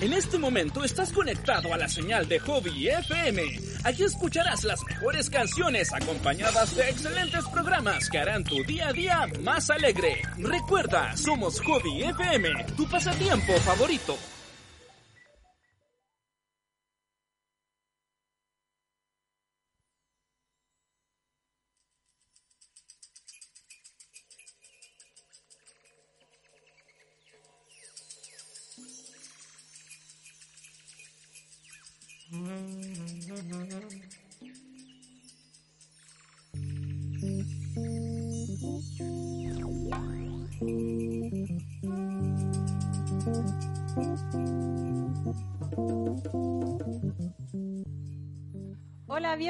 En 0.00 0.12
este 0.12 0.38
momento 0.38 0.84
estás 0.84 1.12
conectado 1.12 1.74
a 1.74 1.76
la 1.76 1.88
señal 1.88 2.28
de 2.28 2.38
Hobby 2.38 2.88
FM. 2.88 3.42
Allí 3.82 4.04
escucharás 4.04 4.62
las 4.62 4.80
mejores 4.84 5.28
canciones 5.28 5.92
acompañadas 5.92 6.76
de 6.76 6.88
excelentes 6.88 7.44
programas 7.46 8.08
que 8.08 8.18
harán 8.18 8.44
tu 8.44 8.62
día 8.62 8.88
a 8.88 8.92
día 8.92 9.26
más 9.42 9.70
alegre. 9.70 10.22
Recuerda, 10.36 11.16
somos 11.16 11.60
Hobby 11.62 12.04
FM, 12.04 12.48
tu 12.76 12.88
pasatiempo 12.88 13.54
favorito. 13.54 14.16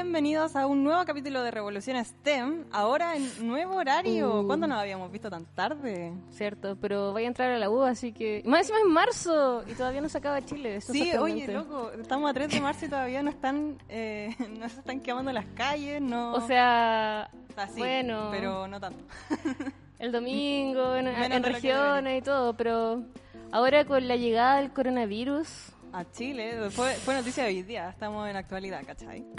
Bienvenidos 0.09 0.57
a 0.57 0.67
un 0.67 0.85
nuevo 0.85 1.05
capítulo 1.05 1.43
de 1.43 1.51
Revolución 1.51 2.03
STEM. 2.03 2.65
Ahora 2.73 3.15
en 3.15 3.47
nuevo 3.47 3.77
horario. 3.77 4.43
¿Cuándo 4.47 4.67
nos 4.67 4.79
habíamos 4.79 5.13
visto 5.13 5.29
tan 5.29 5.45
tarde? 5.45 6.15
Cierto, 6.31 6.79
pero 6.81 7.13
voy 7.13 7.25
a 7.25 7.27
entrar 7.27 7.51
a 7.51 7.59
la 7.59 7.69
U, 7.69 7.83
así 7.83 8.13
que... 8.13 8.43
Más 8.47 8.61
encima 8.61 8.79
es 8.79 8.87
marzo 8.87 9.65
y 9.69 9.75
todavía 9.75 10.01
no 10.01 10.09
se 10.09 10.17
acaba 10.17 10.41
Chile. 10.41 10.81
Sí, 10.81 11.13
oye, 11.15 11.47
loco, 11.49 11.93
estamos 11.93 12.31
a 12.31 12.33
3 12.33 12.49
de 12.49 12.59
marzo 12.59 12.87
y 12.87 12.89
todavía 12.89 13.23
no 13.23 13.29
están, 13.29 13.77
eh, 13.91 14.35
no 14.59 14.67
se 14.71 14.79
están 14.79 15.01
quemando 15.01 15.31
las 15.31 15.45
calles, 15.55 16.01
no. 16.01 16.33
O 16.33 16.41
sea, 16.41 17.31
sí, 17.75 17.77
bueno. 17.77 18.29
pero 18.31 18.67
no 18.67 18.81
tanto. 18.81 19.05
el 19.99 20.11
domingo, 20.11 20.97
en, 20.97 21.43
regiones 21.43 22.19
y 22.21 22.23
todo, 22.23 22.55
pero 22.55 23.03
ahora 23.53 23.85
con 23.85 24.09
la 24.09 24.17
llegada 24.17 24.57
del 24.57 24.73
coronavirus... 24.73 25.75
A 25.93 26.05
Chile, 26.11 26.71
fue, 26.71 26.93
fue 26.95 27.15
noticia 27.15 27.45
de 27.45 27.51
hoy 27.51 27.63
día, 27.63 27.89
estamos 27.89 28.29
en 28.29 28.37
actualidad, 28.37 28.83
¿cachai? 28.87 29.25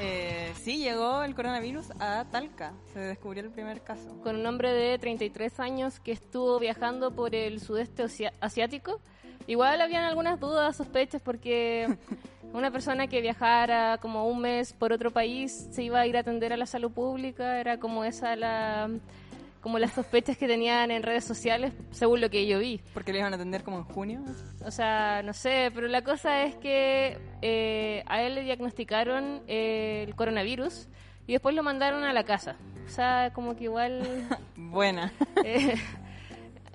Eh, 0.00 0.52
sí, 0.60 0.78
llegó 0.78 1.22
el 1.22 1.36
coronavirus 1.36 1.92
a 2.00 2.24
Talca, 2.28 2.72
se 2.92 2.98
descubrió 2.98 3.44
el 3.44 3.50
primer 3.50 3.80
caso. 3.80 4.20
con 4.24 4.34
un 4.34 4.44
hombre 4.44 4.72
de 4.72 4.98
33 4.98 5.60
años 5.60 6.00
que 6.00 6.10
estuvo 6.10 6.58
viajando 6.58 7.12
por 7.12 7.32
el 7.32 7.60
sudeste 7.60 8.04
asiático. 8.40 9.00
Igual 9.46 9.80
habían 9.80 10.02
algunas 10.02 10.40
dudas, 10.40 10.76
sospechas, 10.76 11.22
porque 11.22 11.96
una 12.52 12.72
persona 12.72 13.06
que 13.06 13.20
viajara 13.20 13.98
como 13.98 14.26
un 14.26 14.40
mes 14.40 14.72
por 14.72 14.92
otro 14.92 15.12
país 15.12 15.68
se 15.70 15.84
iba 15.84 16.00
a 16.00 16.06
ir 16.08 16.16
a 16.16 16.20
atender 16.20 16.52
a 16.52 16.56
la 16.56 16.66
salud 16.66 16.90
pública, 16.90 17.60
era 17.60 17.78
como 17.78 18.04
esa 18.04 18.34
la 18.34 18.90
como 19.64 19.78
las 19.78 19.94
sospechas 19.94 20.36
que 20.36 20.46
tenían 20.46 20.90
en 20.90 21.02
redes 21.02 21.24
sociales, 21.24 21.72
según 21.90 22.20
lo 22.20 22.28
que 22.28 22.46
yo 22.46 22.58
vi. 22.58 22.82
Porque 22.92 23.14
le 23.14 23.20
iban 23.20 23.32
a 23.32 23.36
atender 23.36 23.64
como 23.64 23.78
en 23.78 23.84
junio. 23.84 24.22
O 24.62 24.70
sea, 24.70 25.22
no 25.24 25.32
sé, 25.32 25.72
pero 25.74 25.88
la 25.88 26.04
cosa 26.04 26.42
es 26.42 26.54
que 26.56 27.16
eh, 27.40 28.04
a 28.04 28.20
él 28.20 28.34
le 28.34 28.42
diagnosticaron 28.42 29.42
eh, 29.48 30.04
el 30.06 30.14
coronavirus 30.16 30.86
y 31.26 31.32
después 31.32 31.54
lo 31.54 31.62
mandaron 31.62 32.04
a 32.04 32.12
la 32.12 32.24
casa. 32.24 32.56
O 32.84 32.90
sea, 32.90 33.32
como 33.32 33.56
que 33.56 33.64
igual... 33.64 34.02
Buena. 34.56 35.10
Eh, 35.46 35.76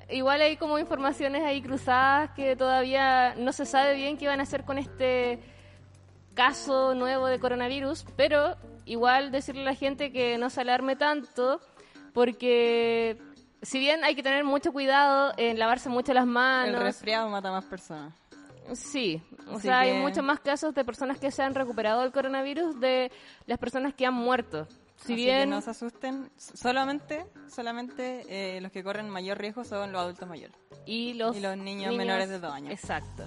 igual 0.09 0.41
hay 0.41 0.57
como 0.57 0.79
informaciones 0.79 1.43
ahí 1.43 1.61
cruzadas 1.61 2.31
que 2.31 2.55
todavía 2.55 3.35
no 3.35 3.53
se 3.53 3.67
sabe 3.67 3.93
bien 3.93 4.17
qué 4.17 4.27
van 4.27 4.39
a 4.39 4.43
hacer 4.43 4.64
con 4.64 4.80
este 4.80 5.39
caso 6.33 6.95
nuevo 6.95 7.27
de 7.27 7.39
coronavirus, 7.39 8.05
pero 8.15 8.55
igual 8.85 9.30
decirle 9.30 9.61
a 9.61 9.65
la 9.65 9.75
gente 9.75 10.11
que 10.11 10.39
no 10.39 10.49
se 10.49 10.61
alarme 10.61 10.95
tanto, 10.95 11.61
porque 12.19 13.17
si 13.61 13.80
bien 13.80 14.03
hay 14.03 14.13
que 14.13 14.21
tener 14.21 14.43
mucho 14.43 14.73
cuidado 14.73 15.31
en 15.37 15.57
lavarse 15.57 15.87
mucho 15.87 16.13
las 16.13 16.25
El 16.25 16.30
manos, 16.30 16.83
resfriado 16.83 17.30
mata 17.30 17.47
a 17.47 17.53
más 17.53 17.63
personas. 17.63 18.13
sí, 18.73 19.21
o 19.47 19.53
Así 19.53 19.61
sea, 19.61 19.80
hay 19.80 19.93
muchos 19.93 20.21
más 20.21 20.41
casos 20.41 20.75
de 20.75 20.83
personas 20.83 21.17
que 21.17 21.31
se 21.31 21.43
han 21.43 21.55
recuperado 21.55 22.02
del 22.02 22.11
coronavirus 22.11 22.77
de 22.81 23.09
las 23.45 23.58
personas 23.58 23.93
que 23.93 24.05
han 24.05 24.15
muerto. 24.15 24.67
Si 24.97 25.13
Así 25.13 25.15
bien 25.15 25.39
que 25.39 25.45
no 25.45 25.61
se 25.61 25.69
asusten, 25.69 26.29
solamente, 26.35 27.25
solamente 27.47 28.25
eh, 28.27 28.59
los 28.59 28.73
que 28.73 28.83
corren 28.83 29.09
mayor 29.09 29.37
riesgo 29.37 29.63
son 29.63 29.93
los 29.93 30.02
adultos 30.02 30.27
mayores. 30.27 30.58
y 30.85 31.13
los, 31.13 31.37
Y 31.37 31.39
los 31.39 31.55
niños 31.55 31.95
menores 31.95 32.27
de 32.27 32.37
dos 32.37 32.52
años. 32.52 32.73
Exacto. 32.73 33.23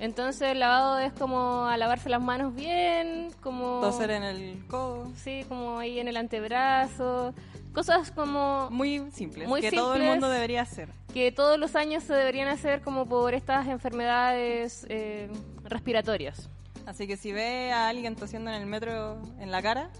Entonces 0.00 0.52
el 0.52 0.60
lavado 0.60 1.00
es 1.00 1.12
como 1.12 1.66
a 1.66 1.76
lavarse 1.76 2.08
las 2.08 2.22
manos 2.22 2.54
bien, 2.54 3.30
como... 3.40 3.80
Toser 3.80 4.12
en 4.12 4.22
el 4.22 4.64
codo. 4.68 5.10
Sí, 5.16 5.44
como 5.48 5.80
ahí 5.80 5.98
en 5.98 6.06
el 6.06 6.16
antebrazo. 6.16 7.34
Cosas 7.78 8.10
como 8.10 8.68
Muy 8.72 9.08
simples, 9.12 9.46
Muy 9.46 9.60
que 9.60 9.70
todo 9.70 9.94
el 9.94 10.00
simples. 10.00 10.10
mundo 10.10 10.28
debería 10.30 10.62
hacer. 10.62 10.88
que 11.14 11.30
todos 11.30 11.60
los 11.60 11.76
años 11.76 12.02
se 12.02 12.12
deberían 12.12 12.48
hacer 12.48 12.82
como 12.82 13.06
por 13.06 13.34
estas 13.34 13.68
enfermedades 13.68 14.84
eh, 14.88 15.30
respiratorias. 15.62 16.50
Así 16.86 17.06
que 17.06 17.16
si 17.16 17.30
ve 17.30 17.70
a 17.70 17.86
alguien 17.86 18.16
tosiendo 18.16 18.50
en 18.50 18.56
el 18.60 18.66
metro 18.66 19.22
en 19.38 19.52
la 19.52 19.62
cara, 19.62 19.90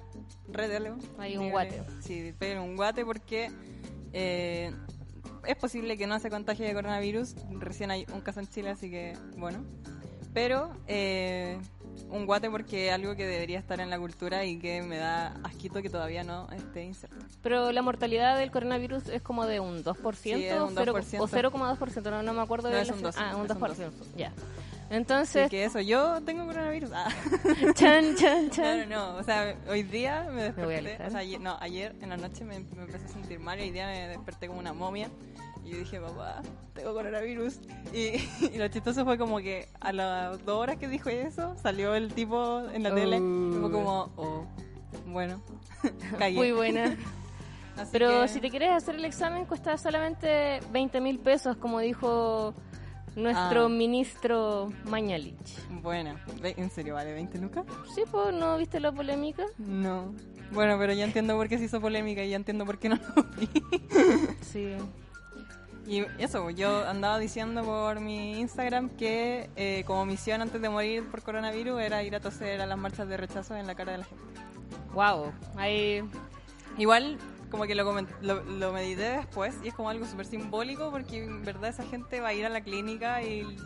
rédelo. 0.49 0.99
Hay 1.19 1.37
un 1.37 1.50
guate. 1.53 1.84
Sí, 2.00 2.34
peguen 2.37 2.59
un 2.59 2.75
guate 2.75 3.05
porque 3.05 3.49
eh, 4.12 4.72
es 5.47 5.55
posible 5.55 5.97
que 5.97 6.09
no 6.09 6.19
se 6.19 6.31
contagie 6.31 6.66
de 6.66 6.75
coronavirus. 6.75 7.37
Recién 7.60 7.93
hay 7.93 8.06
un 8.12 8.22
caso 8.22 8.41
en 8.41 8.49
Chile, 8.49 8.71
así 8.71 8.91
que 8.91 9.16
bueno. 9.37 9.65
Pero 10.34 10.72
eh, 10.89 11.60
un 12.10 12.26
guate 12.26 12.50
porque 12.50 12.88
es 12.88 12.94
algo 12.94 13.14
que 13.16 13.26
debería 13.26 13.59
estar 13.59 13.81
en 13.81 13.91
la 13.91 13.98
cultura 13.98 14.44
y 14.44 14.59
que 14.59 14.82
me 14.82 14.97
da 14.98 15.34
asquito 15.44 15.82
que 15.82 15.91
todavía 15.91 16.22
no 16.25 16.48
esté 16.53 16.84
inserto. 16.84 17.16
Pero 17.42 17.72
la 17.72 17.82
mortalidad 17.82 18.38
del 18.38 18.50
coronavirus 18.50 19.09
es 19.09 19.22
como 19.22 19.47
de 19.47 19.60
un 19.60 19.82
2%, 19.84 20.14
Sí, 20.16 20.34
un 20.34 20.75
cero- 20.75 20.92
2%. 20.94 21.20
o 21.20 21.28
0,2%, 21.28 22.10
no, 22.10 22.22
no 22.22 22.32
me 22.32 22.42
acuerdo 22.42 22.69
No, 22.70 22.76
de 22.76 22.82
es 22.82 22.88
la- 22.88 22.94
un 22.94 23.03
2, 23.03 23.14
Ah, 23.19 23.36
un 23.36 23.44
es 23.47 23.50
un 23.53 23.59
2%, 23.60 23.92
ya. 24.16 24.32
Entonces, 24.91 25.50
que 25.50 25.64
eso, 25.64 25.81
yo 25.81 26.19
tengo 26.22 26.47
coronavirus. 26.47 26.91
Ah. 26.94 27.09
chan, 27.75 28.15
chan, 28.16 28.44
No, 28.47 28.50
chan. 28.50 28.88
no, 28.88 29.12
no. 29.12 29.16
O 29.19 29.22
sea, 29.22 29.54
hoy 29.69 29.82
día 29.82 30.25
me 30.30 30.30
Me 30.30 30.32
voy 30.32 30.42
a 30.42 30.44
desperté. 30.44 30.78
alejar. 30.78 31.06
o 31.06 31.10
sea, 31.10 31.20
ayer, 31.20 31.41
no, 31.41 31.56
ayer 31.60 31.94
en 32.00 32.09
la 32.09 32.16
noche 32.16 32.44
me, 32.44 32.59
me 32.60 32.82
empecé 32.84 33.04
a 33.04 33.09
sentir 33.09 33.38
mal 33.38 33.59
y 33.59 33.65
hoy 33.65 33.70
día 33.70 33.86
me 33.86 34.09
desperté 34.09 34.47
como 34.48 34.60
una 34.60 34.72
momia. 34.72 35.10
Y 35.69 35.73
yo 35.73 35.79
dije, 35.81 36.01
papá, 36.01 36.41
tengo 36.73 36.95
coronavirus. 36.95 37.61
Y, 37.93 38.12
y 38.55 38.56
lo 38.59 38.69
chistoso 38.69 39.05
fue 39.05 39.19
como 39.19 39.37
que 39.39 39.69
a 39.81 39.93
las 39.93 40.43
dos 40.47 40.56
horas 40.59 40.77
que 40.77 40.89
dijo 40.89 41.11
eso, 41.11 41.55
salió 41.62 41.95
el 41.95 42.12
tipo 42.15 42.62
en 42.73 42.83
la 42.84 42.95
tele. 42.95 43.17
Y 43.19 43.61
fue 43.61 43.71
como, 43.71 44.11
oh, 44.17 44.47
bueno. 45.07 45.43
Muy 46.34 46.53
buena. 46.53 46.97
Así 47.77 47.91
Pero 47.93 48.23
que- 48.23 48.28
si 48.28 48.41
te 48.41 48.49
quieres 48.51 48.71
hacer 48.71 48.95
el 48.95 49.05
examen 49.05 49.45
cuesta 49.45 49.77
solamente 49.77 50.61
20 50.73 51.01
mil 51.03 51.19
pesos, 51.19 51.57
como 51.59 51.81
dijo 51.81 52.55
nuestro 53.15 53.67
Ah. 53.67 53.69
ministro 53.69 54.73
Mañalich. 54.87 55.59
Bueno, 55.83 56.15
¿en 56.43 56.71
serio 56.71 56.95
vale 56.95 57.12
20 57.12 57.39
lucas? 57.39 57.65
Sí, 57.95 58.03
pues, 58.11 58.34
¿no 58.34 58.57
viste 58.57 58.81
la 58.81 58.91
polémica? 58.91 59.45
No. 59.59 60.15
Bueno, 60.51 60.77
pero 60.78 60.95
ya 60.95 61.05
entiendo 61.05 61.37
por 61.37 61.47
qué 61.49 61.59
se 61.59 61.65
hizo 61.65 61.78
polémica 61.81 62.25
y 62.25 62.31
ya 62.31 62.37
entiendo 62.37 62.65
por 62.65 62.78
qué 62.78 62.89
no 62.89 62.97
lo 62.97 63.23
vi. 63.39 63.49
Sí. 64.41 64.75
Y 65.88 66.04
eso, 66.19 66.50
yo 66.50 66.87
andaba 66.87 67.19
diciendo 67.19 67.65
por 67.65 68.00
mi 68.00 68.38
Instagram 68.41 68.91
que 68.91 69.49
eh, 69.56 69.84
como 69.87 70.04
misión 70.04 70.43
antes 70.43 70.60
de 70.60 70.69
morir 70.69 71.09
por 71.10 71.22
coronavirus 71.22 71.81
era 71.81 72.03
ir 72.03 72.15
a 72.15 72.21
toser 72.21 72.60
a 72.60 72.66
las 72.66 72.76
marchas 72.76 73.09
de 73.09 73.16
rechazo 73.16 73.56
en 73.56 73.66
la 73.66 73.75
cara 73.75 73.93
de 73.93 73.98
la 73.98 74.04
gente. 74.04 74.25
Wow. 74.93 75.32
Ahí. 75.56 76.03
Igual, 76.77 77.16
como 77.51 77.65
que 77.65 77.74
lo, 77.74 77.91
lo, 78.21 78.42
lo 78.42 78.72
medité 78.74 79.16
después 79.16 79.54
y 79.65 79.68
es 79.68 79.74
como 79.74 79.89
algo 79.89 80.04
súper 80.04 80.27
simbólico 80.27 80.91
porque 80.91 81.24
en 81.24 81.42
verdad 81.42 81.71
esa 81.71 81.84
gente 81.84 82.21
va 82.21 82.28
a 82.28 82.34
ir 82.34 82.45
a 82.45 82.51
la 82.51 82.60
clínica 82.60 83.22
y 83.22 83.57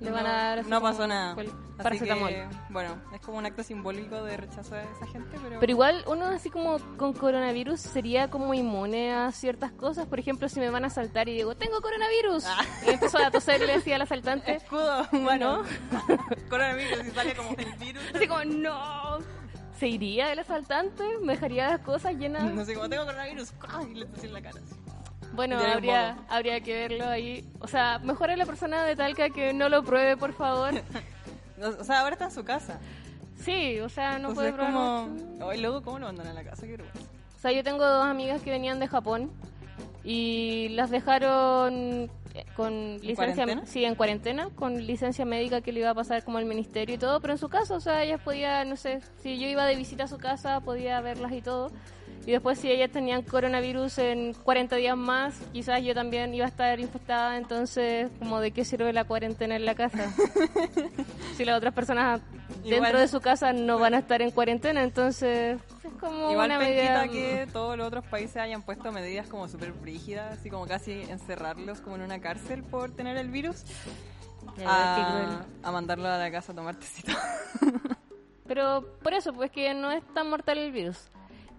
Le 0.00 0.10
no, 0.10 0.16
van 0.16 0.26
a 0.26 0.32
dar 0.32 0.66
no 0.66 0.80
pasó 0.80 1.06
nada. 1.06 1.36
paracetamol. 1.76 2.28
que, 2.28 2.48
bueno, 2.70 3.02
es 3.12 3.20
como 3.20 3.38
un 3.38 3.46
acto 3.46 3.64
simbólico 3.64 4.22
de 4.22 4.36
rechazo 4.36 4.76
a 4.76 4.82
esa 4.82 5.06
gente, 5.06 5.36
pero... 5.42 5.58
Pero 5.58 5.72
igual 5.72 6.04
uno 6.06 6.26
así 6.26 6.50
como 6.50 6.78
con 6.96 7.12
coronavirus 7.12 7.80
sería 7.80 8.30
como 8.30 8.54
inmune 8.54 9.12
a 9.12 9.32
ciertas 9.32 9.72
cosas. 9.72 10.06
Por 10.06 10.20
ejemplo, 10.20 10.48
si 10.48 10.60
me 10.60 10.70
van 10.70 10.84
a 10.84 10.86
asaltar 10.86 11.28
y 11.28 11.34
digo, 11.34 11.56
tengo 11.56 11.80
coronavirus. 11.80 12.44
Ah. 12.46 12.64
Y 12.86 12.90
empezó 12.90 13.18
a 13.18 13.30
toser 13.30 13.60
y 13.62 13.66
le 13.66 13.74
decía 13.74 13.96
al 13.96 14.02
asaltante. 14.02 14.54
Escudo 14.54 15.08
humano. 15.12 15.64
coronavirus 16.48 17.06
y 17.06 17.10
sale 17.10 17.34
como 17.34 17.50
el 17.56 17.72
virus. 17.74 18.02
Así 18.14 18.28
como, 18.28 18.44
no. 18.44 19.18
¿Se 19.78 19.88
iría 19.88 20.32
el 20.32 20.38
asaltante? 20.38 21.04
¿Me 21.22 21.34
dejaría 21.34 21.70
las 21.70 21.80
cosas 21.80 22.14
llenas? 22.14 22.52
No 22.52 22.64
sé, 22.64 22.74
como 22.74 22.88
tengo 22.88 23.04
coronavirus, 23.04 23.52
¡ah! 23.68 23.82
y 23.90 23.94
le 23.94 24.06
tosé 24.06 24.26
en 24.26 24.32
la 24.32 24.42
cara. 24.42 24.60
así. 24.64 24.87
Bueno, 25.32 25.58
habría, 25.58 26.14
modo. 26.14 26.24
habría 26.28 26.60
que 26.60 26.74
verlo 26.74 27.08
ahí. 27.08 27.48
O 27.60 27.68
sea, 27.68 27.98
mejor 27.98 28.30
a 28.30 28.36
la 28.36 28.46
persona 28.46 28.82
de 28.84 28.96
Talca 28.96 29.30
que 29.30 29.52
no 29.52 29.68
lo 29.68 29.82
pruebe, 29.84 30.16
por 30.16 30.32
favor. 30.32 30.72
No, 31.58 31.70
O 31.70 31.82
sea, 31.82 32.02
ahora 32.02 32.12
está 32.12 32.26
en 32.26 32.30
su 32.30 32.44
casa. 32.44 32.78
Sí, 33.42 33.80
o 33.80 33.88
sea, 33.88 34.20
no 34.20 34.32
puede 34.32 34.50
Entonces 34.50 34.68
es 34.68 34.74
como... 34.74 35.06
mucho. 35.08 35.50
Ay, 35.50 35.60
luego, 35.60 35.82
¿cómo 35.82 35.98
lo 35.98 36.06
mandan 36.06 36.28
a 36.28 36.32
la 36.32 36.44
casa? 36.44 36.62
Qué 36.62 36.76
vergüenza. 36.76 37.00
O 37.36 37.40
sea, 37.40 37.50
yo 37.50 37.64
tengo 37.64 37.84
dos 37.84 38.06
amigas 38.06 38.42
que 38.42 38.50
venían 38.52 38.78
de 38.78 38.86
Japón 38.86 39.32
y 40.04 40.68
las 40.70 40.90
dejaron 40.90 42.10
con 42.56 42.98
licencia, 42.98 43.16
cuarentena? 43.16 43.66
sí, 43.66 43.84
en 43.84 43.94
cuarentena, 43.96 44.48
con 44.54 44.86
licencia 44.86 45.24
médica 45.24 45.60
que 45.60 45.72
le 45.72 45.80
iba 45.80 45.90
a 45.90 45.94
pasar 45.94 46.22
como 46.22 46.38
al 46.38 46.44
ministerio 46.44 46.94
y 46.94 46.98
todo, 46.98 47.20
pero 47.20 47.32
en 47.32 47.38
su 47.38 47.48
caso, 47.48 47.74
o 47.74 47.80
sea, 47.80 48.04
ella 48.04 48.18
podía, 48.18 48.64
no 48.64 48.76
sé, 48.76 49.00
si 49.22 49.38
yo 49.38 49.48
iba 49.48 49.66
de 49.66 49.74
visita 49.74 50.04
a 50.04 50.08
su 50.08 50.18
casa, 50.18 50.60
podía 50.60 51.00
verlas 51.00 51.32
y 51.32 51.42
todo. 51.42 51.70
Y 52.28 52.32
después 52.32 52.58
si 52.58 52.70
ellas 52.70 52.90
tenían 52.90 53.22
coronavirus 53.22 53.96
en 54.00 54.34
40 54.34 54.76
días 54.76 54.98
más, 54.98 55.34
quizás 55.50 55.82
yo 55.82 55.94
también 55.94 56.34
iba 56.34 56.44
a 56.44 56.48
estar 56.48 56.78
infectada, 56.78 57.38
entonces, 57.38 58.10
como 58.18 58.38
de 58.40 58.50
qué 58.50 58.66
sirve 58.66 58.92
la 58.92 59.04
cuarentena 59.04 59.56
en 59.56 59.64
la 59.64 59.74
casa? 59.74 60.12
si 61.38 61.46
las 61.46 61.56
otras 61.56 61.72
personas 61.72 62.20
Igual- 62.64 62.82
dentro 62.82 63.00
de 63.00 63.08
su 63.08 63.22
casa 63.22 63.54
no 63.54 63.78
van 63.78 63.94
a 63.94 64.00
estar 64.00 64.20
en 64.20 64.30
cuarentena, 64.30 64.82
entonces 64.82 65.58
es 65.82 65.92
como 65.98 66.30
Igual 66.30 66.50
una 66.50 66.58
medida... 66.58 67.08
que 67.08 67.48
todos 67.50 67.78
los 67.78 67.86
otros 67.86 68.04
países 68.04 68.36
hayan 68.36 68.60
puesto 68.60 68.92
medidas 68.92 69.26
como 69.26 69.48
súper 69.48 69.72
rígidas, 69.82 70.38
así 70.38 70.50
como 70.50 70.66
casi 70.66 71.00
encerrarlos 71.08 71.80
como 71.80 71.96
en 71.96 72.02
una 72.02 72.20
cárcel 72.20 72.62
por 72.62 72.90
tener 72.90 73.16
el 73.16 73.30
virus, 73.30 73.64
a 74.66 75.46
mandarlo 75.72 76.08
a 76.08 76.18
la 76.18 76.30
casa 76.30 76.52
a 76.52 76.54
tomar 76.54 76.78
tecito. 76.78 77.12
Pero 78.46 78.98
por 79.02 79.14
eso, 79.14 79.32
pues 79.32 79.50
que 79.50 79.72
no 79.72 79.90
es 79.90 80.04
tan 80.12 80.28
mortal 80.28 80.58
el 80.58 80.72
virus. 80.72 81.08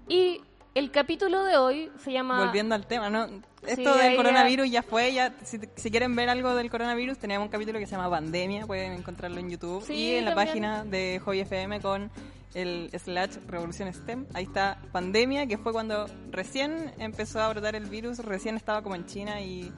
Y 0.07 0.41
el 0.75 0.91
capítulo 0.91 1.43
de 1.43 1.57
hoy 1.57 1.91
se 2.03 2.11
llama... 2.11 2.43
Volviendo 2.45 2.75
al 2.75 2.85
tema, 2.85 3.09
¿no? 3.09 3.25
Esto 3.65 3.93
Sí, 3.93 3.99
del 3.99 4.11
ya- 4.11 4.15
coronavirus 4.15 4.69
ya 4.71 4.83
fue, 4.83 5.13
ya 5.13 5.33
si, 5.43 5.59
si 5.75 5.91
quieren 5.91 6.15
ver 6.15 6.29
algo 6.29 6.55
del 6.55 6.69
coronavirus, 6.69 7.17
teníamos 7.17 7.47
un 7.47 7.51
capítulo 7.51 7.79
que 7.79 7.85
se 7.87 7.91
llama 7.95 8.09
Pandemia, 8.09 8.65
pueden 8.65 8.93
encontrarlo 8.93 9.39
en 9.39 9.49
YouTube 9.49 9.83
Sí, 9.85 9.93
y 9.93 10.15
en 10.15 10.25
la 10.25 10.35
página 10.35 10.85
de 10.85 11.19
Hobby 11.25 11.41
FM 11.41 11.81
con 11.81 12.09
el 12.53 12.89
slash 12.97 13.35
Revolución 13.47 13.93
STEM. 13.93 14.25
Ahí 14.33 14.45
está 14.45 14.79
Pandemia, 14.91 15.45
que 15.47 15.57
fue 15.57 15.73
cuando 15.73 16.07
recién 16.31 16.93
empezó 16.99 17.41
a 17.41 17.49
brotar 17.49 17.75
el 17.75 17.85
virus, 17.85 18.19
recién 18.19 18.55
estaba 18.55 18.81
como 18.81 18.95
en 18.95 19.05
China 19.05 19.41
y 19.41 19.71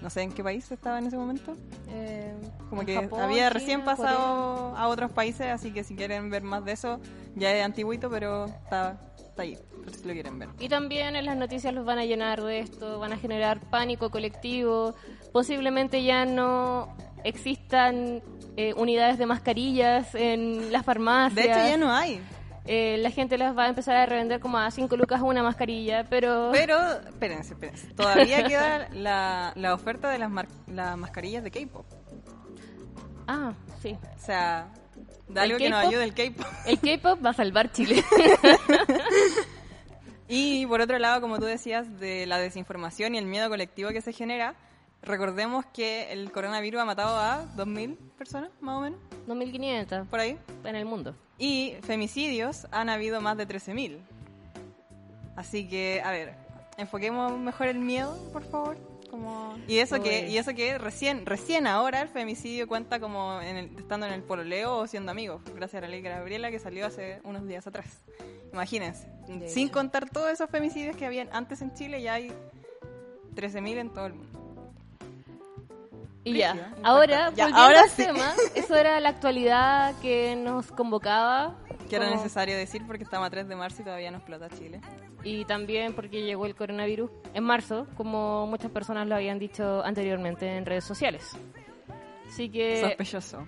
no 0.00 0.08
sé 0.08 0.22
en 0.22 0.32
qué 0.32 0.42
país 0.42 0.70
estaba 0.72 0.98
en 0.98 1.06
ese 1.08 1.18
momento. 1.18 1.54
eh, 1.88 2.34
Como 2.70 2.86
que 2.86 2.94
Japón, 2.94 3.20
había 3.20 3.36
China, 3.36 3.50
recién 3.50 3.80
Corea. 3.82 3.96
pasado 3.96 4.74
a 4.76 4.88
otros 4.88 5.12
países, 5.12 5.46
así 5.48 5.72
que 5.72 5.84
si 5.84 5.94
quieren 5.94 6.30
ver 6.30 6.42
más 6.42 6.64
de 6.64 6.72
eso, 6.72 6.98
ya 7.36 7.52
es 7.52 7.62
antiguito, 7.62 8.08
pero 8.08 8.46
está, 8.46 8.98
está 9.40 9.42
ahí, 9.42 9.58
por 9.84 9.94
si 9.94 10.06
lo 10.06 10.12
quieren 10.12 10.38
ver. 10.38 10.48
Y 10.58 10.68
también 10.68 11.16
en 11.16 11.26
las 11.26 11.36
noticias 11.36 11.72
los 11.74 11.84
van 11.84 11.98
a 11.98 12.04
llenar 12.04 12.42
de 12.42 12.60
esto, 12.60 12.98
van 12.98 13.12
a 13.12 13.16
generar 13.16 13.60
pánico 13.70 14.10
colectivo, 14.10 14.94
posiblemente 15.32 16.02
ya 16.02 16.24
no 16.24 16.96
existan 17.24 18.22
eh, 18.56 18.74
unidades 18.74 19.18
de 19.18 19.26
mascarillas 19.26 20.14
en 20.14 20.72
las 20.72 20.84
farmacias. 20.84 21.34
De 21.34 21.52
hecho, 21.52 21.68
ya 21.68 21.76
no 21.76 21.92
hay. 21.92 22.20
Eh, 22.66 22.98
la 22.98 23.10
gente 23.10 23.36
las 23.38 23.56
va 23.56 23.64
a 23.64 23.68
empezar 23.68 23.96
a 23.96 24.06
revender 24.06 24.38
como 24.38 24.58
a 24.58 24.70
5 24.70 24.96
lucas 24.96 25.20
una 25.22 25.42
mascarilla, 25.42 26.04
pero... 26.08 26.50
Pero, 26.52 26.78
espérense, 27.00 27.54
espérense. 27.54 27.88
Todavía 27.94 28.44
queda 28.46 28.88
la, 28.92 29.52
la 29.56 29.74
oferta 29.74 30.10
de 30.10 30.18
las, 30.18 30.30
las 30.66 30.96
mascarillas 30.96 31.42
de 31.42 31.50
K-pop. 31.50 31.86
Ah, 33.26 33.54
sí. 33.80 33.96
O 34.14 34.18
sea, 34.18 34.68
de 35.34 35.40
¿El 35.44 35.50
algo 35.52 35.58
que 35.58 35.70
nos 35.70 35.78
K-pop? 35.80 35.90
ayude 35.92 36.04
el 36.04 36.14
K-pop. 36.14 36.46
El 36.66 36.78
K-pop 36.80 37.24
va 37.24 37.30
a 37.30 37.34
salvar 37.34 37.72
Chile. 37.72 38.04
Y 40.32 40.64
por 40.66 40.80
otro 40.80 40.96
lado, 41.00 41.20
como 41.20 41.40
tú 41.40 41.44
decías, 41.44 41.98
de 41.98 42.24
la 42.24 42.38
desinformación 42.38 43.16
y 43.16 43.18
el 43.18 43.26
miedo 43.26 43.48
colectivo 43.48 43.90
que 43.90 44.00
se 44.00 44.12
genera, 44.12 44.54
recordemos 45.02 45.64
que 45.74 46.12
el 46.12 46.30
coronavirus 46.30 46.82
ha 46.82 46.84
matado 46.84 47.16
a 47.16 47.44
2.000 47.56 47.96
personas, 48.16 48.50
más 48.60 48.76
o 48.76 48.80
menos, 48.80 49.00
2.500 49.26 50.06
por 50.06 50.20
ahí. 50.20 50.38
en 50.62 50.76
el 50.76 50.84
mundo. 50.84 51.16
Y 51.36 51.74
femicidios 51.82 52.68
han 52.70 52.88
habido 52.90 53.20
más 53.20 53.36
de 53.38 53.48
13.000. 53.48 53.98
Así 55.34 55.68
que, 55.68 56.00
a 56.04 56.12
ver, 56.12 56.36
enfoquemos 56.78 57.36
mejor 57.36 57.66
el 57.66 57.80
miedo, 57.80 58.16
por 58.32 58.44
favor. 58.44 58.76
Como... 59.10 59.56
Y 59.66 59.78
eso 59.78 60.00
que 60.02 60.24
Uy. 60.26 60.32
y 60.32 60.38
eso 60.38 60.54
que 60.54 60.78
recién 60.78 61.26
recién 61.26 61.66
ahora 61.66 62.00
el 62.02 62.08
femicidio 62.08 62.68
cuenta 62.68 63.00
como 63.00 63.40
en 63.42 63.56
el- 63.56 63.76
estando 63.78 64.06
en 64.06 64.12
el 64.12 64.22
pololeo 64.22 64.76
o 64.78 64.86
siendo 64.86 65.10
amigos, 65.10 65.42
gracias 65.54 65.82
a 65.82 65.86
la 65.86 65.88
ley 65.90 66.00
Gabriela 66.00 66.50
que 66.50 66.58
salió 66.60 66.86
hace 66.86 67.20
unos 67.24 67.46
días 67.46 67.66
atrás. 67.66 67.86
Imagínense, 68.52 69.08
De 69.28 69.48
sin 69.48 69.64
hecho. 69.66 69.74
contar 69.74 70.08
todos 70.10 70.30
esos 70.30 70.48
femicidios 70.50 70.96
que 70.96 71.06
habían 71.06 71.28
antes 71.32 71.60
en 71.62 71.72
Chile, 71.74 72.00
ya 72.02 72.14
hay 72.14 72.32
13.000 73.34 73.78
en 73.78 73.90
todo 73.90 74.06
el 74.06 74.14
mundo. 74.14 74.38
Y 76.22 76.34
ya, 76.36 76.74
ahora. 76.82 77.30
Ya, 77.34 77.46
volviendo 77.46 77.56
ahora 77.58 77.82
al 77.82 77.88
sí. 77.90 78.04
tema, 78.04 78.34
eso 78.54 78.76
era 78.76 79.00
la 79.00 79.08
actualidad 79.08 79.94
que 80.02 80.36
nos 80.36 80.70
convocaba. 80.70 81.56
Que 81.88 81.96
era 81.96 82.04
como- 82.06 82.16
necesario 82.18 82.56
decir 82.56 82.82
porque 82.86 83.04
estamos 83.04 83.26
a 83.26 83.30
3 83.30 83.48
de 83.48 83.56
marzo 83.56 83.82
y 83.82 83.84
todavía 83.84 84.10
no 84.10 84.18
explota 84.18 84.48
Chile. 84.50 84.80
Y 85.22 85.44
también 85.44 85.92
porque 85.94 86.22
llegó 86.22 86.46
el 86.46 86.54
coronavirus 86.54 87.10
en 87.34 87.44
marzo, 87.44 87.86
como 87.96 88.46
muchas 88.46 88.70
personas 88.70 89.06
lo 89.06 89.14
habían 89.16 89.38
dicho 89.38 89.82
anteriormente 89.84 90.56
en 90.56 90.64
redes 90.64 90.84
sociales. 90.84 91.36
Así 92.28 92.48
que... 92.48 92.80
Sospechoso. 92.80 93.46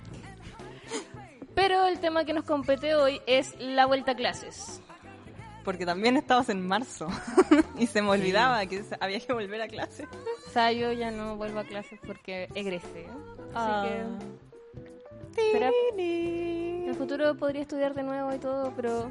Pero 1.54 1.86
el 1.86 1.98
tema 2.00 2.24
que 2.24 2.32
nos 2.32 2.44
compete 2.44 2.94
hoy 2.94 3.20
es 3.26 3.54
la 3.58 3.86
vuelta 3.86 4.12
a 4.12 4.14
clases. 4.16 4.80
Porque 5.64 5.86
también 5.86 6.16
estabas 6.16 6.48
en 6.48 6.66
marzo 6.66 7.06
y 7.78 7.86
se 7.86 8.02
me 8.02 8.08
olvidaba 8.10 8.66
que 8.66 8.82
se- 8.82 8.96
había 9.00 9.20
que 9.20 9.32
volver 9.32 9.62
a 9.62 9.68
clase. 9.68 10.06
O 10.46 10.50
sea, 10.50 10.72
yo 10.72 10.90
ya 10.92 11.10
no 11.10 11.36
vuelvo 11.36 11.60
a 11.60 11.64
clases 11.64 12.00
porque 12.04 12.48
egresé. 12.54 13.06
Así 13.06 13.54
Ah. 13.54 13.84
que... 13.88 15.52
Pero 15.52 15.70
en 15.96 16.88
el 16.88 16.94
futuro 16.94 17.34
podría 17.36 17.62
estudiar 17.62 17.94
de 17.94 18.02
nuevo 18.02 18.34
y 18.34 18.38
todo, 18.38 18.72
pero... 18.76 19.10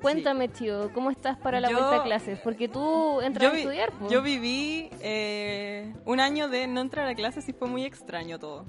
Cuéntame, 0.00 0.48
tío, 0.48 0.92
¿cómo 0.92 1.10
estás 1.10 1.36
para 1.38 1.60
la 1.60 1.68
Yo- 1.70 1.76
vuelta 1.78 1.96
a 1.96 2.02
clases? 2.04 2.38
Porque 2.40 2.68
tú 2.68 3.20
entras 3.20 3.52
a 3.52 3.56
estudiar, 3.56 3.92
yo 4.08 4.22
viví 4.22 4.90
eh, 5.00 5.94
un 6.04 6.20
año 6.20 6.48
de 6.48 6.66
no 6.66 6.80
entrar 6.80 7.06
a 7.08 7.14
clases 7.14 7.48
y 7.48 7.52
fue 7.52 7.68
muy 7.68 7.84
extraño 7.84 8.38
todo. 8.38 8.64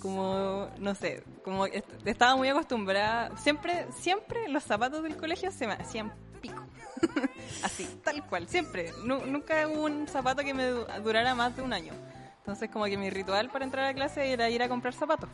Como, 0.00 0.68
no 0.78 0.94
sé, 0.94 1.22
como 1.44 1.66
est- 1.66 1.86
estaba 2.06 2.36
muy 2.36 2.48
acostumbrada. 2.48 3.34
Siempre, 3.38 3.86
siempre 3.96 4.48
los 4.48 4.62
zapatos 4.64 5.02
del 5.02 5.16
colegio 5.16 5.50
se 5.50 5.66
me 5.66 5.72
hacían 5.74 6.12
pico. 6.42 6.62
Así, 7.62 7.86
tal 8.04 8.26
cual, 8.26 8.46
siempre. 8.48 8.92
Nu- 9.04 9.24
nunca 9.26 9.66
hubo 9.68 9.84
un 9.84 10.06
zapato 10.06 10.42
que 10.42 10.52
me 10.52 10.66
du- 10.66 10.86
durara 11.02 11.34
más 11.34 11.56
de 11.56 11.62
un 11.62 11.72
año. 11.72 11.92
Entonces, 12.38 12.68
como 12.70 12.84
que 12.84 12.98
mi 12.98 13.08
ritual 13.08 13.48
para 13.48 13.64
entrar 13.64 13.86
a 13.86 13.94
clase 13.94 14.30
era 14.30 14.50
ir 14.50 14.62
a 14.62 14.68
comprar 14.68 14.92
zapatos. 14.92 15.30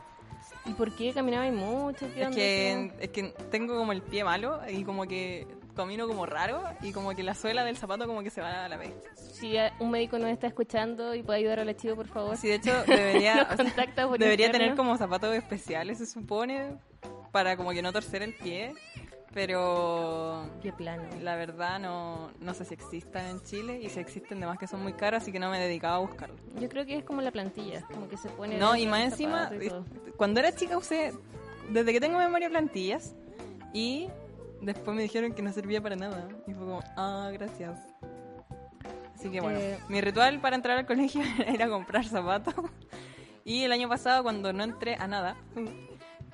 ¿Y 0.71 0.75
por 0.75 0.93
qué 0.93 1.13
caminabas 1.13 1.53
mucho? 1.53 2.07
¿Qué 2.15 2.23
Es 2.23 2.29
que, 2.29 2.93
es 3.01 3.09
que 3.11 3.35
tengo 3.51 3.77
como 3.77 3.91
el 3.91 4.03
pie 4.03 4.23
malo 4.23 4.61
y 4.71 4.85
como 4.85 5.05
que 5.05 5.49
camino 5.75 6.07
como 6.07 6.27
raro 6.27 6.63
y 6.81 6.93
como 6.93 7.13
que 7.15 7.25
la 7.25 7.35
suela 7.35 7.65
del 7.65 7.77
zapato 7.77 8.07
como 8.07 8.23
que 8.23 8.31
se 8.31 8.41
va 8.41 8.67
a 8.67 8.69
la 8.69 8.77
vez. 8.77 8.93
Si 9.17 9.55
un 9.81 9.91
médico 9.91 10.19
nos 10.19 10.29
está 10.31 10.47
escuchando 10.47 11.13
y 11.15 11.25
puede 11.25 11.41
ayudar 11.41 11.59
al 11.59 11.69
archivo, 11.69 11.97
por 11.97 12.07
favor. 12.07 12.37
Sí, 12.37 12.47
de 12.49 12.55
hecho, 12.55 12.85
debería, 12.87 13.49
o 13.53 13.57
sea, 13.57 13.65
debería 14.19 14.47
interno. 14.47 14.59
tener 14.59 14.77
como 14.77 14.97
zapatos 14.97 15.35
especiales, 15.35 15.99
se 15.99 16.07
supone, 16.07 16.77
para 17.33 17.57
como 17.57 17.73
que 17.73 17.83
no 17.83 17.93
torcer 17.93 18.23
el 18.23 18.35
pie, 18.35 18.75
pero 19.33 20.45
Qué 20.63 20.73
plano. 20.73 21.05
la 21.21 21.37
verdad 21.37 21.79
no, 21.79 22.31
no 22.41 22.55
sé 22.55 22.65
si 22.65 22.75
existan 22.75 23.27
en 23.27 23.43
Chile 23.43 23.81
y 23.83 23.89
si 23.89 24.01
existen, 24.01 24.39
además 24.39 24.59
que 24.59 24.67
son 24.67 24.83
muy 24.83 24.93
caras, 24.93 25.23
así 25.23 25.33
que 25.33 25.39
no 25.39 25.51
me 25.51 25.59
he 25.59 25.67
dedicado 25.67 25.95
a 25.95 25.99
buscarlo. 26.01 26.37
Yo 26.61 26.69
creo 26.69 26.85
que 26.85 26.97
es 26.99 27.05
como 27.05 27.21
la 27.23 27.31
plantilla, 27.31 27.83
como 27.93 28.09
que 28.09 28.17
se 28.17 28.29
pone. 28.31 28.59
No, 28.59 28.77
y 28.77 28.87
más 28.87 29.01
encima, 29.03 29.51
y 29.61 29.71
cuando 30.17 30.41
era 30.41 30.55
chica 30.55 30.77
usé, 30.77 31.13
desde 31.71 31.93
que 31.93 32.01
tengo 32.01 32.19
memoria, 32.19 32.49
plantillas 32.51 33.15
y 33.73 34.09
después 34.61 34.97
me 34.97 35.03
dijeron 35.03 35.33
que 35.33 35.43
no 35.43 35.53
servía 35.53 35.81
para 35.81 35.97
nada. 35.97 36.27
Y 36.47 36.53
fue 36.53 36.65
como, 36.65 36.81
ah, 36.97 37.31
gracias. 37.33 37.79
Así 39.15 39.31
que 39.31 39.41
bueno, 39.41 39.59
Eh, 39.59 39.79
mi 39.89 40.01
ritual 40.01 40.41
para 40.41 40.57
entrar 40.57 40.79
al 40.79 40.87
colegio 40.87 41.23
era 41.47 41.69
comprar 41.69 42.05
zapatos. 42.05 42.55
Y 43.43 43.65
el 43.65 43.73
año 43.73 43.89
pasado, 43.89 44.23
cuando 44.23 44.53
no 44.53 44.63
entré 44.63 44.97
a 44.97 45.07
nada, 45.09 45.35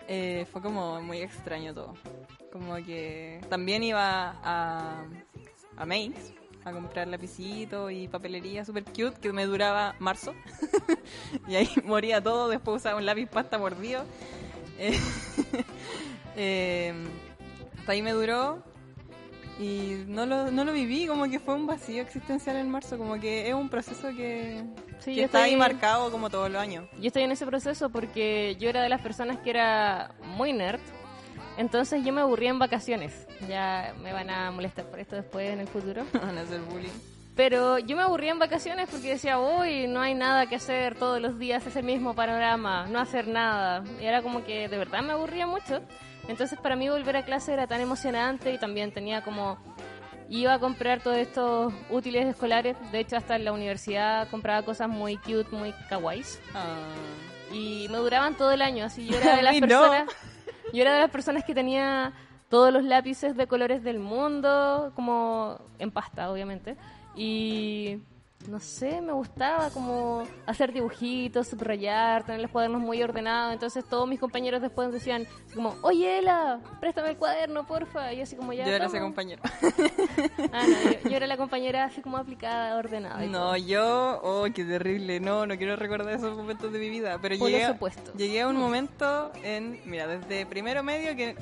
eh, 0.08 0.46
fue 0.52 0.62
como 0.62 1.00
muy 1.02 1.18
extraño 1.18 1.74
todo. 1.74 1.94
Como 2.52 2.76
que 2.76 3.40
también 3.48 3.82
iba 3.82 4.36
a, 4.42 5.04
a 5.76 5.86
Mace 5.86 6.34
a 6.66 6.72
comprar 6.72 7.06
lapicito 7.06 7.90
y 7.90 8.08
papelería 8.08 8.64
super 8.64 8.82
cute 8.82 9.20
que 9.20 9.32
me 9.32 9.46
duraba 9.46 9.94
marzo. 10.00 10.34
y 11.48 11.54
ahí 11.54 11.70
moría 11.84 12.20
todo, 12.20 12.48
después 12.48 12.78
usaba 12.78 12.98
un 12.98 13.06
lápiz 13.06 13.26
pasta 13.26 13.56
mordido. 13.56 14.04
Eh, 16.38 16.92
hasta 17.78 17.92
ahí 17.92 18.02
me 18.02 18.12
duró 18.12 18.62
y 19.58 20.04
no 20.06 20.26
lo, 20.26 20.50
no 20.50 20.66
lo 20.66 20.72
viví, 20.74 21.06
como 21.06 21.30
que 21.30 21.40
fue 21.40 21.54
un 21.54 21.66
vacío 21.66 22.02
existencial 22.02 22.56
en 22.56 22.68
marzo, 22.68 22.98
como 22.98 23.18
que 23.18 23.48
es 23.48 23.54
un 23.54 23.70
proceso 23.70 24.08
que, 24.08 24.62
Sí, 25.06 25.12
que 25.14 25.20
yo 25.20 25.24
está 25.26 25.38
ahí 25.44 25.52
estoy- 25.54 25.58
marcado 25.60 26.10
como 26.10 26.28
todos 26.30 26.50
los 26.50 26.60
años. 26.60 26.84
Yo 27.00 27.06
estoy 27.06 27.22
en 27.22 27.30
ese 27.32 27.46
proceso 27.46 27.90
porque 27.90 28.56
yo 28.58 28.68
era 28.68 28.82
de 28.82 28.88
las 28.88 29.00
personas 29.00 29.38
que 29.38 29.50
era 29.50 30.10
muy 30.24 30.52
nerd. 30.52 30.80
Entonces 31.56 32.04
yo 32.04 32.12
me 32.12 32.20
aburría 32.20 32.50
en 32.50 32.58
vacaciones. 32.58 33.26
Ya 33.48 33.94
me 34.02 34.12
van 34.12 34.28
a 34.30 34.50
molestar 34.50 34.84
por 34.86 34.98
esto 35.00 35.16
después 35.16 35.48
en 35.50 35.60
el 35.60 35.68
futuro. 35.68 36.04
Van 36.12 36.36
a 36.36 36.42
hacer 36.42 36.60
bullying. 36.60 36.90
Pero 37.34 37.78
yo 37.78 37.96
me 37.96 38.02
aburría 38.02 38.30
en 38.32 38.38
vacaciones 38.38 38.88
porque 38.90 39.10
decía, 39.10 39.38
uy, 39.38 39.86
no 39.86 40.00
hay 40.00 40.14
nada 40.14 40.46
que 40.46 40.56
hacer 40.56 40.96
todos 40.96 41.20
los 41.20 41.38
días, 41.38 41.66
es 41.66 41.76
el 41.76 41.84
mismo 41.84 42.14
panorama, 42.14 42.86
no 42.90 42.98
hacer 42.98 43.28
nada. 43.28 43.84
Y 44.00 44.04
era 44.06 44.22
como 44.22 44.42
que 44.44 44.68
de 44.68 44.76
verdad 44.78 45.02
me 45.02 45.12
aburría 45.12 45.46
mucho. 45.46 45.82
Entonces 46.28 46.58
para 46.58 46.76
mí 46.76 46.88
volver 46.88 47.16
a 47.18 47.24
clase 47.24 47.52
era 47.52 47.66
tan 47.66 47.80
emocionante 47.80 48.52
y 48.52 48.58
también 48.58 48.90
tenía 48.90 49.22
como 49.22 49.58
iba 50.28 50.54
a 50.54 50.58
comprar 50.58 51.00
todos 51.00 51.16
estos 51.16 51.72
útiles 51.90 52.26
escolares. 52.26 52.76
De 52.92 53.00
hecho, 53.00 53.16
hasta 53.16 53.36
en 53.36 53.44
la 53.44 53.52
universidad 53.52 54.28
compraba 54.28 54.62
cosas 54.62 54.88
muy 54.88 55.16
cute, 55.18 55.48
muy 55.52 55.72
kawaiis. 55.88 56.40
Ah. 56.54 56.94
Y 57.52 57.86
me 57.90 57.98
duraban 57.98 58.36
todo 58.36 58.50
el 58.50 58.62
año, 58.62 58.84
así 58.84 59.06
yo 59.06 59.18
era 59.18 59.36
de 59.36 59.42
las 59.42 59.54
no. 59.54 59.60
personas... 59.60 60.08
Yo 60.72 60.82
era 60.82 60.94
de 60.94 61.00
las 61.00 61.10
personas 61.10 61.44
que 61.44 61.54
tenía 61.54 62.12
todos 62.48 62.72
los 62.72 62.82
lápices 62.82 63.36
de 63.36 63.46
colores 63.46 63.84
del 63.84 63.98
mundo, 63.98 64.92
como 64.96 65.60
en 65.78 65.90
pasta, 65.92 66.30
obviamente. 66.30 66.76
Y 67.14 67.98
no 68.48 68.60
sé, 68.60 69.00
me 69.00 69.12
gustaba 69.12 69.70
como 69.70 70.24
hacer 70.46 70.72
dibujitos, 70.72 71.48
subrayar, 71.48 72.24
tener 72.24 72.40
los 72.40 72.50
cuadernos 72.50 72.80
muy 72.80 73.02
ordenados. 73.02 73.52
Entonces 73.52 73.84
todos 73.84 74.08
mis 74.08 74.20
compañeros 74.20 74.62
después 74.62 74.92
decían 74.92 75.26
como, 75.54 75.74
oye, 75.82 76.18
Ela, 76.18 76.60
préstame 76.80 77.10
el 77.10 77.16
cuaderno, 77.16 77.66
porfa. 77.66 78.12
Y 78.12 78.20
así 78.20 78.36
como 78.36 78.52
ya... 78.52 78.64
Yo 78.64 78.72
era 78.72 78.86
ese 78.86 79.00
compañero. 79.00 79.42
Ah, 80.52 80.64
no, 80.66 80.90
yo, 80.90 81.10
yo 81.10 81.16
era 81.16 81.26
la 81.26 81.36
compañera 81.36 81.84
así 81.84 82.00
como 82.00 82.16
aplicada, 82.16 82.76
ordenada. 82.76 83.24
y 83.24 83.30
todo. 83.30 83.52
No, 83.52 83.56
yo, 83.56 84.20
oh, 84.22 84.46
qué 84.54 84.64
terrible, 84.64 85.20
no, 85.20 85.46
no 85.46 85.56
quiero 85.56 85.76
recordar 85.76 86.14
esos 86.14 86.36
momentos 86.36 86.72
de 86.72 86.78
mi 86.78 86.88
vida, 86.88 87.18
pero 87.20 87.34
llegué, 87.34 87.68
opuestos. 87.68 88.14
llegué 88.14 88.42
a 88.42 88.48
un 88.48 88.56
momento 88.56 89.32
en, 89.42 89.80
mira, 89.84 90.06
desde 90.06 90.46
primero 90.46 90.82
medio 90.82 91.14
que 91.16 91.36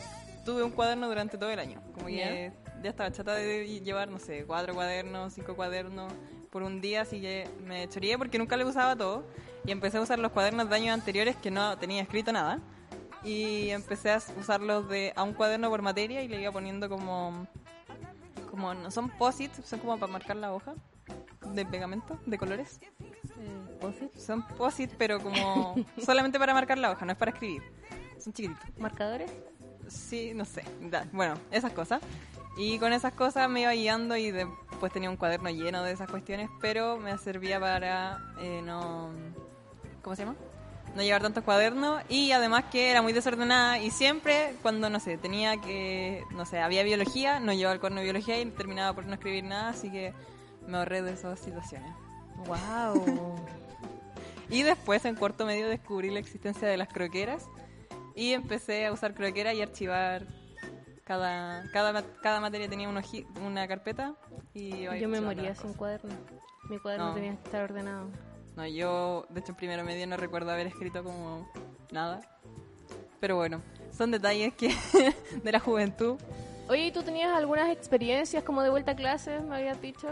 tuve 0.45 0.63
un 0.63 0.71
cuaderno 0.71 1.09
durante 1.09 1.39
todo 1.39 1.51
el 1.51 1.59
año, 1.59 1.81
como 1.95 2.07
que 2.07 2.53
ya 2.83 2.91
estaba 2.91 3.11
chata 3.13 3.35
de 3.35 3.81
llevar, 3.81 4.09
no 4.09 4.19
sé, 4.19 4.45
cuatro 4.47 4.75
cuadernos, 4.75 5.33
cinco 5.33 5.55
cuadernos 5.55 6.13
por 6.55 6.63
un 6.63 6.81
día, 6.81 7.01
así 7.03 7.21
que 7.21 7.49
me 7.67 7.89
choreé 7.89 8.17
porque 8.17 8.39
nunca 8.39 8.57
le 8.57 8.65
usaba 8.65 8.95
todo 8.95 9.25
y 9.67 9.73
empecé 9.73 9.99
a 9.99 10.01
usar 10.03 10.21
los 10.21 10.31
cuadernos 10.31 10.71
de 10.71 10.77
años 10.77 10.95
anteriores 10.95 11.35
que 11.35 11.51
no 11.51 11.77
tenía 11.79 12.01
escrito 12.01 12.31
nada 12.31 12.61
y 13.25 13.71
empecé 13.71 14.13
a 14.13 14.23
usarlos 14.39 14.89
de 14.89 15.13
a 15.17 15.25
un 15.25 15.33
cuaderno 15.35 15.69
por 15.69 15.83
materia 15.83 16.23
y 16.23 16.29
le 16.29 16.41
iba 16.41 16.53
poniendo 16.53 16.89
como 16.89 17.49
como 18.53 18.73
no 18.73 18.89
son 18.93 19.11
posit, 19.11 19.53
son 19.65 19.81
como 19.81 19.99
para 19.99 20.13
marcar 20.13 20.37
la 20.37 20.53
hoja 20.55 20.75
de 21.45 21.67
pegamento 21.67 22.21
de 22.25 22.39
colores. 22.39 22.79
Eh, 23.01 23.77
¿post-it? 23.81 24.15
Son 24.17 24.47
posit, 24.47 24.93
pero 24.97 25.21
como 25.21 25.75
solamente 26.07 26.39
para 26.39 26.55
marcar 26.55 26.79
la 26.79 26.93
hoja, 26.93 27.05
no 27.05 27.11
es 27.11 27.19
para 27.19 27.33
escribir. 27.33 27.63
Son 28.21 28.33
chiquititos. 28.33 28.65
¿Marcadores? 28.79 29.29
Sí, 29.89 30.31
no 30.35 30.45
sé. 30.45 30.63
da- 30.83 31.05
Bueno, 31.13 31.35
esas 31.51 31.73
cosas. 31.73 32.01
Y 32.57 32.79
con 32.79 32.93
esas 32.93 33.13
cosas 33.13 33.49
me 33.49 33.63
iba 33.63 33.73
guiando 33.73 34.17
y 34.17 34.31
después 34.31 34.93
tenía 34.93 35.11
un 35.11 35.17
cuaderno 35.17 35.51
lleno 35.51 35.83
de 35.83 35.93
esas 35.93 36.09
cuestiones, 36.09 36.49
pero 36.61 36.97
me 36.97 37.17
servía 37.19 37.59
para 37.59 38.19
eh, 38.41 38.63
no... 38.65 39.11
¿Cómo 40.03 40.15
se 40.15 40.25
llama? 40.25 40.37
No 40.95 41.03
llevar 41.03 41.23
tantos 41.23 41.43
cuadernos 41.43 42.03
y 42.09 42.31
además 42.31 42.67
que 42.71 42.91
era 42.91 43.03
muy 43.03 43.13
desordenada 43.13 43.79
y 43.79 43.91
siempre 43.91 44.55
cuando, 44.63 44.91
no 44.91 45.01
sé, 45.01 45.17
tenía 45.17 45.61
que, 45.61 46.23
no 46.31 46.47
sé, 46.47 46.61
había 46.61 46.85
biología, 46.85 47.41
no 47.41 47.53
llevaba 47.53 47.75
el 47.75 47.81
cuaderno 47.81 48.01
de 48.01 48.05
biología 48.05 48.41
y 48.41 48.47
terminaba 48.47 48.95
por 48.95 49.07
no 49.07 49.15
escribir 49.15 49.43
nada, 49.45 49.71
así 49.71 49.91
que 49.91 50.13
me 50.69 50.77
ahorré 50.77 51.03
de 51.03 51.15
esas 51.15 51.41
situaciones. 51.41 51.91
¡Wow! 52.47 53.35
Y 54.51 54.63
después 54.63 55.05
en 55.05 55.15
cuarto 55.15 55.47
medio 55.47 55.69
descubrí 55.69 56.11
la 56.11 56.21
existencia 56.21 56.69
de 56.69 56.77
las 56.77 56.89
croqueras 56.89 57.49
y 58.15 58.33
empecé 58.33 58.87
a 58.87 58.93
usar 58.93 59.15
croqueras 59.15 59.55
y 59.55 59.63
archivar 59.63 60.27
cada, 61.05 61.65
cada, 61.73 62.03
cada 62.23 62.41
materia 62.41 62.69
tenía 62.69 62.89
una, 62.89 63.01
hoji- 63.03 63.27
una 63.45 63.67
carpeta 63.69 64.15
y 64.55 64.83
Yo 64.99 65.09
me 65.09 65.21
moría 65.21 65.55
sin 65.55 65.75
cuaderno. 65.75 66.15
Mi 66.71 66.79
cuaderno 66.79 67.09
No. 67.09 67.15
tenía 67.15 67.31
que 67.37 67.45
estar 67.45 67.63
ordenado. 67.65 68.09
No, 68.57 68.67
yo 68.67 69.27
de 69.31 69.41
hecho 69.41 69.53
en 69.53 69.57
primero 69.57 69.85
medio 69.85 70.07
no 70.07 70.17
recuerdo 70.17 70.51
haber 70.51 70.67
escrito 70.67 71.03
como 71.05 71.49
nada. 71.91 72.21
Pero 73.21 73.37
bueno, 73.37 73.61
son 73.97 74.11
detalles 74.11 74.55
que 74.55 74.69
de 75.43 75.53
la 75.53 75.61
juventud. 75.61 76.17
Oye, 76.69 76.87
¿y 76.87 76.93
tú 76.93 77.03
tenías 77.03 77.35
algunas 77.37 77.69
experiencias 77.71 78.43
como 78.43 78.63
de 78.63 78.71
vuelta 78.71 78.93
a 78.93 78.97
clases, 78.97 79.43
me 79.43 79.57
habías 79.57 79.81
dicho? 79.83 80.09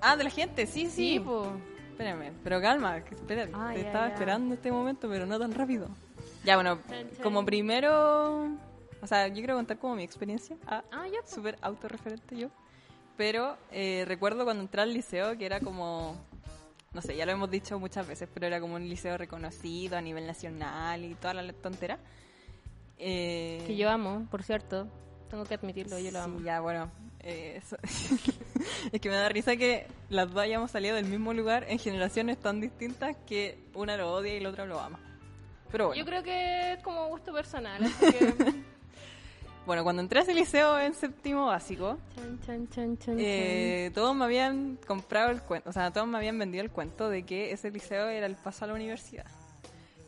Ah, 0.00 0.16
de 0.16 0.24
la 0.24 0.30
gente, 0.30 0.66
sí, 0.66 0.90
sí. 0.90 1.20
po. 1.20 1.46
Espérame, 1.90 2.32
pero 2.42 2.60
calma, 2.60 2.96
espérate. 2.98 3.52
Ah, 3.54 3.70
te 3.72 3.80
ya, 3.82 3.86
estaba 3.86 4.08
ya. 4.08 4.14
esperando 4.14 4.54
este 4.54 4.72
momento, 4.72 5.08
pero 5.08 5.26
no 5.26 5.38
tan 5.38 5.52
rápido. 5.52 5.88
Ya, 6.42 6.56
bueno, 6.56 6.78
como 7.22 7.44
primero... 7.44 8.48
O 9.02 9.06
sea, 9.06 9.26
yo 9.28 9.34
quiero 9.34 9.56
contar 9.56 9.78
como 9.78 9.96
mi 9.96 10.04
experiencia. 10.04 10.56
Ah, 10.66 10.82
Ah, 10.92 11.06
ya, 11.12 11.20
po. 11.20 11.26
súper 11.34 11.58
autorreferente 11.60 12.36
yo. 12.36 12.48
Pero 13.16 13.56
eh, 13.70 14.04
recuerdo 14.06 14.44
cuando 14.44 14.62
entré 14.62 14.80
al 14.82 14.94
liceo 14.94 15.36
que 15.36 15.44
era 15.44 15.60
como... 15.60 16.16
No 16.94 17.00
sé, 17.02 17.16
ya 17.16 17.26
lo 17.26 17.32
hemos 17.32 17.50
dicho 17.50 17.78
muchas 17.78 18.06
veces, 18.06 18.28
pero 18.32 18.46
era 18.46 18.60
como 18.60 18.74
un 18.76 18.88
liceo 18.88 19.16
reconocido 19.18 19.96
a 19.96 20.00
nivel 20.00 20.26
nacional 20.26 21.04
y 21.04 21.14
toda 21.14 21.34
la 21.34 21.52
tontera. 21.52 21.98
Eh, 22.98 23.62
Que 23.66 23.76
yo 23.76 23.90
amo, 23.90 24.26
por 24.30 24.42
cierto. 24.42 24.86
Tengo 25.30 25.44
que 25.44 25.54
admitirlo, 25.54 25.98
yo 25.98 26.10
lo 26.10 26.18
Sí, 26.18 26.24
amo. 26.24 26.40
ya, 26.40 26.60
bueno. 26.60 26.90
eh, 27.20 27.60
eso- 27.62 27.76
es 28.92 29.00
que 29.00 29.08
me 29.08 29.14
da 29.16 29.28
risa 29.30 29.56
que 29.56 29.86
las 30.10 30.28
dos 30.30 30.42
hayamos 30.42 30.70
salido 30.70 30.94
del 30.96 31.06
mismo 31.06 31.32
lugar 31.32 31.64
en 31.68 31.78
generaciones 31.78 32.38
tan 32.38 32.60
distintas 32.60 33.16
que 33.26 33.58
una 33.74 33.96
lo 33.96 34.12
odia 34.12 34.34
y 34.36 34.40
la 34.40 34.50
otra 34.50 34.66
lo 34.66 34.78
ama. 34.78 34.98
Pero 35.70 35.86
bueno, 35.86 35.98
Yo 35.98 36.04
creo 36.06 36.22
que 36.22 36.72
es 36.74 36.82
como 36.82 37.08
gusto 37.08 37.32
personal, 37.32 37.82
así 37.84 38.06
que... 38.12 38.62
bueno 39.66 39.84
cuando 39.84 40.02
entré 40.02 40.20
a 40.20 40.22
ese 40.22 40.34
liceo 40.34 40.78
en 40.78 40.94
séptimo 40.94 41.46
básico, 41.46 41.98
chan, 42.16 42.40
chan, 42.44 42.68
chan, 42.68 42.98
chan, 42.98 43.16
eh, 43.18 43.90
todos 43.94 44.14
me 44.14 44.24
habían 44.24 44.78
comprado 44.86 45.30
el 45.30 45.40
cuento, 45.42 45.70
o 45.70 45.72
sea, 45.72 45.92
todos 45.92 46.06
me 46.08 46.18
habían 46.18 46.38
vendido 46.38 46.62
el 46.64 46.70
cuento 46.70 47.08
de 47.08 47.24
que 47.24 47.52
ese 47.52 47.70
liceo 47.70 48.08
era 48.08 48.26
el 48.26 48.36
paso 48.36 48.64
a 48.64 48.68
la 48.68 48.74
universidad. 48.74 49.26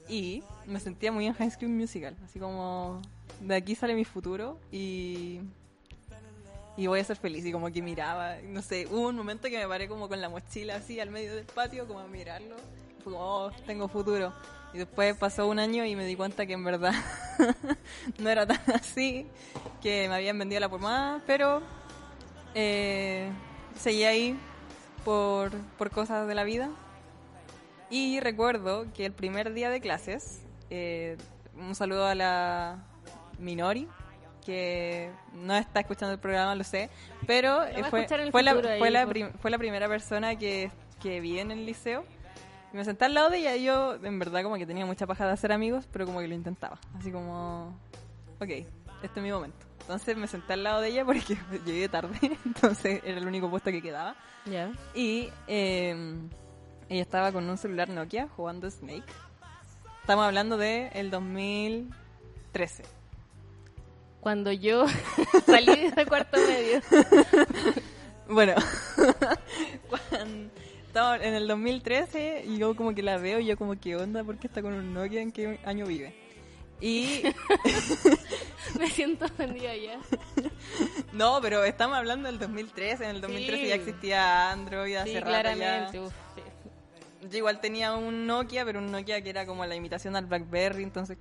Y 0.07 0.43
me 0.67 0.81
sentía 0.81 1.11
muy 1.13 1.27
en 1.27 1.33
High 1.33 1.51
School 1.53 1.71
Musical, 1.71 2.15
así 2.25 2.39
como 2.39 3.01
de 3.41 3.55
aquí 3.55 3.75
sale 3.75 3.95
mi 3.95 4.05
futuro 4.05 4.59
y 4.71 5.41
y 6.77 6.87
voy 6.89 7.01
a 7.01 7.05
ser 7.05 7.17
feliz 7.17 7.45
y 7.47 7.53
como 7.53 7.71
que 7.71 7.83
miraba, 7.83 8.37
no 8.43 8.61
sé, 8.61 8.87
hubo 8.91 9.09
un 9.09 9.17
momento 9.17 9.49
que 9.49 9.59
me 9.59 9.69
paré 9.69 9.89
como 9.89 10.09
con 10.09 10.21
la 10.21 10.29
mochila 10.29 10.77
así 10.77 10.99
al 10.99 11.11
medio 11.11 11.35
del 11.35 11.45
patio 11.45 11.87
como 11.87 12.01
a 12.01 12.09
mirarlo, 12.09 12.57
fue 13.03 13.13
como, 13.13 13.25
oh, 13.25 13.51
tengo 13.67 13.87
futuro. 13.89 14.33
Y 14.75 14.79
después 14.79 15.17
pasó 15.17 15.47
un 15.47 15.59
año 15.61 15.85
y 15.85 15.95
me 15.95 16.05
di 16.05 16.17
cuenta 16.17 16.47
que 16.47 16.53
en 16.55 16.65
verdad 16.65 16.93
no 18.19 18.29
era 18.29 18.45
tan 18.47 18.61
así, 18.75 19.27
que 19.81 20.09
me 20.09 20.17
habían 20.17 20.37
vendido 20.39 20.61
la 20.61 20.69
pomada, 20.69 21.23
pero 21.27 21.63
eh, 22.55 23.31
seguí 23.79 24.05
ahí 24.05 24.39
por, 25.05 25.53
por 25.79 25.91
cosas 25.91 26.27
de 26.27 26.35
la 26.35 26.43
vida. 26.45 26.71
Y 27.91 28.19
recuerdo 28.21 28.87
que 28.95 29.07
el 29.07 29.13
primer 29.13 29.53
día 29.55 29.71
de 29.71 29.81
clases, 29.81 30.41
eh, 30.71 31.17
un 31.57 31.75
saludo 31.77 32.07
a 32.07 32.15
la 32.17 32.79
Minori, 33.39 33.87
que 34.45 35.11
no 35.35 35.55
está 35.55 35.81
escuchando 35.81 36.13
el 36.15 36.19
programa, 36.19 36.55
lo 36.57 36.65
sé, 36.65 36.91
pero 37.27 37.63
eh, 37.65 37.85
fue, 37.91 38.07
fue, 38.33 38.43
la, 38.43 38.51
ahí, 38.53 38.79
fue, 38.81 38.91
la 38.91 39.07
por- 39.07 39.33
fue 39.39 39.51
la 39.53 39.59
primera 39.59 39.87
persona 39.89 40.37
que, 40.37 40.71
que 41.01 41.21
vi 41.21 41.39
en 41.39 41.53
el 41.53 41.65
liceo. 41.65 42.05
Y 42.75 42.77
me 42.77 42.85
senté 42.85 43.05
al 43.05 43.15
lado 43.15 43.31
de 43.31 43.39
ella 43.39 43.55
y 43.55 43.63
yo, 43.63 43.95
en 44.03 44.19
verdad, 44.19 44.43
como 44.43 44.57
que 44.57 44.67
tenía 44.67 44.85
mucha 44.85 45.07
paja 45.07 45.25
de 45.27 45.33
hacer 45.33 45.53
amigos, 45.53 45.87
pero 45.93 46.07
como 46.07 46.19
que 46.19 46.27
lo 46.27 46.35
intentaba. 46.35 46.77
Así 46.99 47.13
como, 47.13 47.69
ok, 48.41 48.49
este 48.49 49.21
es 49.21 49.23
mi 49.23 49.31
momento. 49.31 49.65
Entonces 49.83 50.17
me 50.17 50.27
senté 50.27 50.55
al 50.55 50.65
lado 50.65 50.81
de 50.81 50.89
ella 50.89 51.05
porque 51.05 51.39
llegué 51.65 51.89
tarde, 51.89 52.19
entonces 52.45 53.01
era 53.05 53.19
el 53.19 53.29
único 53.29 53.49
puesto 53.49 53.71
que 53.71 53.81
quedaba. 53.81 54.17
Ya. 54.47 54.73
Y 54.93 55.31
eh, 55.47 56.17
ella 56.89 57.03
estaba 57.03 57.31
con 57.31 57.49
un 57.49 57.57
celular 57.59 57.89
Nokia 57.91 58.27
jugando 58.27 58.69
Snake. 58.69 59.05
Estamos 60.01 60.25
hablando 60.25 60.57
de 60.57 60.89
el 60.95 61.13
2013. 61.13 62.83
Cuando 64.19 64.51
yo 64.51 64.87
salí 65.47 65.77
de 65.77 65.87
ese 65.87 66.07
cuarto 66.07 66.39
medio. 66.39 66.81
Bueno, 68.27 68.55
cuando 69.89 70.64
estaba 70.95 71.17
en 71.17 71.35
el 71.35 71.49
2013 71.49 72.45
y 72.47 72.59
yo 72.59 72.77
como 72.77 72.95
que 72.95 73.03
la 73.03 73.17
veo 73.19 73.41
y 73.41 73.47
yo 73.47 73.57
como 73.57 73.75
que 73.81 73.97
onda 73.97 74.23
porque 74.23 74.47
está 74.47 74.63
con 74.63 74.75
un 74.75 74.95
Nokia 74.95 75.23
en 75.23 75.33
qué 75.33 75.59
año 75.65 75.87
vive. 75.87 76.15
Y 76.81 77.23
Me 78.79 78.89
siento 78.91 79.25
ofendida 79.25 79.75
ya. 79.75 79.99
no, 81.13 81.41
pero 81.43 81.65
estamos 81.65 81.97
hablando 81.99 82.29
del 82.29 82.39
2013, 82.39 83.05
en 83.05 83.11
el 83.11 83.21
2013 83.21 83.63
Sí. 83.63 83.69
ya 83.69 83.75
existía 83.75 84.51
Android 84.53 84.95
hace 84.95 85.11
Sí, 85.11 85.15
rato 85.21 85.33
ya. 85.33 85.43
claramente. 85.43 85.99
uf, 86.01 86.13
sí. 86.37 87.29
Yo 87.29 87.39
igual 87.39 87.61
tenía 87.61 87.95
un 87.95 88.27
Nokia, 88.29 88.65
pero 88.65 88.79
un 88.79 88.93
Nokia 88.93 89.21
que 89.21 89.31
era 89.31 89.47
como 89.47 89.67
la 89.67 89.75
imitación 89.75 90.15
al 90.15 90.27
BlackBerry, 90.27 90.85
entonces, 90.85 91.19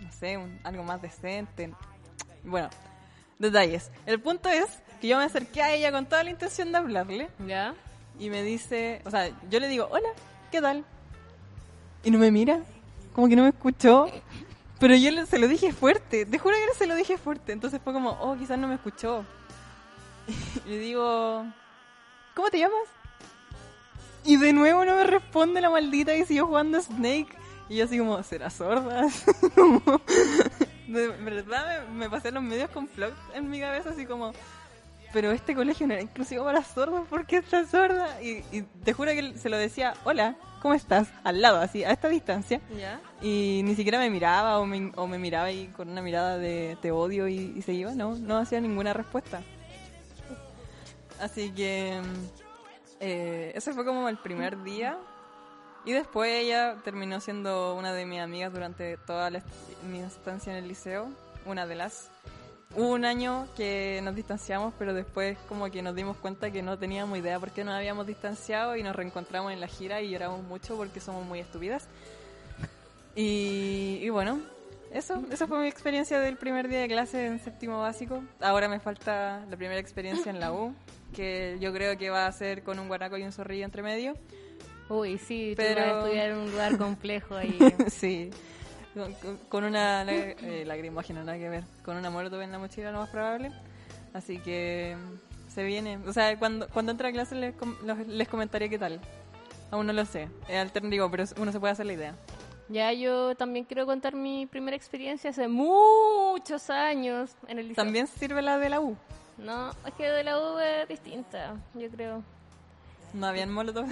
no 0.00 0.10
sé, 0.10 0.36
un- 0.36 0.58
algo 0.64 0.82
más 0.82 1.00
decente. 1.00 1.72
Bueno, 2.42 2.70
detalles. 3.38 3.90
El 4.04 4.20
punto 4.20 4.48
es 4.48 4.66
que 5.00 5.06
yo 5.08 5.16
me 5.18 5.24
acerqué 5.24 5.62
a 5.62 5.72
ella 5.74 5.92
con 5.92 6.06
toda 6.06 6.24
la 6.24 6.30
intención 6.30 6.72
de 6.72 6.78
hablarle 6.78 7.28
¿Ya? 7.46 7.74
Y 8.22 8.30
me 8.30 8.44
dice, 8.44 9.02
o 9.04 9.10
sea, 9.10 9.28
yo 9.50 9.58
le 9.58 9.66
digo, 9.66 9.88
hola, 9.90 10.08
¿qué 10.52 10.60
tal? 10.60 10.84
Y 12.04 12.10
no 12.12 12.20
me 12.20 12.30
mira, 12.30 12.60
como 13.12 13.28
que 13.28 13.34
no 13.34 13.42
me 13.42 13.48
escuchó. 13.48 14.06
Pero 14.78 14.94
yo 14.94 15.26
se 15.26 15.40
lo 15.40 15.48
dije 15.48 15.72
fuerte, 15.72 16.24
te 16.24 16.38
juro 16.38 16.54
que 16.54 16.78
se 16.78 16.86
lo 16.86 16.94
dije 16.94 17.18
fuerte. 17.18 17.50
Entonces 17.50 17.80
fue 17.82 17.92
como, 17.92 18.10
oh, 18.20 18.36
quizás 18.36 18.60
no 18.60 18.68
me 18.68 18.76
escuchó. 18.76 19.24
Y 20.64 20.68
le 20.68 20.78
digo, 20.78 21.44
¿cómo 22.36 22.48
te 22.48 22.60
llamas? 22.60 22.88
Y 24.24 24.36
de 24.36 24.52
nuevo 24.52 24.84
no 24.84 24.94
me 24.94 25.02
responde 25.02 25.60
la 25.60 25.70
maldita 25.70 26.14
y 26.14 26.24
siguió 26.24 26.46
jugando 26.46 26.80
Snake. 26.80 27.36
Y 27.68 27.78
yo 27.78 27.86
así 27.86 27.98
como, 27.98 28.22
¿será 28.22 28.50
sorda? 28.50 29.02
De 30.86 31.08
verdad 31.08 31.88
me, 31.88 31.94
me 32.04 32.10
pasé 32.10 32.30
los 32.30 32.44
medios 32.44 32.70
con 32.70 32.86
Flock 32.86 33.14
en 33.34 33.50
mi 33.50 33.58
cabeza 33.58 33.90
así 33.90 34.06
como, 34.06 34.32
pero 35.12 35.30
este 35.30 35.54
colegio 35.54 35.86
no 35.86 35.94
era 35.94 36.02
inclusivo 36.02 36.44
para 36.44 36.62
sordos, 36.62 37.06
¿por 37.08 37.26
qué 37.26 37.36
estás 37.36 37.70
sorda? 37.70 38.20
Y, 38.22 38.44
y 38.52 38.62
te 38.84 38.92
juro 38.92 39.10
que 39.12 39.18
él 39.18 39.38
se 39.38 39.48
lo 39.48 39.56
decía, 39.56 39.94
hola, 40.04 40.36
¿cómo 40.60 40.74
estás? 40.74 41.08
Al 41.24 41.42
lado, 41.42 41.60
así, 41.60 41.84
a 41.84 41.90
esta 41.90 42.08
distancia. 42.08 42.60
¿Ya? 42.78 43.00
Y 43.20 43.62
ni 43.64 43.74
siquiera 43.74 43.98
me 43.98 44.10
miraba 44.10 44.58
o 44.58 44.66
me, 44.66 44.92
o 44.96 45.06
me 45.06 45.18
miraba 45.18 45.50
y 45.50 45.66
con 45.68 45.88
una 45.88 46.02
mirada 46.02 46.38
de 46.38 46.78
te 46.80 46.92
odio 46.92 47.28
y, 47.28 47.52
y 47.56 47.62
se 47.62 47.72
iba, 47.72 47.92
no, 47.92 48.14
no 48.16 48.38
hacía 48.38 48.60
ninguna 48.60 48.92
respuesta. 48.92 49.42
Así 51.20 51.52
que 51.52 52.00
eh, 53.00 53.52
ese 53.54 53.72
fue 53.72 53.84
como 53.84 54.08
el 54.08 54.18
primer 54.18 54.62
día. 54.62 54.96
Y 55.84 55.92
después 55.92 56.30
ella 56.30 56.76
terminó 56.84 57.20
siendo 57.20 57.74
una 57.74 57.92
de 57.92 58.06
mis 58.06 58.20
amigas 58.20 58.52
durante 58.52 58.96
toda 58.98 59.30
la 59.30 59.42
mi 59.90 59.98
estancia 59.98 60.52
en 60.52 60.62
el 60.62 60.68
liceo, 60.68 61.08
una 61.44 61.66
de 61.66 61.74
las. 61.74 62.11
Hubo 62.74 62.88
un 62.92 63.04
año 63.04 63.46
que 63.56 64.00
nos 64.02 64.14
distanciamos, 64.14 64.72
pero 64.78 64.94
después 64.94 65.36
como 65.48 65.70
que 65.70 65.82
nos 65.82 65.94
dimos 65.94 66.16
cuenta 66.16 66.50
que 66.50 66.62
no 66.62 66.78
teníamos 66.78 67.18
idea 67.18 67.38
por 67.38 67.50
qué 67.50 67.64
nos 67.64 67.74
habíamos 67.74 68.06
distanciado 68.06 68.76
y 68.76 68.82
nos 68.82 68.96
reencontramos 68.96 69.52
en 69.52 69.60
la 69.60 69.66
gira 69.66 70.00
y 70.00 70.08
lloramos 70.10 70.42
mucho 70.44 70.76
porque 70.76 70.98
somos 71.00 71.26
muy 71.26 71.40
estúpidas. 71.40 71.86
Y, 73.14 73.98
y 74.00 74.08
bueno, 74.08 74.40
eso, 74.90 75.22
esa 75.30 75.46
fue 75.46 75.58
mi 75.60 75.68
experiencia 75.68 76.18
del 76.18 76.36
primer 76.36 76.68
día 76.68 76.80
de 76.80 76.88
clase 76.88 77.26
en 77.26 77.40
séptimo 77.40 77.80
básico. 77.80 78.22
Ahora 78.40 78.68
me 78.68 78.80
falta 78.80 79.44
la 79.50 79.56
primera 79.56 79.78
experiencia 79.80 80.30
en 80.30 80.40
la 80.40 80.52
U, 80.52 80.74
que 81.14 81.58
yo 81.60 81.72
creo 81.74 81.98
que 81.98 82.08
va 82.08 82.26
a 82.26 82.32
ser 82.32 82.62
con 82.62 82.78
un 82.78 82.88
guaraco 82.88 83.18
y 83.18 83.22
un 83.22 83.32
zorrillo 83.32 83.66
entre 83.66 83.82
medio. 83.82 84.14
Uy, 84.88 85.18
sí, 85.18 85.52
Pero- 85.56 85.74
pero... 85.74 85.86
vas 85.86 85.94
a 85.94 85.98
estudiar 86.06 86.30
en 86.30 86.36
un 86.38 86.50
lugar 86.50 86.78
complejo 86.78 87.36
ahí. 87.36 87.58
sí, 87.88 88.30
con, 89.48 89.64
una 89.64 90.02
eh, 90.04 90.64
lagrimógena, 90.66 91.24
nada 91.24 91.38
que 91.38 91.48
ver, 91.48 91.64
con 91.84 91.96
una 91.96 92.10
molotov 92.10 92.40
en 92.42 92.52
la 92.52 92.58
mochila 92.58 92.92
lo 92.92 93.00
más 93.00 93.08
probable. 93.10 93.50
Así 94.14 94.38
que 94.38 94.96
se 95.48 95.64
viene. 95.64 95.98
O 96.06 96.12
sea, 96.12 96.38
cuando, 96.38 96.68
cuando 96.68 96.92
entre 96.92 97.08
a 97.08 97.12
clase 97.12 97.34
les, 97.34 97.54
com- 97.54 97.76
les 98.06 98.28
comentaré 98.28 98.68
qué 98.68 98.78
tal. 98.78 99.00
Aún 99.70 99.86
no 99.86 99.94
lo 99.94 100.04
sé, 100.04 100.28
es 100.48 100.56
alternativo, 100.58 101.10
pero 101.10 101.24
uno 101.38 101.50
se 101.50 101.58
puede 101.58 101.72
hacer 101.72 101.86
la 101.86 101.94
idea. 101.94 102.14
Ya 102.68 102.92
yo 102.92 103.34
también 103.34 103.64
quiero 103.64 103.86
contar 103.86 104.14
mi 104.14 104.44
primera 104.46 104.76
experiencia 104.76 105.30
hace 105.30 105.48
muchos 105.48 106.68
años 106.68 107.30
en 107.48 107.58
el 107.58 107.68
liceo. 107.68 107.82
También 107.82 108.06
sirve 108.06 108.42
la 108.42 108.58
de 108.58 108.68
la 108.68 108.80
U. 108.80 108.96
No, 109.38 109.70
es 109.86 109.94
que 109.96 110.10
de 110.10 110.24
la 110.24 110.38
U 110.38 110.58
es 110.58 110.86
distinta, 110.88 111.56
yo 111.74 111.88
creo. 111.88 112.22
No 113.14 113.26
habían 113.26 113.50
molotov. 113.52 113.86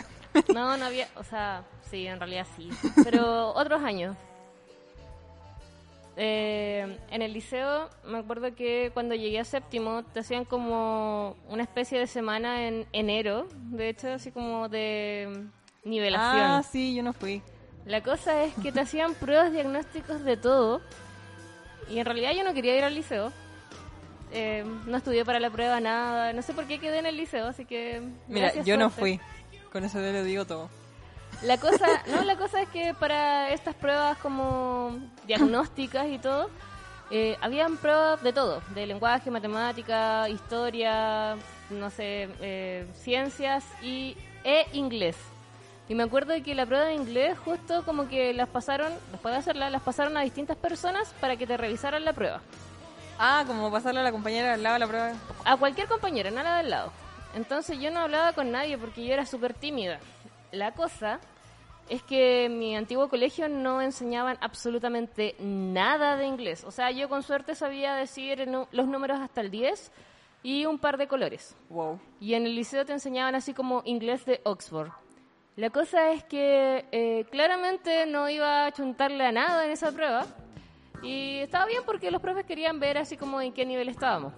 No, 0.54 0.76
no 0.76 0.84
había, 0.84 1.08
o 1.16 1.24
sea, 1.24 1.64
sí, 1.90 2.06
en 2.06 2.18
realidad 2.18 2.46
sí, 2.56 2.70
pero 3.02 3.48
otros 3.54 3.82
años. 3.82 4.16
Eh, 6.22 6.98
en 7.10 7.22
el 7.22 7.32
liceo 7.32 7.88
me 8.04 8.18
acuerdo 8.18 8.54
que 8.54 8.90
cuando 8.92 9.14
llegué 9.14 9.40
a 9.40 9.44
séptimo 9.46 10.04
te 10.04 10.20
hacían 10.20 10.44
como 10.44 11.34
una 11.48 11.62
especie 11.62 11.98
de 11.98 12.06
semana 12.06 12.68
en 12.68 12.86
enero, 12.92 13.48
de 13.70 13.88
hecho 13.88 14.08
así 14.08 14.30
como 14.30 14.68
de 14.68 15.46
nivelación. 15.82 16.42
Ah, 16.42 16.62
sí, 16.62 16.94
yo 16.94 17.02
no 17.02 17.14
fui. 17.14 17.40
La 17.86 18.02
cosa 18.02 18.44
es 18.44 18.52
que 18.62 18.70
te 18.70 18.80
hacían 18.80 19.14
pruebas 19.14 19.50
diagnósticos 19.50 20.22
de 20.22 20.36
todo 20.36 20.82
y 21.88 22.00
en 22.00 22.04
realidad 22.04 22.32
yo 22.36 22.44
no 22.44 22.52
quería 22.52 22.76
ir 22.76 22.84
al 22.84 22.94
liceo. 22.94 23.32
Eh, 24.30 24.62
no 24.84 24.98
estudié 24.98 25.24
para 25.24 25.40
la 25.40 25.48
prueba 25.48 25.80
nada, 25.80 26.34
no 26.34 26.42
sé 26.42 26.52
por 26.52 26.66
qué 26.66 26.78
quedé 26.78 26.98
en 26.98 27.06
el 27.06 27.16
liceo, 27.16 27.46
así 27.46 27.64
que... 27.64 28.02
Mira, 28.28 28.62
yo 28.62 28.76
no 28.76 28.90
fui. 28.90 29.18
Con 29.72 29.84
eso 29.84 29.98
te 29.98 30.12
lo 30.12 30.22
digo 30.22 30.44
todo. 30.44 30.68
La 31.42 31.56
cosa, 31.56 31.86
no, 32.06 32.22
la 32.22 32.36
cosa 32.36 32.60
es 32.60 32.68
que 32.68 32.92
para 32.92 33.50
estas 33.50 33.74
pruebas 33.74 34.18
como 34.18 34.98
diagnósticas 35.26 36.06
y 36.08 36.18
todo, 36.18 36.50
eh, 37.10 37.36
habían 37.40 37.78
pruebas 37.78 38.22
de 38.22 38.32
todo, 38.32 38.62
de 38.74 38.86
lenguaje, 38.86 39.30
matemática, 39.30 40.28
historia, 40.28 41.36
no 41.70 41.90
sé, 41.90 42.28
eh, 42.40 42.86
ciencias 42.94 43.64
y 43.82 44.16
e 44.44 44.66
inglés. 44.74 45.16
Y 45.88 45.94
me 45.94 46.04
acuerdo 46.04 46.32
de 46.32 46.42
que 46.42 46.54
la 46.54 46.66
prueba 46.66 46.84
de 46.84 46.94
inglés 46.94 47.36
justo 47.38 47.84
como 47.84 48.06
que 48.08 48.32
las 48.32 48.48
pasaron, 48.48 48.92
después 49.10 49.32
de 49.32 49.38
hacerla, 49.38 49.70
las 49.70 49.82
pasaron 49.82 50.16
a 50.16 50.20
distintas 50.20 50.56
personas 50.56 51.12
para 51.20 51.36
que 51.36 51.46
te 51.46 51.56
revisaran 51.56 52.04
la 52.04 52.12
prueba. 52.12 52.42
Ah, 53.18 53.44
como 53.46 53.70
pasarle 53.72 54.00
a 54.00 54.04
la 54.04 54.12
compañera 54.12 54.54
al 54.54 54.62
lado 54.62 54.74
de 54.74 54.78
la 54.80 54.86
prueba. 54.86 55.12
A 55.44 55.56
cualquier 55.56 55.88
compañera, 55.88 56.30
no 56.30 56.40
a 56.40 56.44
la 56.44 56.56
del 56.58 56.70
lado. 56.70 56.92
Entonces 57.34 57.78
yo 57.80 57.90
no 57.90 58.00
hablaba 58.00 58.32
con 58.34 58.52
nadie 58.52 58.78
porque 58.78 59.04
yo 59.04 59.12
era 59.12 59.26
súper 59.26 59.52
tímida. 59.52 59.98
La 60.52 60.72
cosa 60.72 61.20
es 61.90 62.04
que 62.04 62.44
en 62.44 62.58
mi 62.58 62.76
antiguo 62.76 63.08
colegio 63.08 63.48
no 63.48 63.82
enseñaban 63.82 64.38
absolutamente 64.40 65.34
nada 65.40 66.16
de 66.16 66.24
inglés. 66.24 66.62
O 66.64 66.70
sea, 66.70 66.92
yo 66.92 67.08
con 67.08 67.24
suerte 67.24 67.56
sabía 67.56 67.96
decir 67.96 68.48
los 68.70 68.86
números 68.86 69.18
hasta 69.18 69.40
el 69.40 69.50
10 69.50 69.90
y 70.44 70.66
un 70.66 70.78
par 70.78 70.96
de 70.98 71.08
colores. 71.08 71.56
Wow. 71.68 71.98
Y 72.20 72.34
en 72.34 72.46
el 72.46 72.54
liceo 72.54 72.86
te 72.86 72.92
enseñaban 72.92 73.34
así 73.34 73.52
como 73.54 73.82
inglés 73.84 74.24
de 74.24 74.40
Oxford. 74.44 74.90
La 75.56 75.70
cosa 75.70 76.12
es 76.12 76.22
que 76.22 76.86
eh, 76.92 77.26
claramente 77.28 78.06
no 78.06 78.30
iba 78.30 78.66
a 78.66 78.72
chuntarle 78.72 79.26
a 79.26 79.32
nada 79.32 79.64
en 79.64 79.72
esa 79.72 79.90
prueba. 79.90 80.26
Y 81.02 81.38
estaba 81.38 81.66
bien 81.66 81.82
porque 81.84 82.12
los 82.12 82.22
profes 82.22 82.46
querían 82.46 82.78
ver 82.78 82.98
así 82.98 83.16
como 83.16 83.40
en 83.40 83.52
qué 83.52 83.66
nivel 83.66 83.88
estábamos. 83.88 84.32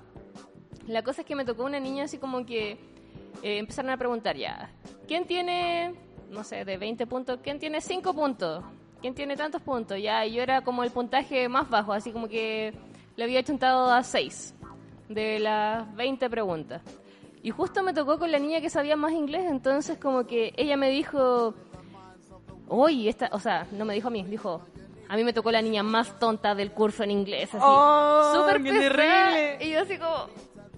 La 0.86 1.02
cosa 1.02 1.20
es 1.20 1.26
que 1.26 1.34
me 1.34 1.44
tocó 1.44 1.64
una 1.64 1.80
niña 1.80 2.04
así 2.04 2.16
como 2.16 2.46
que 2.46 2.78
eh, 3.42 3.58
empezaron 3.58 3.90
a 3.90 3.98
preguntar 3.98 4.36
ya, 4.36 4.70
¿quién 5.06 5.26
tiene, 5.26 5.94
no 6.32 6.42
sé, 6.44 6.64
de 6.64 6.76
20 6.76 7.06
puntos, 7.06 7.38
¿quién 7.42 7.58
tiene 7.58 7.80
5 7.80 8.14
puntos? 8.14 8.64
¿Quién 9.00 9.14
tiene 9.14 9.36
tantos 9.36 9.60
puntos? 9.62 9.98
Ya, 10.00 10.24
y 10.24 10.34
yo 10.34 10.42
era 10.42 10.62
como 10.62 10.82
el 10.82 10.90
puntaje 10.90 11.48
más 11.48 11.68
bajo, 11.68 11.92
así 11.92 12.10
como 12.10 12.28
que 12.28 12.72
le 13.16 13.24
había 13.24 13.42
chuntado 13.42 13.90
a 13.92 14.02
6 14.02 14.54
de 15.08 15.38
las 15.40 15.94
20 15.94 16.30
preguntas. 16.30 16.82
Y 17.42 17.50
justo 17.50 17.82
me 17.82 17.92
tocó 17.92 18.18
con 18.18 18.30
la 18.30 18.38
niña 18.38 18.60
que 18.60 18.70
sabía 18.70 18.96
más 18.96 19.12
inglés, 19.12 19.44
entonces 19.50 19.98
como 19.98 20.26
que 20.26 20.52
ella 20.56 20.76
me 20.76 20.90
dijo, 20.90 21.54
uy, 22.68 23.08
esta, 23.08 23.28
o 23.32 23.40
sea, 23.40 23.66
no 23.72 23.84
me 23.84 23.94
dijo 23.94 24.08
a 24.08 24.10
mí, 24.12 24.22
dijo, 24.22 24.62
a 25.08 25.16
mí 25.16 25.24
me 25.24 25.32
tocó 25.32 25.50
la 25.50 25.60
niña 25.60 25.82
más 25.82 26.18
tonta 26.18 26.54
del 26.54 26.70
curso 26.70 27.02
en 27.02 27.10
inglés, 27.10 27.50
así, 27.52 27.64
¡Oh, 27.66 28.32
súper 28.34 28.62
terrible! 28.62 29.58
Y 29.60 29.72
yo 29.72 29.80
así 29.80 29.98
como, 29.98 30.28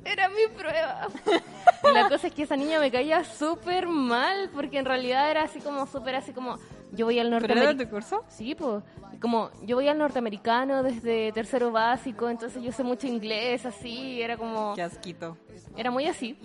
era 0.05 0.29
mi 0.29 0.47
prueba. 0.57 1.09
y 1.91 1.93
la 1.93 2.09
cosa 2.09 2.27
es 2.27 2.33
que 2.33 2.43
esa 2.43 2.57
niña 2.57 2.79
me 2.81 2.91
caía 2.91 3.25
súper 3.25 3.87
mal, 3.87 4.51
porque 4.55 4.79
en 4.79 4.85
realidad 4.85 5.31
era 5.31 5.43
así 5.43 5.61
como, 5.61 5.87
súper 5.87 6.17
así 6.17 6.33
como, 6.33 6.59
yo 6.93 7.07
voy 7.07 7.19
al 7.19 7.31
¿Pero 7.31 7.45
era 7.45 7.47
de 7.47 7.55
norteamericano. 7.55 7.85
tu 7.85 7.91
curso? 7.91 8.25
Sí, 8.29 8.55
pues, 8.55 8.83
como 9.21 9.51
yo 9.63 9.77
voy 9.77 9.89
al 9.89 9.99
norteamericano 9.99 10.83
desde 10.83 11.33
tercero 11.33 11.73
básico, 11.73 12.29
entonces 12.29 12.63
yo 12.63 12.73
sé 12.73 12.83
mucho 12.83 13.07
inglés, 13.07 13.65
así, 13.67 14.21
era 14.21 14.37
como... 14.37 14.75
Qué 14.75 14.83
asquito. 14.83 15.37
Era 15.77 15.91
muy 15.91 16.07
así. 16.07 16.39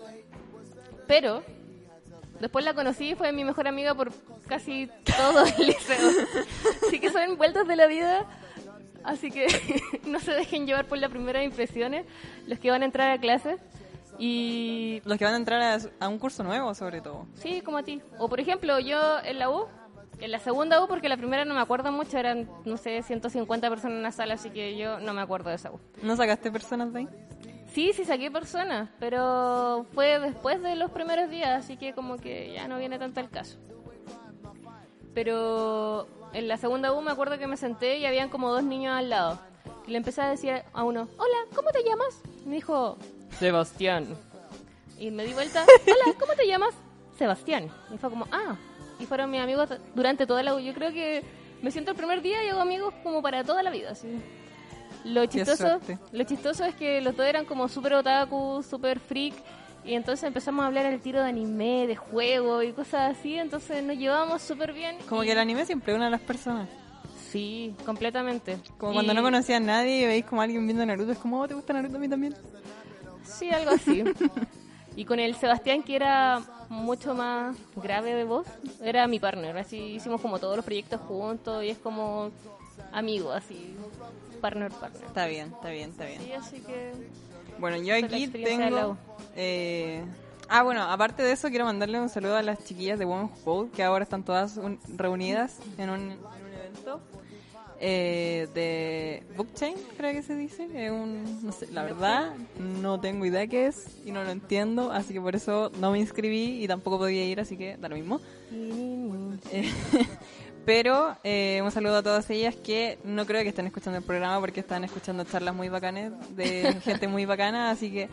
Pero 1.08 1.43
después 2.39 2.63
la 2.63 2.74
conocí 2.74 3.10
y 3.10 3.15
fue 3.15 3.32
mi 3.32 3.43
mejor 3.43 3.67
amiga 3.67 3.93
por 3.93 4.12
casi 4.48 4.89
todo 5.17 5.45
el 5.45 5.67
liceo. 5.67 6.10
Así 6.88 7.00
que 7.00 7.12
son 7.12 7.38
vueltas 7.38 7.67
de 7.67 7.76
la 7.76 7.88
vida. 7.88 8.26
Así 9.03 9.31
que 9.31 9.47
no 10.05 10.19
se 10.19 10.31
dejen 10.33 10.65
llevar 10.67 10.85
por 10.85 10.97
las 10.97 11.09
primeras 11.09 11.43
impresiones 11.43 12.05
los 12.47 12.59
que 12.59 12.69
van 12.71 12.81
a 12.81 12.85
entrar 12.85 13.09
a 13.12 13.19
clases. 13.19 13.59
Y 14.21 15.01
Los 15.05 15.17
que 15.17 15.23
van 15.25 15.33
a 15.35 15.38
entrar 15.38 15.62
a, 15.62 15.77
a 16.05 16.09
un 16.09 16.19
curso 16.19 16.43
nuevo, 16.43 16.73
sobre 16.75 16.99
todo. 17.01 17.25
sí, 17.35 17.62
como 17.62 17.77
a 17.77 17.83
ti. 17.83 18.01
O 18.17 18.27
por 18.27 18.39
ejemplo, 18.41 18.77
yo 18.79 18.99
en 19.23 19.39
la 19.39 19.49
U, 19.49 19.65
en 20.19 20.31
la 20.31 20.39
segunda 20.39 20.83
U, 20.83 20.88
porque 20.89 21.07
la 21.07 21.15
primera 21.15 21.45
no 21.45 21.53
me 21.53 21.62
acuerdo 21.62 21.91
mucho, 21.93 22.17
eran, 22.17 22.49
no 22.65 22.75
sé, 22.75 23.01
150 23.01 23.69
personas 23.69 23.95
en 23.95 24.03
la 24.03 24.12
sala, 24.12 24.33
así 24.33 24.49
que 24.49 24.75
yo 24.77 24.99
no 24.99 25.13
me 25.13 25.21
acuerdo 25.21 25.49
de 25.49 25.55
esa 25.55 25.71
U. 25.71 25.79
¿No 26.03 26.17
sacaste 26.17 26.51
personas 26.51 26.91
de 26.91 26.99
ahí? 26.99 27.07
Sí, 27.71 27.93
sí 27.93 28.03
saqué 28.03 28.29
personas, 28.29 28.89
pero 28.99 29.85
fue 29.93 30.19
después 30.19 30.62
de 30.62 30.75
los 30.75 30.91
primeros 30.91 31.29
días, 31.29 31.63
así 31.63 31.77
que 31.77 31.93
como 31.93 32.17
que 32.17 32.51
ya 32.51 32.67
no 32.67 32.77
viene 32.77 32.99
tanto 32.99 33.21
al 33.21 33.29
caso. 33.29 33.57
Pero 35.13 36.07
en 36.33 36.47
la 36.47 36.57
segunda 36.57 36.93
U 36.93 37.01
me 37.01 37.11
acuerdo 37.11 37.37
que 37.37 37.47
me 37.47 37.57
senté 37.57 37.97
y 37.97 38.05
habían 38.05 38.29
como 38.29 38.51
dos 38.51 38.63
niños 38.63 38.95
al 38.95 39.09
lado. 39.09 39.39
Y 39.87 39.91
le 39.91 39.97
empecé 39.97 40.21
a 40.21 40.29
decir 40.29 40.63
a 40.73 40.83
uno, 40.83 41.07
hola, 41.17 41.37
¿cómo 41.55 41.71
te 41.71 41.83
llamas? 41.83 42.21
Me 42.45 42.55
dijo, 42.55 42.97
Sebastián. 43.39 44.07
Y 44.97 45.11
me 45.11 45.25
di 45.25 45.33
vuelta, 45.33 45.63
hola, 45.63 46.17
¿cómo 46.19 46.33
te 46.33 46.45
llamas? 46.45 46.75
Sebastián. 47.17 47.69
Y 47.93 47.97
fue 47.97 48.09
como, 48.09 48.27
ah. 48.31 48.55
Y 48.99 49.05
fueron 49.05 49.31
mis 49.31 49.41
amigos 49.41 49.69
durante 49.95 50.27
toda 50.27 50.43
la 50.43 50.53
U. 50.55 50.59
Yo 50.59 50.73
creo 50.73 50.91
que 50.91 51.23
me 51.61 51.71
siento 51.71 51.91
el 51.91 51.97
primer 51.97 52.21
día 52.21 52.43
y 52.43 52.49
hago 52.49 52.59
amigos 52.59 52.93
como 53.01 53.21
para 53.21 53.43
toda 53.43 53.63
la 53.63 53.69
vida. 53.69 53.91
Así. 53.91 54.07
Lo 55.05 55.25
chistoso, 55.25 55.79
lo 56.11 56.23
chistoso 56.25 56.65
es 56.65 56.75
que 56.75 56.99
los 56.99 57.15
dos 57.15 57.25
eran 57.25 57.45
como 57.45 57.69
súper 57.69 57.93
otaku, 57.93 58.61
súper 58.61 58.99
freak. 58.99 59.33
Y 59.85 59.93
entonces 59.95 60.23
empezamos 60.25 60.63
a 60.63 60.67
hablar 60.67 60.85
al 60.85 60.99
tiro 60.99 61.21
de 61.23 61.29
anime, 61.29 61.87
de 61.87 61.95
juego 61.95 62.61
y 62.63 62.73
cosas 62.73 63.17
así. 63.17 63.35
Entonces 63.37 63.83
nos 63.83 63.97
llevábamos 63.97 64.41
súper 64.41 64.73
bien. 64.73 64.97
Como 65.07 65.23
y- 65.23 65.27
que 65.27 65.31
el 65.33 65.39
anime 65.39 65.65
siempre 65.65 65.93
une 65.95 66.05
a 66.05 66.09
las 66.09 66.21
personas. 66.21 66.69
Sí, 67.31 67.75
completamente. 67.85 68.57
Como 68.77 68.93
cuando 68.93 69.13
no 69.13 69.21
conocían 69.21 69.63
a 69.69 69.77
nadie 69.77 70.01
y 70.01 70.05
veis 70.05 70.25
como 70.25 70.41
alguien 70.41 70.65
viendo 70.65 70.85
Naruto, 70.85 71.11
es 71.11 71.17
como, 71.19 71.39
oh, 71.41 71.47
¿te 71.47 71.53
gusta 71.53 71.73
Naruto 71.73 71.97
a 71.97 71.99
mí 71.99 72.09
también? 72.09 72.35
Sí, 73.23 73.51
algo 73.51 73.71
así. 73.71 74.03
y 74.95 75.05
con 75.05 75.19
el 75.19 75.35
Sebastián, 75.35 75.83
que 75.83 75.95
era 75.95 76.41
mucho 76.69 77.13
más 77.13 77.55
grave 77.75 78.15
de 78.15 78.23
voz, 78.23 78.47
era 78.81 79.07
mi 79.07 79.19
partner. 79.19 79.57
Así 79.57 79.77
hicimos 79.77 80.21
como 80.21 80.39
todos 80.39 80.55
los 80.55 80.65
proyectos 80.65 80.99
juntos 81.01 81.63
y 81.63 81.69
es 81.69 81.77
como 81.77 82.31
amigo, 82.91 83.31
así, 83.31 83.75
partner, 84.41 84.71
partner. 84.71 85.03
Está 85.05 85.27
bien, 85.27 85.49
está 85.49 85.69
bien, 85.69 85.89
está 85.91 86.05
bien. 86.05 86.21
Sí, 86.23 86.33
así 86.33 86.59
que 86.61 86.93
Bueno, 87.60 87.78
yo 87.78 87.95
aquí 87.95 88.28
tengo... 88.45 88.98
Eh, 89.36 90.04
ah, 90.48 90.63
bueno, 90.63 90.84
aparte 90.84 91.24
de 91.24 91.32
eso, 91.34 91.50
quiero 91.50 91.65
mandarle 91.65 92.00
un 92.00 92.10
saludo 92.10 92.36
a 92.38 92.41
las 92.41 92.63
chiquillas 92.65 92.98
de 93.00 93.06
Women's 93.06 93.32
Code, 93.43 93.69
que 93.72 93.84
ahora 93.84 94.04
están 94.04 94.24
todas 94.24 94.58
un- 94.58 94.80
reunidas 94.98 95.58
en 95.78 95.89
un, 95.89 96.00
en 96.00 96.12
un 96.12 96.54
evento 96.58 97.02
eh, 97.82 98.48
de 98.54 99.24
Bookchain, 99.38 99.76
creo 99.98 100.12
que 100.13 100.22
se 100.24 100.36
dice. 100.36 100.67
Es 100.74 100.91
un, 100.91 101.45
no 101.45 101.52
sé, 101.52 101.67
la 101.72 101.84
verdad, 101.84 102.34
no 102.58 103.00
tengo 103.00 103.26
idea 103.26 103.48
qué 103.48 103.67
es 103.67 103.86
y 104.06 104.12
no 104.12 104.24
lo 104.24 104.32
entiendo, 104.32 104.91
así 104.91 105.13
que 105.13 105.22
por 105.22 105.36
eso 105.36 105.72
no 105.80 105.91
me 105.91 106.00
inscribí 106.00 106.63
y 106.63 106.67
tampoco 106.67 106.98
podía 106.98 107.24
ir, 107.26 107.39
así 107.39 107.56
que 107.58 107.78
da 107.78 107.88
lo 107.89 107.95
mismo. 107.95 108.19
Eh, 109.52 109.72
Pero 110.69 111.17
eh, 111.23 111.62
un 111.63 111.71
saludo 111.71 111.97
a 111.97 112.03
todas 112.03 112.29
ellas 112.29 112.55
que 112.55 112.99
no 113.03 113.25
creo 113.25 113.41
que 113.41 113.49
estén 113.49 113.65
escuchando 113.65 113.97
el 113.97 114.03
programa 114.03 114.39
porque 114.39 114.60
están 114.60 114.84
escuchando 114.84 115.23
charlas 115.23 115.55
muy 115.55 115.67
bacanes 115.67 116.12
de 116.36 116.73
gente 116.84 117.08
muy 117.08 117.25
bacana, 117.25 117.71
así 117.71 117.91
que... 117.91 118.08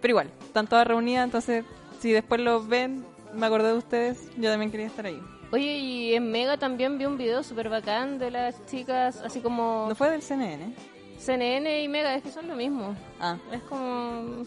Pero 0.00 0.12
igual, 0.12 0.30
están 0.42 0.66
todas 0.66 0.86
reunidas, 0.86 1.24
entonces 1.26 1.66
si 2.00 2.10
después 2.10 2.40
los 2.40 2.66
ven, 2.66 3.04
me 3.34 3.44
acordé 3.44 3.68
de 3.68 3.74
ustedes, 3.74 4.30
yo 4.38 4.50
también 4.50 4.70
quería 4.70 4.86
estar 4.86 5.04
ahí. 5.04 5.20
Oye, 5.52 5.76
y 5.76 6.14
en 6.14 6.32
Mega 6.32 6.56
también 6.56 6.96
vi 6.96 7.04
un 7.04 7.18
video 7.18 7.42
súper 7.42 7.68
bacán 7.68 8.18
de 8.18 8.30
las 8.30 8.64
chicas, 8.64 9.20
así 9.22 9.40
como 9.40 9.84
¿No 9.86 9.94
fue 9.94 10.08
del 10.08 10.22
CNN? 10.22 10.74
CNN 11.18 11.82
y 11.82 11.88
Mega, 11.88 12.14
es 12.14 12.22
que 12.22 12.30
son 12.30 12.48
lo 12.48 12.56
mismo. 12.56 12.96
Ah, 13.20 13.36
Es 13.52 13.60
como... 13.64 14.46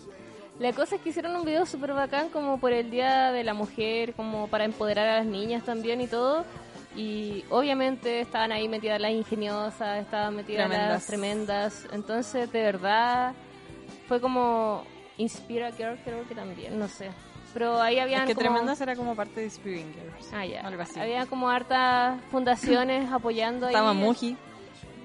La 0.57 0.71
cosa 0.71 0.95
es 0.95 1.01
que 1.01 1.09
hicieron 1.09 1.35
un 1.35 1.43
video 1.43 1.65
súper 1.65 1.93
bacán 1.93 2.29
como 2.29 2.59
por 2.59 2.71
el 2.71 2.89
Día 2.89 3.31
de 3.33 3.43
la 3.43 3.53
Mujer, 3.53 4.13
como 4.13 4.47
para 4.47 4.63
empoderar 4.63 5.07
a 5.09 5.17
las 5.17 5.25
niñas 5.25 5.63
también 5.63 5.99
y 5.99 6.07
todo. 6.07 6.45
Y 6.95 7.43
obviamente 7.49 8.21
estaban 8.21 8.51
ahí 8.51 8.69
metidas 8.69 9.01
las 9.01 9.11
ingeniosas, 9.11 9.99
estaban 9.99 10.35
metidas 10.35 10.67
Tremendas. 10.67 10.93
las 10.93 11.05
tremendas. 11.07 11.87
Entonces, 11.91 12.51
de 12.51 12.61
verdad, 12.61 13.33
fue 14.07 14.21
como 14.21 14.83
Inspira 15.17 15.71
Girl, 15.71 15.97
creo 16.03 16.27
que 16.27 16.35
también, 16.35 16.79
no 16.79 16.87
sé. 16.87 17.09
Pero 17.53 17.81
ahí 17.81 17.99
habían 17.99 18.23
es 18.23 18.27
que 18.27 18.35
como... 18.35 18.47
Tremendas 18.47 18.81
era 18.81 18.95
como 18.95 19.15
parte 19.15 19.41
de 19.41 19.49
Spearing 19.49 19.93
Girls. 19.93 20.33
Ah, 20.33 20.45
ya. 20.45 20.61
Algo 20.61 20.81
así. 20.81 20.99
Había 20.99 21.25
como 21.25 21.49
hartas 21.49 22.19
fundaciones 22.31 23.11
apoyando 23.13 23.67
ahí. 23.67 23.73
Estaba 23.73 23.93
Muji. 23.93 24.37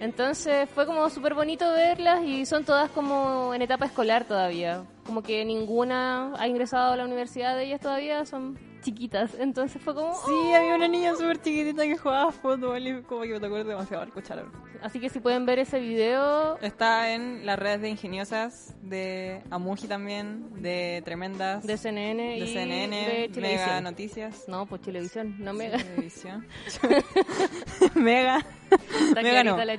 Entonces 0.00 0.68
fue 0.70 0.86
como 0.86 1.08
súper 1.10 1.34
bonito 1.34 1.70
verlas 1.72 2.22
y 2.24 2.46
son 2.46 2.64
todas 2.64 2.90
como 2.90 3.54
en 3.54 3.62
etapa 3.62 3.84
escolar 3.84 4.24
todavía. 4.24 4.82
Como 5.04 5.22
que 5.22 5.44
ninguna 5.44 6.32
ha 6.38 6.48
ingresado 6.48 6.94
a 6.94 6.96
la 6.96 7.04
universidad 7.04 7.54
de 7.54 7.66
ellas 7.66 7.80
todavía, 7.80 8.24
son 8.24 8.58
chiquitas. 8.80 9.34
Entonces 9.38 9.80
fue 9.82 9.94
como... 9.94 10.14
Sí, 10.14 10.54
había 10.54 10.74
una 10.74 10.88
niña 10.88 11.14
súper 11.14 11.40
chiquitita 11.40 11.82
que 11.84 11.96
jugaba 11.96 12.32
fútbol 12.32 12.86
y 12.86 13.02
como 13.02 13.22
que 13.22 13.28
me 13.34 13.40
tocó 13.40 13.62
demasiado 13.62 14.04
escucharlo. 14.04 14.50
"Oh". 14.52 14.68
Así 14.82 14.98
que 15.00 15.08
si 15.10 15.20
pueden 15.20 15.44
ver 15.46 15.58
ese 15.58 15.78
video, 15.78 16.58
Está 16.58 17.12
en 17.12 17.44
las 17.44 17.58
redes 17.58 17.82
de 17.82 17.90
ingeniosas, 17.90 18.74
de 18.82 19.42
Amuji 19.50 19.86
también, 19.88 20.62
de 20.62 21.02
Tremendas, 21.04 21.66
de 21.66 21.76
CNN 21.76 22.22
de 22.22 22.36
y 22.38 22.52
CNN, 22.54 23.28
de 23.28 23.40
Mega. 23.40 23.80
Noticias. 23.80 24.44
No, 24.48 24.66
pues 24.66 24.80
televisión, 24.82 25.36
no 25.38 25.52
Mega. 25.52 25.78
Televisión. 25.78 26.46
Mega. 27.94 28.44
Está 28.70 29.22
Mega 29.22 29.44
no. 29.44 29.56
la. 29.56 29.78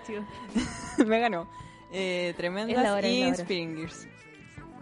Mega 1.06 1.30
no. 1.30 1.50
Eh, 1.92 2.34
tremendas 2.38 2.90
hora, 2.90 3.08
y. 3.08 3.24
Inspiring 3.24 3.76
Gears. 3.78 4.08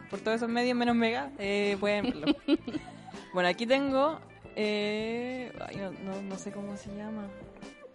Por 0.10 0.20
todos 0.20 0.38
esos 0.38 0.50
medios 0.50 0.76
menos 0.78 0.96
Mega, 0.96 1.32
eh, 1.38 1.78
pueden 1.80 2.06
verlo. 2.06 2.36
bueno, 3.34 3.50
aquí 3.50 3.66
tengo. 3.66 4.20
Eh, 4.56 5.52
no, 5.78 5.92
no- 6.14 6.22
no 6.22 6.36
sé 6.38 6.52
cómo 6.52 6.76
se 6.78 6.94
llama. 6.96 7.28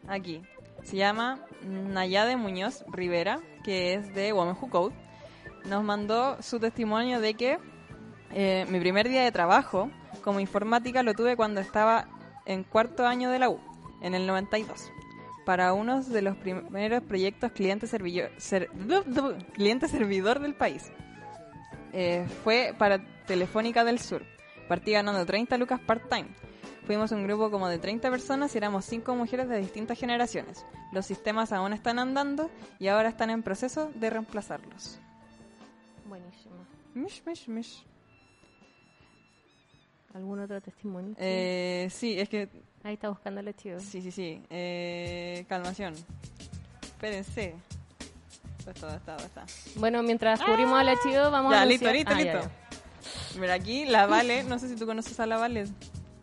Aquí. 0.08 0.42
Se 0.82 0.96
llama 0.96 1.40
Nayade 1.62 2.36
Muñoz 2.36 2.84
Rivera, 2.92 3.40
que 3.64 3.94
es 3.94 4.14
de 4.14 4.32
Women 4.32 4.56
Who 4.60 4.68
Code. 4.70 4.94
Nos 5.66 5.82
mandó 5.82 6.40
su 6.42 6.60
testimonio 6.60 7.20
de 7.20 7.34
que 7.34 7.58
eh, 8.32 8.66
mi 8.68 8.78
primer 8.80 9.08
día 9.08 9.22
de 9.22 9.32
trabajo 9.32 9.90
como 10.22 10.40
informática 10.40 11.02
lo 11.02 11.14
tuve 11.14 11.36
cuando 11.36 11.60
estaba 11.60 12.06
en 12.44 12.64
cuarto 12.64 13.06
año 13.06 13.30
de 13.30 13.38
la 13.38 13.48
U, 13.48 13.58
en 14.02 14.14
el 14.14 14.26
92, 14.26 14.90
para 15.46 15.72
uno 15.72 16.02
de 16.02 16.20
los 16.20 16.36
primeros 16.36 17.02
proyectos 17.02 17.52
cliente, 17.52 17.86
servillo- 17.86 18.28
ser- 18.36 18.68
cliente 19.54 19.88
servidor 19.88 20.40
del 20.40 20.54
país. 20.54 20.90
Eh, 21.92 22.26
fue 22.42 22.74
para 22.76 22.98
Telefónica 23.26 23.84
del 23.84 23.98
Sur. 24.00 24.22
Partí 24.68 24.92
ganando 24.92 25.24
30 25.26 25.56
lucas 25.58 25.80
part-time. 25.80 26.28
Fuimos 26.86 27.12
un 27.12 27.24
grupo 27.24 27.50
como 27.50 27.68
de 27.68 27.78
30 27.78 28.10
personas 28.10 28.54
y 28.54 28.58
éramos 28.58 28.84
5 28.84 29.14
mujeres 29.14 29.48
de 29.48 29.58
distintas 29.58 29.98
generaciones. 29.98 30.66
Los 30.92 31.06
sistemas 31.06 31.52
aún 31.52 31.72
están 31.72 31.98
andando 31.98 32.50
y 32.78 32.88
ahora 32.88 33.08
están 33.08 33.30
en 33.30 33.42
proceso 33.42 33.90
de 33.94 34.10
reemplazarlos. 34.10 34.98
Buenísimo. 36.06 36.56
Mish, 36.94 37.22
mish, 37.26 37.48
mish. 37.48 37.86
¿Algún 40.14 40.40
otro 40.40 40.60
testimonio? 40.60 41.14
Eh, 41.18 41.88
sí, 41.90 42.18
es 42.20 42.28
que 42.28 42.48
Ahí 42.84 42.94
está 42.94 43.08
buscando 43.08 43.40
la 43.40 43.54
chiva. 43.54 43.80
Sí, 43.80 44.02
sí, 44.02 44.10
sí. 44.10 44.42
Eh, 44.50 45.46
calmación. 45.48 45.94
Espérense. 46.82 47.54
¿Dónde 48.58 48.72
está? 48.72 48.86
¿Dónde 48.86 48.96
está? 48.98 49.12
¿Dónde 49.12 49.24
está? 49.26 49.46
Bueno, 49.80 50.02
mientras 50.02 50.40
cubrimos 50.42 50.78
a 50.78 50.84
la 50.84 50.94
chiva, 51.02 51.30
vamos 51.30 51.52
Ya, 51.52 51.62
a 51.62 51.64
listo, 51.64 51.90
listo, 51.90 52.12
Ah, 52.14 52.20
ya, 52.22 52.34
listo. 52.34 52.50
Mira, 53.38 53.54
aquí 53.54 53.84
la 53.84 54.06
Vale, 54.06 54.44
no 54.44 54.58
sé 54.58 54.68
si 54.68 54.76
tú 54.76 54.86
conoces 54.86 55.18
a 55.20 55.26
la 55.26 55.36
Vale. 55.36 55.66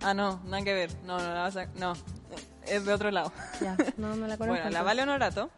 Ah, 0.01 0.13
no, 0.13 0.41
nada 0.45 0.63
que 0.63 0.73
ver. 0.73 0.91
No, 1.05 1.19
no, 1.19 1.33
la 1.33 1.41
vas 1.41 1.57
a... 1.57 1.65
No, 1.77 1.93
es 2.67 2.85
de 2.85 2.93
otro 2.93 3.11
lado. 3.11 3.31
Ya, 3.59 3.77
no, 3.97 4.15
no 4.15 4.27
la 4.27 4.37
conozco. 4.37 4.61
Bueno, 4.61 4.69
la. 4.69 4.83
Vale 4.83 5.03
Honorato 5.03 5.49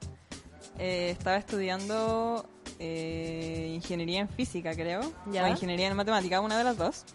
eh, 0.80 1.10
estaba 1.12 1.38
estudiando 1.38 2.46
eh, 2.80 3.72
ingeniería 3.76 4.22
en 4.22 4.30
física, 4.30 4.74
creo. 4.74 5.02
Ya. 5.32 5.46
O 5.46 5.48
ingeniería 5.48 5.88
en 5.88 5.96
matemática, 5.96 6.42
una 6.42 6.58
de 6.58 6.64
las 6.64 6.78
dos. 6.78 7.06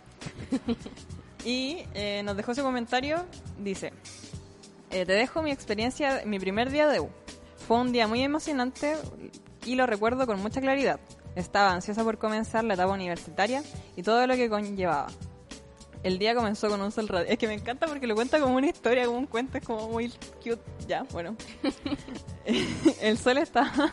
y 1.45 1.85
eh, 1.95 2.23
nos 2.25 2.37
dejó 2.37 2.55
su 2.55 2.63
comentario. 2.63 3.25
Dice: 3.59 3.93
Te 4.91 5.05
dejo 5.05 5.43
mi 5.43 5.51
experiencia, 5.51 6.23
mi 6.25 6.39
primer 6.39 6.71
día 6.71 6.87
de 6.89 7.01
U. 7.01 7.11
Fue 7.67 7.79
un 7.79 7.93
día 7.93 8.07
muy 8.07 8.23
emocionante 8.23 8.97
y 9.67 9.75
lo 9.75 9.87
recuerdo 9.87 10.27
con 10.27 10.41
mucha 10.41 10.61
claridad. 10.61 11.01
Estaba 11.35 11.73
ansiosa 11.73 12.05
por 12.05 12.19
comenzar 12.19 12.65
la 12.65 12.75
etapa 12.75 12.93
universitaria 12.93 13.63
y 13.97 14.03
todo 14.03 14.27
lo 14.27 14.35
que 14.35 14.49
conllevaba. 14.49 15.09
El 16.03 16.19
día 16.19 16.35
comenzó 16.35 16.69
con 16.69 16.81
un 16.81 16.93
sol 16.93 17.09
radiante. 17.09 17.33
Es 17.33 17.39
que 17.39 17.49
me 17.49 17.55
encanta 17.55 17.87
porque 17.87 18.07
lo 18.07 18.15
cuenta 18.15 18.39
como 18.41 18.57
una 18.57 18.69
historia, 18.69 19.07
como 19.07 19.19
un 19.19 19.27
cuento, 19.27 19.59
es 19.59 19.65
como 19.65 19.89
muy 19.89 20.11
cute. 20.43 20.61
Ya, 20.87 21.03
bueno. 21.13 21.37
el 23.01 23.19
sol 23.19 23.39
estaba, 23.39 23.93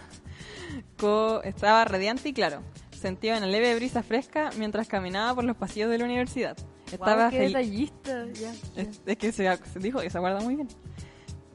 estaba 1.44 1.86
radiante 1.86 2.30
y 2.30 2.34
claro. 2.34 2.62
Sentía 2.92 3.38
una 3.38 3.48
leve 3.48 3.76
brisa 3.76 4.04
fresca 4.04 4.52
mientras 4.58 4.88
caminaba 4.88 5.36
por 5.36 5.44
los 5.44 5.56
pasillos 5.56 5.90
de 5.90 5.98
la 5.98 6.06
universidad. 6.06 6.58
Estaba 6.92 7.30
Guau, 7.30 7.32
qué 7.32 7.40
detallista. 7.40 8.26
Ya, 8.34 8.54
ya. 8.54 8.82
es, 8.82 9.02
es 9.06 9.18
que 9.18 9.32
se, 9.32 9.58
se 9.58 9.80
dijo 9.80 10.00
que 10.00 10.10
se 10.10 10.18
acuerda 10.18 10.42
muy 10.42 10.56
bien. 10.56 10.68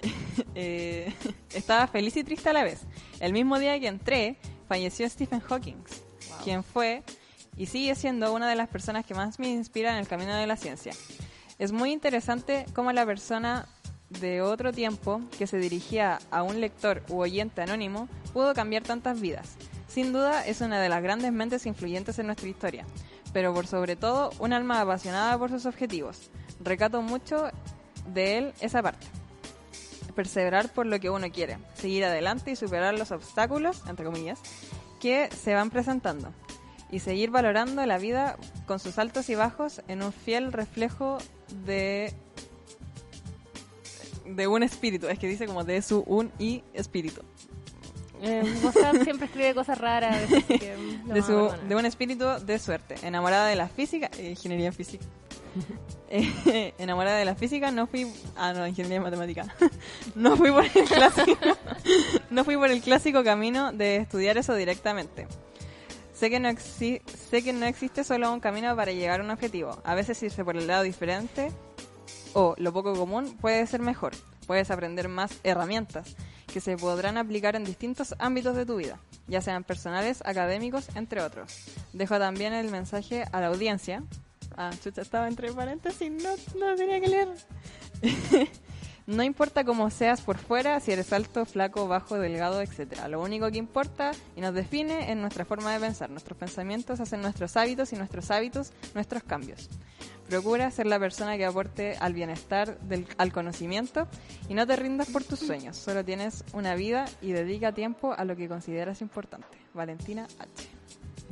Eh, 0.54 1.12
estaba 1.52 1.86
feliz 1.86 2.16
y 2.16 2.24
triste 2.24 2.48
a 2.48 2.52
la 2.52 2.64
vez. 2.64 2.86
El 3.18 3.32
mismo 3.32 3.58
día 3.58 3.78
que 3.78 3.88
entré, 3.88 4.38
falleció 4.70 5.10
Stephen 5.10 5.40
Hawking, 5.40 5.82
quien 6.44 6.62
fue 6.62 7.02
y 7.56 7.66
sigue 7.66 7.96
siendo 7.96 8.32
una 8.32 8.48
de 8.48 8.54
las 8.54 8.68
personas 8.68 9.04
que 9.04 9.16
más 9.16 9.40
me 9.40 9.48
inspira 9.48 9.90
en 9.90 9.96
el 9.96 10.06
camino 10.06 10.36
de 10.36 10.46
la 10.46 10.56
ciencia. 10.56 10.92
Es 11.58 11.72
muy 11.72 11.90
interesante 11.90 12.66
cómo 12.72 12.92
la 12.92 13.04
persona 13.04 13.66
de 14.20 14.42
otro 14.42 14.72
tiempo 14.72 15.22
que 15.36 15.48
se 15.48 15.58
dirigía 15.58 16.20
a 16.30 16.44
un 16.44 16.60
lector 16.60 17.02
u 17.08 17.18
oyente 17.18 17.62
anónimo 17.62 18.08
pudo 18.32 18.54
cambiar 18.54 18.84
tantas 18.84 19.20
vidas. 19.20 19.56
Sin 19.88 20.12
duda 20.12 20.46
es 20.46 20.60
una 20.60 20.80
de 20.80 20.88
las 20.88 21.02
grandes 21.02 21.32
mentes 21.32 21.66
influyentes 21.66 22.20
en 22.20 22.26
nuestra 22.26 22.48
historia, 22.48 22.86
pero 23.32 23.52
por 23.52 23.66
sobre 23.66 23.96
todo 23.96 24.30
un 24.38 24.52
alma 24.52 24.80
apasionada 24.80 25.36
por 25.36 25.50
sus 25.50 25.66
objetivos. 25.66 26.30
Recato 26.60 27.02
mucho 27.02 27.50
de 28.14 28.38
él 28.38 28.52
esa 28.60 28.84
parte. 28.84 29.04
Perseverar 30.12 30.72
por 30.72 30.86
lo 30.86 30.98
que 31.00 31.10
uno 31.10 31.30
quiere, 31.30 31.58
seguir 31.74 32.04
adelante 32.04 32.50
y 32.50 32.56
superar 32.56 32.98
los 32.98 33.10
obstáculos, 33.10 33.82
entre 33.88 34.04
comillas, 34.04 34.40
que 35.00 35.28
se 35.30 35.54
van 35.54 35.70
presentando. 35.70 36.32
Y 36.90 37.00
seguir 37.00 37.30
valorando 37.30 37.86
la 37.86 37.98
vida 37.98 38.36
con 38.66 38.80
sus 38.80 38.98
altos 38.98 39.30
y 39.30 39.36
bajos 39.36 39.82
en 39.86 40.02
un 40.02 40.12
fiel 40.12 40.52
reflejo 40.52 41.18
de 41.64 42.12
de 44.36 44.46
un 44.46 44.62
espíritu, 44.62 45.08
es 45.08 45.18
que 45.18 45.26
dice 45.26 45.46
como 45.46 45.64
de 45.64 45.82
su 45.82 46.00
un 46.06 46.30
y 46.38 46.62
espíritu. 46.72 47.22
Eh, 48.22 48.42
siempre 49.02 49.26
escribe 49.26 49.54
cosas 49.54 49.78
raras. 49.78 50.20
que 50.46 50.76
de, 51.06 51.22
su, 51.22 51.50
de 51.68 51.74
un 51.74 51.86
espíritu 51.86 52.26
de 52.44 52.58
suerte, 52.58 52.96
enamorada 53.02 53.46
de 53.46 53.56
la 53.56 53.68
física, 53.68 54.10
eh, 54.18 54.30
ingeniería 54.30 54.72
física. 54.72 55.04
Enamorada 56.78 57.18
de 57.18 57.24
la 57.24 57.36
física, 57.36 57.70
no 57.70 57.86
fui, 57.86 58.12
ah 58.36 58.52
no, 58.52 58.66
ingeniería 58.66 59.00
matemática. 59.00 59.46
no 60.14 60.36
fui 60.36 60.50
por 60.50 60.64
el 60.64 60.84
clásico, 60.84 61.38
no 62.30 62.44
fui 62.44 62.56
por 62.56 62.70
el 62.70 62.80
clásico 62.80 63.22
camino 63.22 63.72
de 63.72 63.96
estudiar 63.96 64.36
eso 64.36 64.54
directamente. 64.54 65.28
Sé 66.12 66.28
que, 66.28 66.40
no 66.40 66.50
sé 66.58 67.42
que 67.42 67.52
no 67.52 67.64
existe 67.64 68.04
solo 68.04 68.30
un 68.32 68.40
camino 68.40 68.74
para 68.76 68.92
llegar 68.92 69.20
a 69.20 69.24
un 69.24 69.30
objetivo. 69.30 69.80
A 69.84 69.94
veces 69.94 70.22
irse 70.22 70.44
por 70.44 70.56
el 70.56 70.66
lado 70.66 70.82
diferente 70.82 71.50
o 72.34 72.54
lo 72.58 72.72
poco 72.72 72.94
común 72.94 73.38
puede 73.40 73.66
ser 73.66 73.80
mejor. 73.80 74.12
Puedes 74.46 74.70
aprender 74.70 75.08
más 75.08 75.38
herramientas 75.44 76.16
que 76.52 76.60
se 76.60 76.76
podrán 76.76 77.16
aplicar 77.16 77.54
en 77.56 77.64
distintos 77.64 78.14
ámbitos 78.18 78.56
de 78.56 78.66
tu 78.66 78.76
vida, 78.76 78.98
ya 79.28 79.40
sean 79.40 79.62
personales, 79.62 80.22
académicos, 80.26 80.88
entre 80.96 81.22
otros. 81.22 81.64
Dejo 81.92 82.18
también 82.18 82.52
el 82.52 82.70
mensaje 82.70 83.24
a 83.30 83.40
la 83.40 83.46
audiencia. 83.46 84.02
Ah, 84.62 84.70
chucha, 84.78 85.00
estaba 85.00 85.26
entre 85.26 85.50
paréntesis, 85.54 86.12
no, 86.12 86.74
tenía 86.76 87.00
que 87.00 87.08
leer. 87.08 87.28
No 89.06 89.24
importa 89.24 89.64
cómo 89.64 89.90
seas 89.90 90.20
por 90.20 90.38
fuera, 90.38 90.78
si 90.78 90.92
eres 90.92 91.12
alto, 91.12 91.44
flaco, 91.44 91.88
bajo, 91.88 92.16
delgado, 92.16 92.60
etcétera. 92.60 93.08
Lo 93.08 93.20
único 93.20 93.50
que 93.50 93.58
importa 93.58 94.12
y 94.36 94.40
nos 94.40 94.54
define 94.54 95.10
es 95.10 95.16
nuestra 95.16 95.44
forma 95.44 95.72
de 95.72 95.80
pensar. 95.80 96.10
Nuestros 96.10 96.38
pensamientos 96.38 97.00
hacen 97.00 97.20
nuestros 97.20 97.56
hábitos 97.56 97.92
y 97.92 97.96
nuestros 97.96 98.30
hábitos 98.30 98.72
nuestros 98.94 99.24
cambios. 99.24 99.68
Procura 100.28 100.70
ser 100.70 100.86
la 100.86 101.00
persona 101.00 101.36
que 101.36 101.44
aporte 101.44 101.96
al 101.98 102.12
bienestar, 102.12 102.78
al 103.18 103.32
conocimiento 103.32 104.06
y 104.48 104.54
no 104.54 104.64
te 104.64 104.76
rindas 104.76 105.08
por 105.08 105.24
tus 105.24 105.40
sueños. 105.40 105.76
Solo 105.76 106.04
tienes 106.04 106.44
una 106.52 106.76
vida 106.76 107.06
y 107.20 107.32
dedica 107.32 107.72
tiempo 107.72 108.12
a 108.12 108.24
lo 108.24 108.36
que 108.36 108.46
consideras 108.46 109.00
importante. 109.00 109.58
Valentina 109.74 110.28
H. 110.38 110.79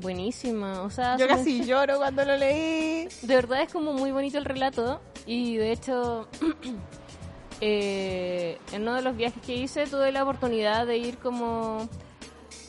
Buenísima, 0.00 0.82
o 0.82 0.90
sea... 0.90 1.16
Yo 1.16 1.26
casi 1.26 1.64
lloro 1.64 1.98
cuando 1.98 2.24
lo 2.24 2.36
leí. 2.36 3.08
De 3.22 3.34
verdad 3.34 3.62
es 3.62 3.72
como 3.72 3.92
muy 3.92 4.12
bonito 4.12 4.38
el 4.38 4.44
relato 4.44 5.00
y 5.26 5.56
de 5.56 5.72
hecho 5.72 6.28
eh, 7.60 8.58
en 8.72 8.82
uno 8.82 8.94
de 8.94 9.02
los 9.02 9.16
viajes 9.16 9.42
que 9.44 9.56
hice 9.56 9.86
tuve 9.86 10.12
la 10.12 10.22
oportunidad 10.22 10.86
de 10.86 10.98
ir 10.98 11.18
como 11.18 11.88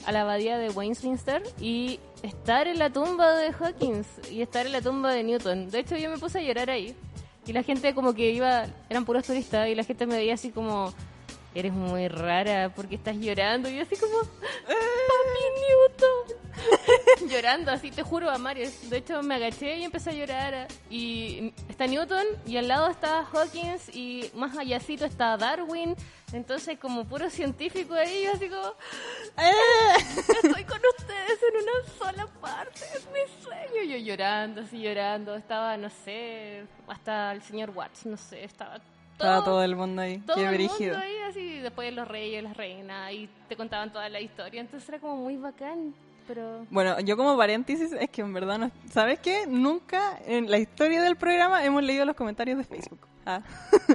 a 0.06 0.12
la 0.12 0.22
abadía 0.22 0.58
de 0.58 0.70
Westminster 0.70 1.44
y 1.60 2.00
estar 2.24 2.68
en 2.68 2.80
la 2.80 2.90
tumba 2.90 3.36
de 3.36 3.52
Hawkins 3.54 4.08
y 4.32 4.42
estar 4.42 4.66
en 4.66 4.72
la 4.72 4.82
tumba 4.82 5.14
de 5.14 5.24
Newton. 5.24 5.70
De 5.70 5.80
hecho 5.80 5.98
yo 5.98 6.10
me 6.10 6.18
puse 6.18 6.40
a 6.40 6.42
llorar 6.42 6.72
ahí 6.72 6.96
y 7.46 7.54
la 7.54 7.64
gente 7.64 7.94
como 7.94 8.14
que 8.14 8.32
iba, 8.32 8.66
eran 8.90 9.06
puros 9.06 9.26
turistas 9.26 9.68
y 9.68 9.76
la 9.76 9.84
gente 9.84 10.06
me 10.06 10.18
veía 10.18 10.34
así 10.34 10.50
como... 10.52 10.94
Eres 11.56 11.74
muy 11.74 12.08
rara 12.08 12.72
porque 12.76 12.94
estás 12.94 13.16
llorando. 13.18 13.70
Y 13.70 13.78
yo 13.78 13.82
así 13.82 13.96
como, 13.98 14.20
Papi 14.20 15.46
Newton. 15.66 16.38
Llorando, 17.30 17.72
así 17.72 17.92
te 17.92 18.04
juro, 18.04 18.30
a 18.30 18.38
Mario. 18.38 18.70
De 18.90 18.98
hecho, 18.98 19.22
me 19.24 19.36
agaché 19.36 19.78
y 19.78 19.84
empecé 19.84 20.12
a 20.12 20.14
llorar. 20.14 20.68
Y 20.90 21.54
está 21.68 21.88
Newton 21.88 22.26
y 22.46 22.58
al 22.58 22.68
lado 22.68 22.90
está 22.90 23.26
Hawkins 23.32 23.90
y 23.94 24.30
más 24.36 24.58
allácito 24.58 25.06
está 25.06 25.36
Darwin. 25.38 25.96
Entonces, 26.32 26.78
como 26.78 27.06
puro 27.06 27.30
científico 27.30 27.96
ahí, 27.96 28.24
yo 28.26 28.34
así 28.34 28.50
como, 28.50 28.74
estoy 30.44 30.64
con 30.64 30.80
ustedes 30.98 31.40
en 31.50 31.64
una 31.64 31.94
sola 31.98 32.28
parte, 32.40 32.82
es 32.96 33.08
mi 33.12 33.44
sueño. 33.44 33.84
Yo 33.92 33.98
llorando, 33.98 34.62
así 34.62 34.80
llorando. 34.80 35.36
Estaba, 35.36 35.76
no 35.78 35.90
sé, 35.90 36.66
hasta 36.88 37.32
el 37.32 37.42
señor 37.42 37.72
Watts, 37.72 38.06
no 38.06 38.16
sé, 38.18 38.44
estaba 38.44 38.80
Estaba 39.14 39.44
todo 39.44 39.64
el 39.64 39.76
mundo 39.76 40.02
ahí. 40.04 40.20
todo 40.20 40.38
Qué 40.38 40.46
el 40.46 40.54
brígido. 40.54 40.94
mundo 40.98 41.06
ahí, 41.06 41.18
así, 41.30 41.60
después 41.60 41.92
los 41.94 42.08
reyes, 42.08 42.44
las 42.44 42.56
reinas, 42.56 43.12
y 43.12 43.28
te 43.50 43.56
contaban 43.58 43.92
toda 43.92 44.08
la 44.08 44.22
historia, 44.22 44.62
entonces 44.62 44.88
era 44.88 45.00
como 45.00 45.18
muy 45.18 45.36
bacán, 45.36 45.94
pero... 46.30 46.68
Bueno, 46.70 47.00
yo 47.00 47.18
como 47.18 47.36
paréntesis 47.36 47.92
es 47.92 48.08
que 48.12 48.22
en 48.22 48.32
verdad 48.32 48.60
no... 48.60 48.72
¿Sabes 48.92 49.18
qué? 49.18 49.48
Nunca 49.48 50.20
en 50.28 50.52
la 50.52 50.60
historia 50.60 51.02
del 51.02 51.16
programa 51.16 51.66
hemos 51.66 51.82
leído 51.82 52.06
los 52.06 52.16
comentarios 52.16 52.56
de 52.60 52.66
Facebook. 52.66 53.00
Ah. 53.26 53.42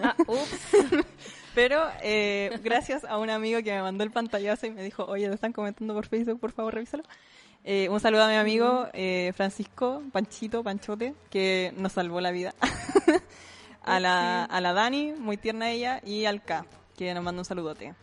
Ah, 0.03 0.17
ups. 0.27 1.07
Pero 1.55 1.81
eh, 2.03 2.59
gracias 2.65 3.05
a 3.05 3.19
un 3.19 3.31
amigo 3.31 3.63
que 3.63 3.73
me 3.73 3.83
mandó 3.83 4.03
el 4.03 4.11
pantallazo 4.11 4.67
y 4.67 4.73
me 4.73 4.83
dijo, 4.83 5.05
oye, 5.05 5.29
te 5.29 5.35
están 5.35 5.53
comentando 5.53 5.95
por 5.95 6.07
Facebook, 6.07 6.41
por 6.41 6.51
favor, 6.51 6.75
revísalo. 6.75 7.05
Eh, 7.63 7.89
un 7.89 8.01
saludo 8.01 8.25
a 8.25 8.29
mi 8.29 8.35
amigo 8.35 8.89
eh, 8.93 9.33
Francisco 9.37 10.03
Panchito, 10.11 10.65
Panchote, 10.65 11.15
que 11.31 11.73
nos 11.77 11.93
salvó 11.93 12.21
la 12.21 12.33
vida. 12.33 12.53
a, 13.85 14.01
la, 14.01 14.45
a 14.45 14.61
la 14.61 14.73
Dani, 14.73 15.13
muy 15.13 15.37
tierna 15.37 15.71
ella, 15.71 16.01
y 16.05 16.25
al 16.25 16.43
K, 16.43 16.67
que 16.97 17.15
nos 17.15 17.23
manda 17.23 17.43
un 17.43 17.45
saludote. 17.45 17.95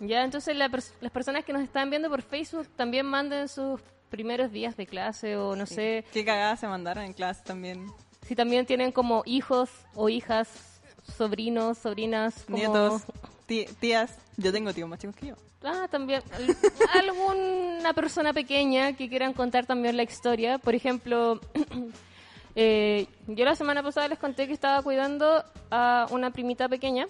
Ya, 0.00 0.24
entonces 0.24 0.56
la 0.56 0.68
pers- 0.68 0.92
las 1.00 1.12
personas 1.12 1.44
que 1.44 1.52
nos 1.52 1.62
están 1.62 1.90
viendo 1.90 2.08
por 2.08 2.22
Facebook 2.22 2.66
también 2.76 3.06
manden 3.06 3.48
sus 3.48 3.80
primeros 4.08 4.50
días 4.50 4.76
de 4.76 4.86
clase 4.86 5.36
o 5.36 5.54
no 5.54 5.66
sé, 5.66 6.04
Qué 6.12 6.24
cagadas 6.24 6.58
se 6.60 6.66
mandaron 6.66 7.04
en 7.04 7.12
clase 7.12 7.42
también. 7.44 7.86
si 8.26 8.34
también 8.34 8.66
tienen 8.66 8.92
como 8.92 9.22
hijos 9.26 9.70
o 9.94 10.08
hijas, 10.08 10.80
sobrinos, 11.16 11.78
sobrinas, 11.78 12.44
como... 12.44 12.56
Nietos, 12.58 13.02
tí- 13.46 13.66
tías. 13.78 14.16
Yo 14.36 14.52
tengo 14.52 14.72
tíos 14.72 14.88
más 14.88 14.98
chicos 14.98 15.14
que 15.16 15.26
yo. 15.28 15.34
Ah, 15.62 15.86
también. 15.90 16.22
al- 16.32 16.56
alguna 16.98 17.92
persona 17.92 18.32
pequeña 18.32 18.94
que 18.94 19.08
quieran 19.08 19.34
contar 19.34 19.66
también 19.66 19.96
la 19.98 20.02
historia. 20.02 20.56
Por 20.58 20.74
ejemplo, 20.74 21.38
eh, 22.54 23.06
yo 23.26 23.44
la 23.44 23.54
semana 23.54 23.82
pasada 23.82 24.08
les 24.08 24.18
conté 24.18 24.46
que 24.46 24.52
estaba 24.54 24.82
cuidando 24.82 25.44
a 25.70 26.06
una 26.10 26.30
primita 26.30 26.68
pequeña 26.68 27.06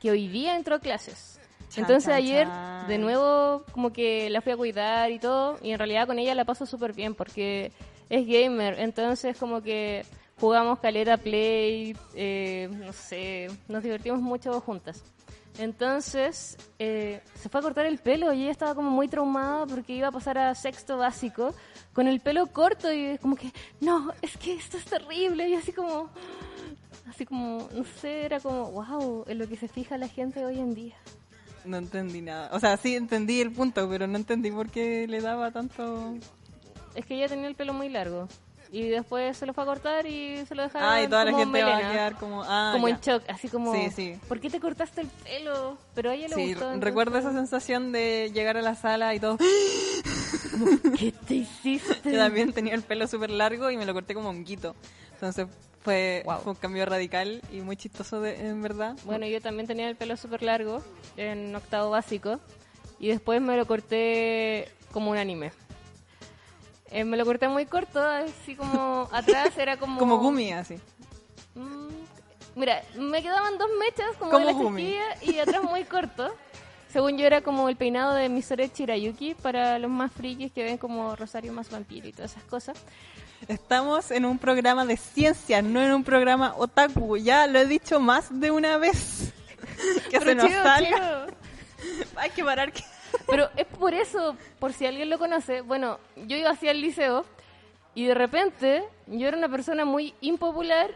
que 0.00 0.10
hoy 0.10 0.28
día 0.28 0.56
entró 0.56 0.76
a 0.76 0.80
clases. 0.80 1.38
Chan, 1.72 1.84
Entonces 1.84 2.04
chan, 2.04 2.14
ayer 2.14 2.46
chan. 2.46 2.88
de 2.88 2.98
nuevo 2.98 3.64
como 3.72 3.92
que 3.92 4.28
la 4.28 4.42
fui 4.42 4.52
a 4.52 4.56
cuidar 4.56 5.10
y 5.10 5.18
todo 5.18 5.58
y 5.62 5.70
en 5.70 5.78
realidad 5.78 6.06
con 6.06 6.18
ella 6.18 6.34
la 6.34 6.44
paso 6.44 6.66
súper 6.66 6.92
bien 6.92 7.14
porque 7.14 7.72
es 8.10 8.26
gamer, 8.26 8.78
entonces 8.78 9.38
como 9.38 9.62
que 9.62 10.04
jugamos 10.38 10.80
caleta 10.80 11.16
play, 11.16 11.96
eh, 12.14 12.68
no 12.70 12.92
sé, 12.92 13.48
nos 13.68 13.82
divertimos 13.82 14.20
mucho 14.20 14.60
juntas. 14.60 15.02
Entonces 15.58 16.58
eh, 16.78 17.22
se 17.34 17.48
fue 17.48 17.60
a 17.60 17.62
cortar 17.62 17.86
el 17.86 17.98
pelo 17.98 18.32
y 18.32 18.42
ella 18.42 18.50
estaba 18.50 18.74
como 18.74 18.90
muy 18.90 19.08
traumada 19.08 19.66
porque 19.66 19.94
iba 19.94 20.08
a 20.08 20.12
pasar 20.12 20.36
a 20.38 20.54
sexto 20.54 20.98
básico 20.98 21.54
con 21.94 22.06
el 22.06 22.20
pelo 22.20 22.46
corto 22.48 22.92
y 22.92 23.04
es 23.04 23.20
como 23.20 23.36
que, 23.36 23.50
no, 23.80 24.12
es 24.20 24.36
que 24.36 24.54
esto 24.54 24.76
es 24.76 24.84
terrible 24.84 25.48
y 25.48 25.54
así 25.54 25.72
como, 25.72 26.10
así 27.08 27.24
como, 27.24 27.68
no 27.72 27.84
sé, 27.84 28.24
era 28.24 28.40
como, 28.40 28.70
wow, 28.72 29.24
en 29.26 29.38
lo 29.38 29.48
que 29.48 29.56
se 29.56 29.68
fija 29.68 29.96
la 29.96 30.08
gente 30.08 30.44
hoy 30.44 30.58
en 30.58 30.74
día. 30.74 30.96
No 31.64 31.76
entendí 31.76 32.20
nada. 32.22 32.48
O 32.52 32.60
sea, 32.60 32.76
sí 32.76 32.96
entendí 32.96 33.40
el 33.40 33.52
punto, 33.52 33.88
pero 33.88 34.06
no 34.06 34.16
entendí 34.16 34.50
por 34.50 34.68
qué 34.70 35.06
le 35.08 35.20
daba 35.20 35.50
tanto... 35.50 36.14
Es 36.94 37.06
que 37.06 37.14
ella 37.14 37.28
tenía 37.28 37.46
el 37.48 37.54
pelo 37.54 37.72
muy 37.72 37.88
largo. 37.88 38.28
Y 38.70 38.88
después 38.88 39.36
se 39.36 39.44
lo 39.46 39.52
fue 39.52 39.64
a 39.64 39.66
cortar 39.66 40.06
y 40.06 40.44
se 40.46 40.54
lo 40.54 40.62
dejaron 40.62 40.88
Ah, 40.88 41.02
y 41.02 41.06
toda 41.06 41.24
la 41.26 41.30
como 41.32 41.42
gente 41.44 41.62
va 41.62 41.76
a 41.76 41.90
quedar 41.92 42.16
como... 42.16 42.42
Ah, 42.42 42.70
como 42.72 42.88
ya. 42.88 42.94
en 42.94 43.00
shock, 43.00 43.22
así 43.28 43.48
como... 43.48 43.74
Sí, 43.74 43.90
sí. 43.94 44.18
¿Por 44.28 44.40
qué 44.40 44.48
te 44.50 44.60
cortaste 44.60 45.02
el 45.02 45.08
pelo? 45.08 45.76
Pero 45.94 46.10
a 46.10 46.14
ella 46.14 46.28
le 46.28 46.34
Sí, 46.34 46.54
gustó. 46.54 46.72
recuerdo 46.80 47.18
esa 47.18 47.32
sensación 47.32 47.92
de 47.92 48.30
llegar 48.34 48.56
a 48.56 48.62
la 48.62 48.74
sala 48.74 49.14
y 49.14 49.20
todo. 49.20 49.36
¿Qué 50.98 51.12
te 51.26 51.34
hiciste? 51.34 52.00
Yo 52.12 52.18
también 52.18 52.52
tenía 52.52 52.74
el 52.74 52.82
pelo 52.82 53.06
súper 53.06 53.30
largo 53.30 53.70
y 53.70 53.76
me 53.76 53.84
lo 53.86 53.92
corté 53.94 54.14
como 54.14 54.28
honguito. 54.30 54.74
Entonces 55.14 55.46
fue, 55.82 56.22
Wow. 56.24 56.38
fue 56.40 56.52
un 56.52 56.58
cambio 56.58 56.86
radical 56.86 57.42
y 57.52 57.60
muy 57.60 57.76
chistoso 57.76 58.20
de, 58.20 58.48
en 58.48 58.62
verdad. 58.62 58.96
Bueno, 59.04 59.26
yo 59.26 59.40
también 59.40 59.66
tenía 59.66 59.88
el 59.88 59.96
pelo 59.96 60.16
súper 60.16 60.42
largo 60.42 60.82
en 61.16 61.54
octavo 61.54 61.90
básico. 61.90 62.38
Y 62.98 63.08
después 63.08 63.40
me 63.40 63.56
lo 63.56 63.66
corté 63.66 64.68
como 64.92 65.10
un 65.10 65.16
anime. 65.16 65.50
Eh, 66.90 67.04
me 67.04 67.16
lo 67.16 67.24
corté 67.24 67.48
muy 67.48 67.66
corto, 67.66 68.00
así 68.00 68.54
como 68.54 69.08
atrás 69.12 69.56
era 69.58 69.76
como... 69.76 69.98
Como 69.98 70.18
Gumi, 70.18 70.52
así. 70.52 70.76
Mm, 71.54 71.88
mira, 72.54 72.82
me 72.96 73.22
quedaban 73.22 73.58
dos 73.58 73.68
mechas 73.80 74.14
como, 74.18 74.30
Como 74.32 74.46
de 74.46 74.52
la 74.52 74.58
Gumi. 74.58 74.82
chiquilla 74.82 75.04
y 75.22 75.38
atrás 75.38 75.62
muy 75.64 75.84
corto. 75.84 76.32
Según 76.92 77.16
yo 77.16 77.26
era 77.26 77.40
como 77.40 77.68
el 77.70 77.76
peinado 77.76 78.12
de 78.14 78.28
Misore 78.28 78.70
Chirayuki 78.70 79.34
para 79.34 79.78
los 79.78 79.90
más 79.90 80.12
frikis 80.12 80.52
que 80.52 80.62
ven 80.62 80.76
como 80.76 81.16
Rosario 81.16 81.50
más 81.54 81.70
vampiro 81.70 82.06
y 82.06 82.12
todas 82.12 82.32
esas 82.32 82.44
cosas. 82.44 82.76
Estamos 83.48 84.10
en 84.10 84.24
un 84.24 84.38
programa 84.38 84.84
de 84.84 84.96
ciencias, 84.96 85.64
no 85.64 85.80
en 85.80 85.92
un 85.92 86.04
programa 86.04 86.54
otaku. 86.56 87.16
Ya 87.16 87.46
lo 87.46 87.58
he 87.58 87.66
dicho 87.66 87.98
más 87.98 88.40
de 88.40 88.50
una 88.50 88.76
vez. 88.76 89.32
que 90.10 90.18
se 90.18 90.24
Pero 90.24 90.34
nos 90.34 90.46
chido, 90.46 90.62
salga. 90.62 90.96
chido. 90.96 91.26
Hay 92.16 92.30
que 92.30 92.44
parar 92.44 92.72
que... 92.72 92.82
Pero 93.26 93.50
es 93.56 93.66
por 93.66 93.94
eso, 93.94 94.36
por 94.58 94.72
si 94.72 94.86
alguien 94.86 95.10
lo 95.10 95.18
conoce, 95.18 95.60
bueno, 95.60 95.98
yo 96.16 96.36
iba 96.36 96.50
hacia 96.50 96.70
el 96.70 96.80
liceo 96.80 97.24
y 97.94 98.06
de 98.06 98.14
repente 98.14 98.84
yo 99.06 99.28
era 99.28 99.36
una 99.36 99.48
persona 99.48 99.84
muy 99.84 100.14
impopular 100.20 100.90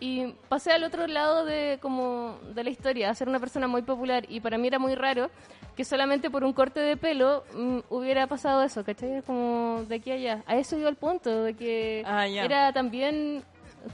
y 0.00 0.32
pasé 0.48 0.72
al 0.72 0.82
otro 0.84 1.06
lado 1.06 1.44
de 1.44 1.78
como 1.80 2.38
de 2.54 2.64
la 2.64 2.70
historia, 2.70 3.10
a 3.10 3.14
ser 3.14 3.28
una 3.28 3.38
persona 3.38 3.68
muy 3.68 3.82
popular 3.82 4.24
y 4.28 4.40
para 4.40 4.56
mí 4.58 4.66
era 4.66 4.78
muy 4.78 4.94
raro 4.94 5.30
que 5.76 5.84
solamente 5.84 6.30
por 6.30 6.42
un 6.42 6.52
corte 6.52 6.80
de 6.80 6.96
pelo 6.96 7.44
mm, 7.54 7.78
hubiera 7.90 8.26
pasado 8.26 8.62
eso, 8.62 8.82
¿cachai? 8.84 9.22
Como 9.22 9.84
de 9.88 9.94
aquí 9.96 10.10
a 10.10 10.14
allá. 10.14 10.42
A 10.46 10.56
eso 10.56 10.76
iba 10.78 10.88
el 10.88 10.96
punto, 10.96 11.44
de 11.44 11.54
que 11.54 12.02
Ah, 12.06 12.26
ya. 12.26 12.44
era 12.44 12.72
también 12.72 13.42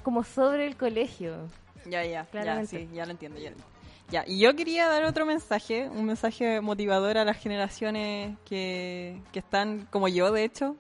como 0.03 0.25
sobre 0.25 0.67
el 0.67 0.77
colegio. 0.77 1.49
Ya, 1.85 2.03
ya, 2.05 2.11
ya, 2.11 2.25
Claramente. 2.27 2.79
sí, 2.79 2.89
ya 2.95 3.05
lo 3.05 3.11
entiendo, 3.13 3.39
ya 3.39 3.51
lo 3.51 3.57
entiendo. 3.57 3.77
Ya, 4.09 4.25
y 4.27 4.39
yo 4.39 4.55
quería 4.55 4.89
dar 4.89 5.03
otro 5.05 5.27
mensaje, 5.27 5.89
un 5.89 6.05
mensaje 6.05 6.61
motivador 6.61 7.19
a 7.19 7.25
las 7.25 7.37
generaciones 7.39 8.37
que, 8.45 9.21
que 9.33 9.41
están 9.41 9.87
como 9.91 10.07
yo, 10.07 10.31
de 10.31 10.45
hecho. 10.45 10.77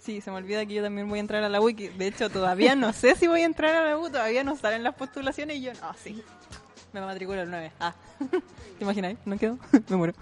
Sí, 0.00 0.20
se 0.20 0.30
me 0.30 0.38
olvida 0.38 0.64
que 0.66 0.74
yo 0.74 0.82
también 0.82 1.08
voy 1.08 1.18
a 1.18 1.20
entrar 1.20 1.44
a 1.44 1.48
la 1.48 1.60
wiki. 1.60 1.88
De 1.88 2.06
hecho, 2.06 2.30
todavía 2.30 2.74
no 2.74 2.92
sé 2.92 3.14
si 3.16 3.26
voy 3.26 3.42
a 3.42 3.44
entrar 3.44 3.74
a 3.76 3.84
la 3.86 3.98
U, 3.98 4.08
todavía 4.08 4.42
no 4.42 4.56
salen 4.56 4.82
las 4.82 4.94
postulaciones 4.94 5.56
y 5.58 5.60
yo, 5.62 5.72
no, 5.74 5.94
sí. 6.02 6.22
Me 6.92 7.00
matriculo 7.00 7.42
el 7.42 7.50
9. 7.50 7.70
Ah, 7.80 7.94
¿te 8.78 8.84
imaginas? 8.84 9.14
¿No 9.24 9.36
quedo? 9.38 9.58
Me 9.88 9.96
muero. 9.96 10.14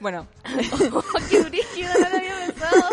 Bueno, 0.00 0.28
¡Qué 1.28 1.40
brígido! 1.40 1.90
No 2.00 2.08
lo 2.08 2.16
había 2.16 2.46
pensado. 2.46 2.88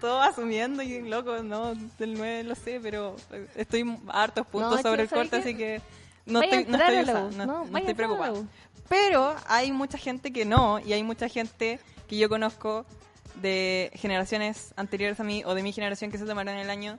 todo 0.00 0.22
asumiendo 0.22 0.82
y 0.82 1.02
loco, 1.08 1.42
no, 1.42 1.74
del 1.98 2.14
9 2.14 2.44
lo 2.44 2.54
sé, 2.54 2.80
pero 2.82 3.16
estoy 3.54 3.84
a 4.08 4.22
hartos 4.22 4.46
puntos 4.46 4.76
No, 4.76 4.82
sobre 4.82 5.02
el 5.02 5.08
¿sabes 5.10 5.28
corte, 5.30 5.42
así 5.42 5.54
que 5.56 5.82
no 6.24 6.40
estoy, 6.42 6.64
no 6.64 6.78
estoy, 6.78 7.14
U, 7.14 7.30
no- 7.46 7.78
estoy 7.78 7.94
preocupada. 7.94 8.32
U. 8.32 8.46
Pero 8.88 9.36
hay 9.46 9.70
mucha 9.72 9.98
gente 9.98 10.32
que 10.32 10.44
no, 10.46 10.80
y 10.80 10.92
hay 10.94 11.02
mucha 11.02 11.28
gente 11.28 11.78
que 12.08 12.16
yo 12.16 12.28
conozco 12.30 12.86
de 13.40 13.90
generaciones 13.94 14.72
anteriores 14.76 15.18
a 15.20 15.24
mí, 15.24 15.42
o 15.44 15.54
de 15.54 15.62
mi 15.62 15.72
generación 15.72 16.10
que 16.10 16.18
se 16.18 16.24
tomaron 16.26 16.56
el 16.56 16.70
año, 16.70 16.98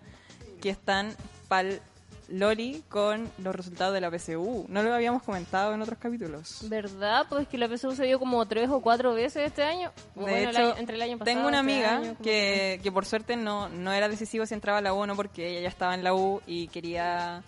que 0.61 0.69
están 0.69 1.15
pal 1.47 1.81
Loli 2.29 2.81
con 2.87 3.29
los 3.39 3.53
resultados 3.53 3.93
de 3.93 3.99
la 3.99 4.09
PSU. 4.09 4.65
No 4.69 4.83
lo 4.83 4.93
habíamos 4.93 5.21
comentado 5.23 5.73
en 5.73 5.81
otros 5.81 5.99
capítulos. 5.99 6.59
¿Verdad? 6.69 7.25
Pues 7.27 7.45
que 7.47 7.57
la 7.57 7.67
PSU 7.67 7.93
se 7.93 8.05
dio 8.05 8.19
como 8.19 8.45
tres 8.45 8.69
o 8.69 8.79
cuatro 8.79 9.13
veces 9.13 9.47
este 9.47 9.63
año. 9.63 9.91
De 10.15 10.21
bueno, 10.21 10.37
el 10.37 10.55
hecho, 10.55 10.59
año- 10.59 10.75
entre 10.77 10.95
el 10.95 11.01
año 11.01 11.17
pasado 11.17 11.35
tengo 11.35 11.47
una 11.49 11.59
este 11.59 11.71
amiga 11.71 11.97
año, 11.97 12.13
como 12.13 12.21
que, 12.23 12.79
que 12.81 12.91
por 12.91 13.05
suerte 13.05 13.35
no, 13.35 13.67
no 13.67 13.91
era 13.91 14.07
decisivo 14.07 14.45
si 14.45 14.53
entraba 14.53 14.77
a 14.77 14.81
la 14.81 14.93
U 14.93 14.99
o 14.99 15.05
no, 15.07 15.15
porque 15.17 15.49
ella 15.49 15.59
ya 15.59 15.67
estaba 15.67 15.93
en 15.93 16.05
la 16.05 16.13
U 16.13 16.41
y 16.47 16.69
quería, 16.69 17.43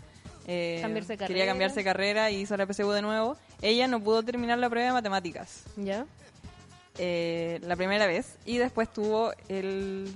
eh, 0.48 0.80
Cambiarse 0.82 1.18
quería 1.18 1.46
cambiarse 1.46 1.78
de 1.78 1.84
carrera 1.86 2.30
y 2.30 2.42
hizo 2.42 2.58
la 2.58 2.66
PSU 2.66 2.92
de 2.92 3.02
nuevo. 3.02 3.38
Ella 3.62 3.88
no 3.88 4.02
pudo 4.02 4.22
terminar 4.24 4.58
la 4.60 4.70
prueba 4.70 4.88
de 4.88 4.94
matemáticas 4.94 5.64
¿Ya? 5.78 6.06
Eh, 6.98 7.60
la 7.64 7.76
primera 7.76 8.06
vez 8.08 8.38
y 8.46 8.58
después 8.58 8.92
tuvo 8.92 9.34
el, 9.50 10.14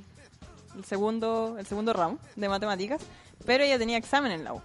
el 0.75 0.85
segundo 0.85 1.55
el 1.57 1.65
segundo 1.65 1.93
round 1.93 2.19
de 2.35 2.49
matemáticas, 2.49 3.01
pero 3.45 3.63
ella 3.63 3.77
tenía 3.77 3.97
examen 3.97 4.31
en 4.31 4.43
la 4.43 4.53
U. 4.53 4.61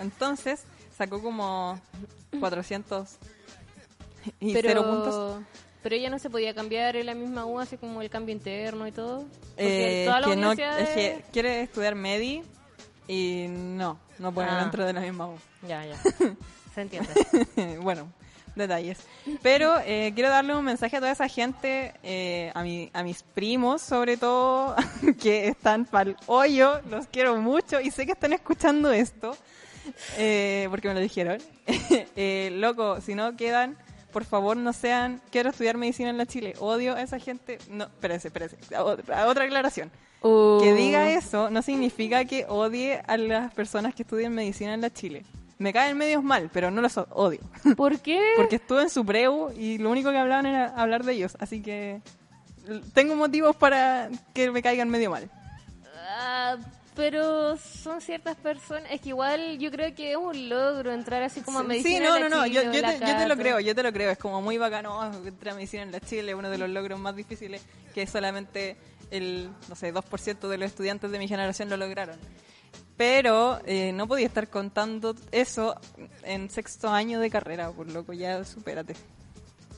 Entonces 0.00 0.64
sacó 0.96 1.22
como 1.22 1.80
400 2.38 3.16
y 4.40 4.52
pero, 4.52 4.68
cero 4.68 4.84
puntos. 4.84 5.42
Pero 5.82 5.96
ella 5.96 6.10
no 6.10 6.18
se 6.18 6.30
podía 6.30 6.54
cambiar 6.54 6.96
en 6.96 7.06
la 7.06 7.14
misma 7.14 7.44
U, 7.44 7.58
así 7.58 7.76
como 7.76 8.02
el 8.02 8.10
cambio 8.10 8.34
interno 8.34 8.86
y 8.86 8.92
todo. 8.92 9.24
Eh, 9.56 10.04
todas 10.06 10.20
las 10.20 10.30
que 10.30 10.36
no, 10.36 10.52
es 10.52 10.88
que 10.90 11.24
quiere 11.32 11.62
estudiar 11.62 11.94
Medi 11.94 12.42
y 13.08 13.46
no, 13.48 13.98
no 14.18 14.32
puede 14.32 14.48
Ah. 14.48 14.60
dentro 14.60 14.84
de 14.84 14.92
la 14.92 15.00
misma 15.00 15.28
U. 15.28 15.34
Ya, 15.66 15.84
ya. 15.84 15.96
se 16.74 16.80
entiende. 16.80 17.78
bueno, 17.82 18.12
detalles. 18.54 18.98
Pero 19.42 19.74
eh, 19.84 20.12
quiero 20.14 20.30
darle 20.30 20.54
un 20.54 20.64
mensaje 20.64 20.96
a 20.96 21.00
toda 21.00 21.12
esa 21.12 21.28
gente, 21.28 21.94
eh, 22.02 22.50
a, 22.54 22.62
mi, 22.62 22.90
a 22.92 23.02
mis 23.02 23.22
primos 23.22 23.82
sobre 23.82 24.16
todo, 24.16 24.74
que 25.20 25.48
están 25.48 25.84
pa'l 25.84 26.16
hoyo, 26.26 26.80
los 26.88 27.06
quiero 27.06 27.36
mucho 27.36 27.80
y 27.80 27.90
sé 27.90 28.06
que 28.06 28.12
están 28.12 28.32
escuchando 28.32 28.92
esto, 28.92 29.36
eh, 30.18 30.66
porque 30.70 30.88
me 30.88 30.94
lo 30.94 31.00
dijeron. 31.00 31.38
Eh, 32.16 32.50
loco, 32.52 33.00
si 33.00 33.14
no 33.14 33.36
quedan, 33.36 33.76
por 34.12 34.24
favor 34.24 34.56
no 34.56 34.72
sean, 34.72 35.20
quiero 35.30 35.50
estudiar 35.50 35.76
medicina 35.76 36.10
en 36.10 36.18
la 36.18 36.26
Chile, 36.26 36.54
odio 36.60 36.94
a 36.94 37.02
esa 37.02 37.18
gente, 37.18 37.58
no, 37.70 37.84
espérese, 37.84 38.28
espérese, 38.28 38.56
a 38.74 38.84
otra, 38.84 39.22
a 39.22 39.26
otra 39.26 39.44
aclaración. 39.44 39.90
Uh, 40.20 40.60
Que 40.60 40.72
diga 40.74 41.10
eso 41.10 41.50
no 41.50 41.62
significa 41.62 42.24
que 42.24 42.46
odie 42.48 43.02
a 43.06 43.16
las 43.16 43.52
personas 43.54 43.94
que 43.94 44.02
estudian 44.02 44.32
medicina 44.34 44.74
en 44.74 44.80
la 44.80 44.90
Chile. 44.90 45.24
Me 45.62 45.72
caen 45.72 45.96
medios 45.96 46.24
mal, 46.24 46.50
pero 46.52 46.72
no 46.72 46.82
los 46.82 46.96
odio. 47.10 47.40
¿Por 47.76 48.00
qué? 48.00 48.20
Porque 48.36 48.56
estuve 48.56 48.82
en 48.82 48.90
su 48.90 49.06
preu 49.06 49.52
y 49.56 49.78
lo 49.78 49.90
único 49.90 50.10
que 50.10 50.18
hablaban 50.18 50.46
era 50.46 50.66
hablar 50.74 51.04
de 51.04 51.12
ellos. 51.12 51.36
Así 51.38 51.62
que 51.62 52.02
tengo 52.94 53.14
motivos 53.14 53.54
para 53.54 54.10
que 54.34 54.50
me 54.50 54.60
caigan 54.60 54.90
medio 54.90 55.10
mal. 55.10 55.30
Ah, 56.08 56.56
pero 56.96 57.56
son 57.56 58.00
ciertas 58.00 58.36
personas. 58.36 58.90
Es 58.90 59.00
que 59.00 59.10
igual 59.10 59.58
yo 59.58 59.70
creo 59.70 59.94
que 59.94 60.10
es 60.10 60.16
un 60.16 60.48
logro 60.48 60.92
entrar 60.92 61.22
así 61.22 61.40
como 61.42 61.60
a 61.60 61.62
medicina. 61.62 61.90
sí, 61.90 61.96
en 61.96 62.02
no, 62.02 62.18
la 62.18 62.28
no, 62.28 62.36
no. 62.40 62.46
Yo, 62.46 62.62
Chile, 62.62 62.74
yo 62.74 62.82
la 62.82 62.92
te, 62.92 63.06
yo 63.06 63.16
te 63.16 63.28
lo 63.28 63.36
creo, 63.36 63.60
yo 63.60 63.74
te 63.74 63.82
lo 63.84 63.92
creo. 63.92 64.10
Es 64.10 64.18
como 64.18 64.42
muy 64.42 64.58
bacano 64.58 65.12
entrar 65.24 65.52
a 65.52 65.56
medicina 65.56 65.84
en 65.84 65.92
la 65.92 66.00
Chile, 66.00 66.34
uno 66.34 66.50
de 66.50 66.58
los 66.58 66.68
logros 66.68 66.98
más 66.98 67.14
difíciles 67.14 67.62
que 67.94 68.04
solamente 68.08 68.76
el, 69.12 69.48
no 69.68 69.76
sé, 69.76 69.94
2% 69.94 70.48
de 70.48 70.58
los 70.58 70.66
estudiantes 70.66 71.10
de 71.12 71.18
mi 71.20 71.28
generación 71.28 71.70
lo 71.70 71.76
lograron. 71.76 72.18
Pero 73.04 73.58
eh, 73.66 73.90
no 73.92 74.06
podía 74.06 74.26
estar 74.28 74.46
contando 74.48 75.16
eso 75.32 75.74
en 76.22 76.48
sexto 76.48 76.88
año 76.88 77.18
de 77.18 77.30
carrera, 77.30 77.68
por 77.72 77.90
loco, 77.90 78.12
ya 78.12 78.44
supérate. 78.44 78.94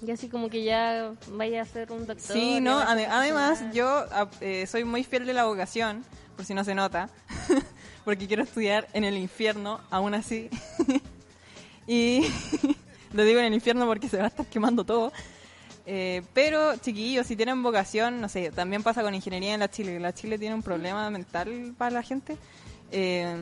Y 0.06 0.10
así 0.10 0.28
como 0.28 0.50
que 0.50 0.62
ya 0.62 1.10
vaya 1.28 1.62
a 1.62 1.64
ser 1.64 1.90
un 1.90 2.00
doctor. 2.04 2.36
Sí, 2.36 2.60
no, 2.60 2.78
ade- 2.82 3.06
además 3.10 3.64
yo 3.72 3.88
a- 3.88 4.28
eh, 4.42 4.66
soy 4.66 4.84
muy 4.84 5.04
fiel 5.04 5.24
de 5.24 5.32
la 5.32 5.46
vocación, 5.46 6.04
por 6.36 6.44
si 6.44 6.52
no 6.52 6.64
se 6.64 6.74
nota, 6.74 7.08
porque 8.04 8.26
quiero 8.26 8.42
estudiar 8.42 8.88
en 8.92 9.04
el 9.04 9.16
infierno, 9.16 9.80
aún 9.90 10.12
así. 10.12 10.50
y 11.86 12.26
lo 13.14 13.24
digo 13.24 13.38
en 13.40 13.46
el 13.46 13.54
infierno 13.54 13.86
porque 13.86 14.10
se 14.10 14.18
va 14.18 14.24
a 14.24 14.28
estar 14.28 14.44
quemando 14.44 14.84
todo. 14.84 15.12
Eh, 15.86 16.20
pero, 16.34 16.76
chiquillos, 16.76 17.26
si 17.26 17.36
tienen 17.36 17.62
vocación, 17.62 18.20
no 18.20 18.28
sé, 18.28 18.50
también 18.50 18.82
pasa 18.82 19.02
con 19.02 19.14
ingeniería 19.14 19.54
en 19.54 19.60
la 19.60 19.70
Chile. 19.70 19.98
La 19.98 20.12
Chile 20.12 20.38
tiene 20.38 20.54
un 20.54 20.62
problema 20.62 21.08
mental 21.08 21.74
para 21.78 21.90
la 21.90 22.02
gente. 22.02 22.36
Eh, 22.96 23.36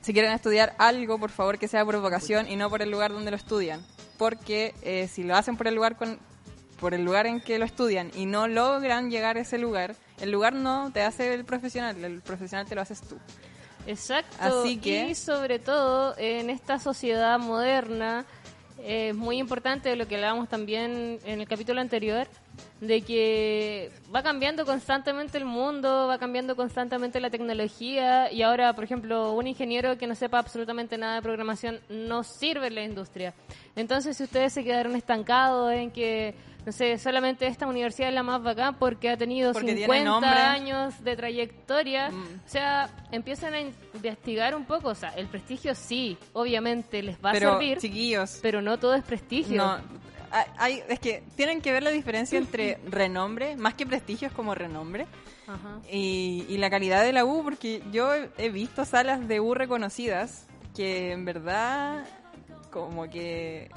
si 0.00 0.12
quieren 0.12 0.32
estudiar 0.32 0.74
algo, 0.78 1.18
por 1.18 1.30
favor 1.30 1.58
que 1.58 1.68
sea 1.68 1.84
por 1.84 1.96
vocación 2.00 2.48
y 2.50 2.56
no 2.56 2.68
por 2.68 2.82
el 2.82 2.90
lugar 2.90 3.12
donde 3.12 3.30
lo 3.30 3.36
estudian. 3.36 3.80
Porque 4.18 4.74
eh, 4.82 5.08
si 5.12 5.22
lo 5.22 5.36
hacen 5.36 5.56
por 5.56 5.68
el 5.68 5.74
lugar 5.76 5.96
con, 5.96 6.18
por 6.80 6.92
el 6.94 7.04
lugar 7.04 7.26
en 7.26 7.40
que 7.40 7.58
lo 7.58 7.64
estudian 7.64 8.10
y 8.16 8.26
no 8.26 8.48
logran 8.48 9.10
llegar 9.10 9.36
a 9.36 9.40
ese 9.40 9.58
lugar, 9.58 9.94
el 10.20 10.30
lugar 10.32 10.54
no 10.54 10.90
te 10.92 11.02
hace 11.02 11.32
el 11.34 11.44
profesional, 11.44 12.02
el 12.04 12.20
profesional 12.20 12.66
te 12.66 12.74
lo 12.74 12.80
haces 12.80 13.00
tú. 13.00 13.16
Exacto. 13.86 14.36
Así 14.40 14.76
que- 14.78 15.08
Y 15.08 15.14
sobre 15.14 15.58
todo 15.58 16.14
en 16.18 16.50
esta 16.50 16.78
sociedad 16.78 17.38
moderna, 17.38 18.24
es 18.84 19.14
muy 19.14 19.38
importante 19.38 19.94
lo 19.96 20.06
que 20.08 20.16
hablábamos 20.16 20.48
también 20.48 21.18
en 21.24 21.40
el 21.40 21.46
capítulo 21.46 21.80
anterior, 21.80 22.26
de 22.80 23.02
que 23.02 23.90
va 24.14 24.22
cambiando 24.22 24.66
constantemente 24.66 25.38
el 25.38 25.44
mundo, 25.44 26.08
va 26.08 26.18
cambiando 26.18 26.56
constantemente 26.56 27.20
la 27.20 27.30
tecnología 27.30 28.30
y 28.32 28.42
ahora, 28.42 28.74
por 28.74 28.84
ejemplo, 28.84 29.32
un 29.32 29.46
ingeniero 29.46 29.96
que 29.96 30.06
no 30.06 30.14
sepa 30.14 30.38
absolutamente 30.38 30.98
nada 30.98 31.16
de 31.16 31.22
programación 31.22 31.80
no 31.88 32.24
sirve 32.24 32.66
en 32.66 32.74
la 32.74 32.82
industria. 32.82 33.34
Entonces, 33.76 34.16
si 34.16 34.24
ustedes 34.24 34.52
se 34.52 34.64
quedaron 34.64 34.96
estancados 34.96 35.72
en 35.72 35.90
que, 35.90 36.34
no 36.64 36.72
sé, 36.72 36.96
solamente 36.98 37.46
esta 37.46 37.66
universidad 37.66 38.08
es 38.08 38.14
la 38.14 38.22
más 38.22 38.42
bacán 38.42 38.76
porque 38.76 39.10
ha 39.10 39.16
tenido 39.16 39.52
Porque 39.52 39.74
tiene 39.74 39.80
50 39.82 40.04
nombre. 40.04 40.30
años 40.30 41.02
de 41.02 41.16
trayectoria, 41.16 42.10
Mm. 42.10 42.22
o 42.46 42.48
sea, 42.48 42.88
empiezan 43.10 43.54
a 43.54 43.60
investigar 43.60 44.54
un 44.54 44.64
poco, 44.64 44.88
o 44.88 44.94
sea, 44.94 45.10
el 45.10 45.26
prestigio 45.26 45.74
sí, 45.74 46.16
obviamente 46.32 47.02
les 47.02 47.16
va 47.16 47.32
pero, 47.32 47.50
a 47.50 47.52
servir, 47.58 47.78
chiquillos, 47.78 48.38
pero 48.42 48.62
no 48.62 48.78
todo 48.78 48.94
es 48.94 49.02
prestigio. 49.02 49.56
no, 49.56 49.78
hay- 50.56 50.82
es 50.88 50.98
que 51.00 51.22
tienen 51.36 51.60
que 51.60 51.72
ver 51.72 51.82
la 51.82 51.90
diferencia 51.90 52.38
entre 52.38 52.78
renombre, 52.86 53.56
más 53.56 53.74
que 53.74 53.84
prestigio 53.84 54.28
es 54.28 54.34
como 54.34 54.54
renombre, 54.54 55.06
Ajá. 55.46 55.80
y, 55.90 56.46
y 56.48 56.56
la 56.58 56.70
calidad 56.70 57.02
de 57.02 57.12
la 57.12 57.24
U, 57.24 57.42
porque 57.42 57.82
yo 57.92 58.10
he 58.38 58.48
visto 58.50 58.84
salas 58.84 59.26
de 59.28 59.40
U 59.40 59.54
reconocidas 59.54 60.46
que 60.76 61.12
en 61.12 61.24
verdad 61.26 62.04
como 62.70 63.10
que 63.10 63.68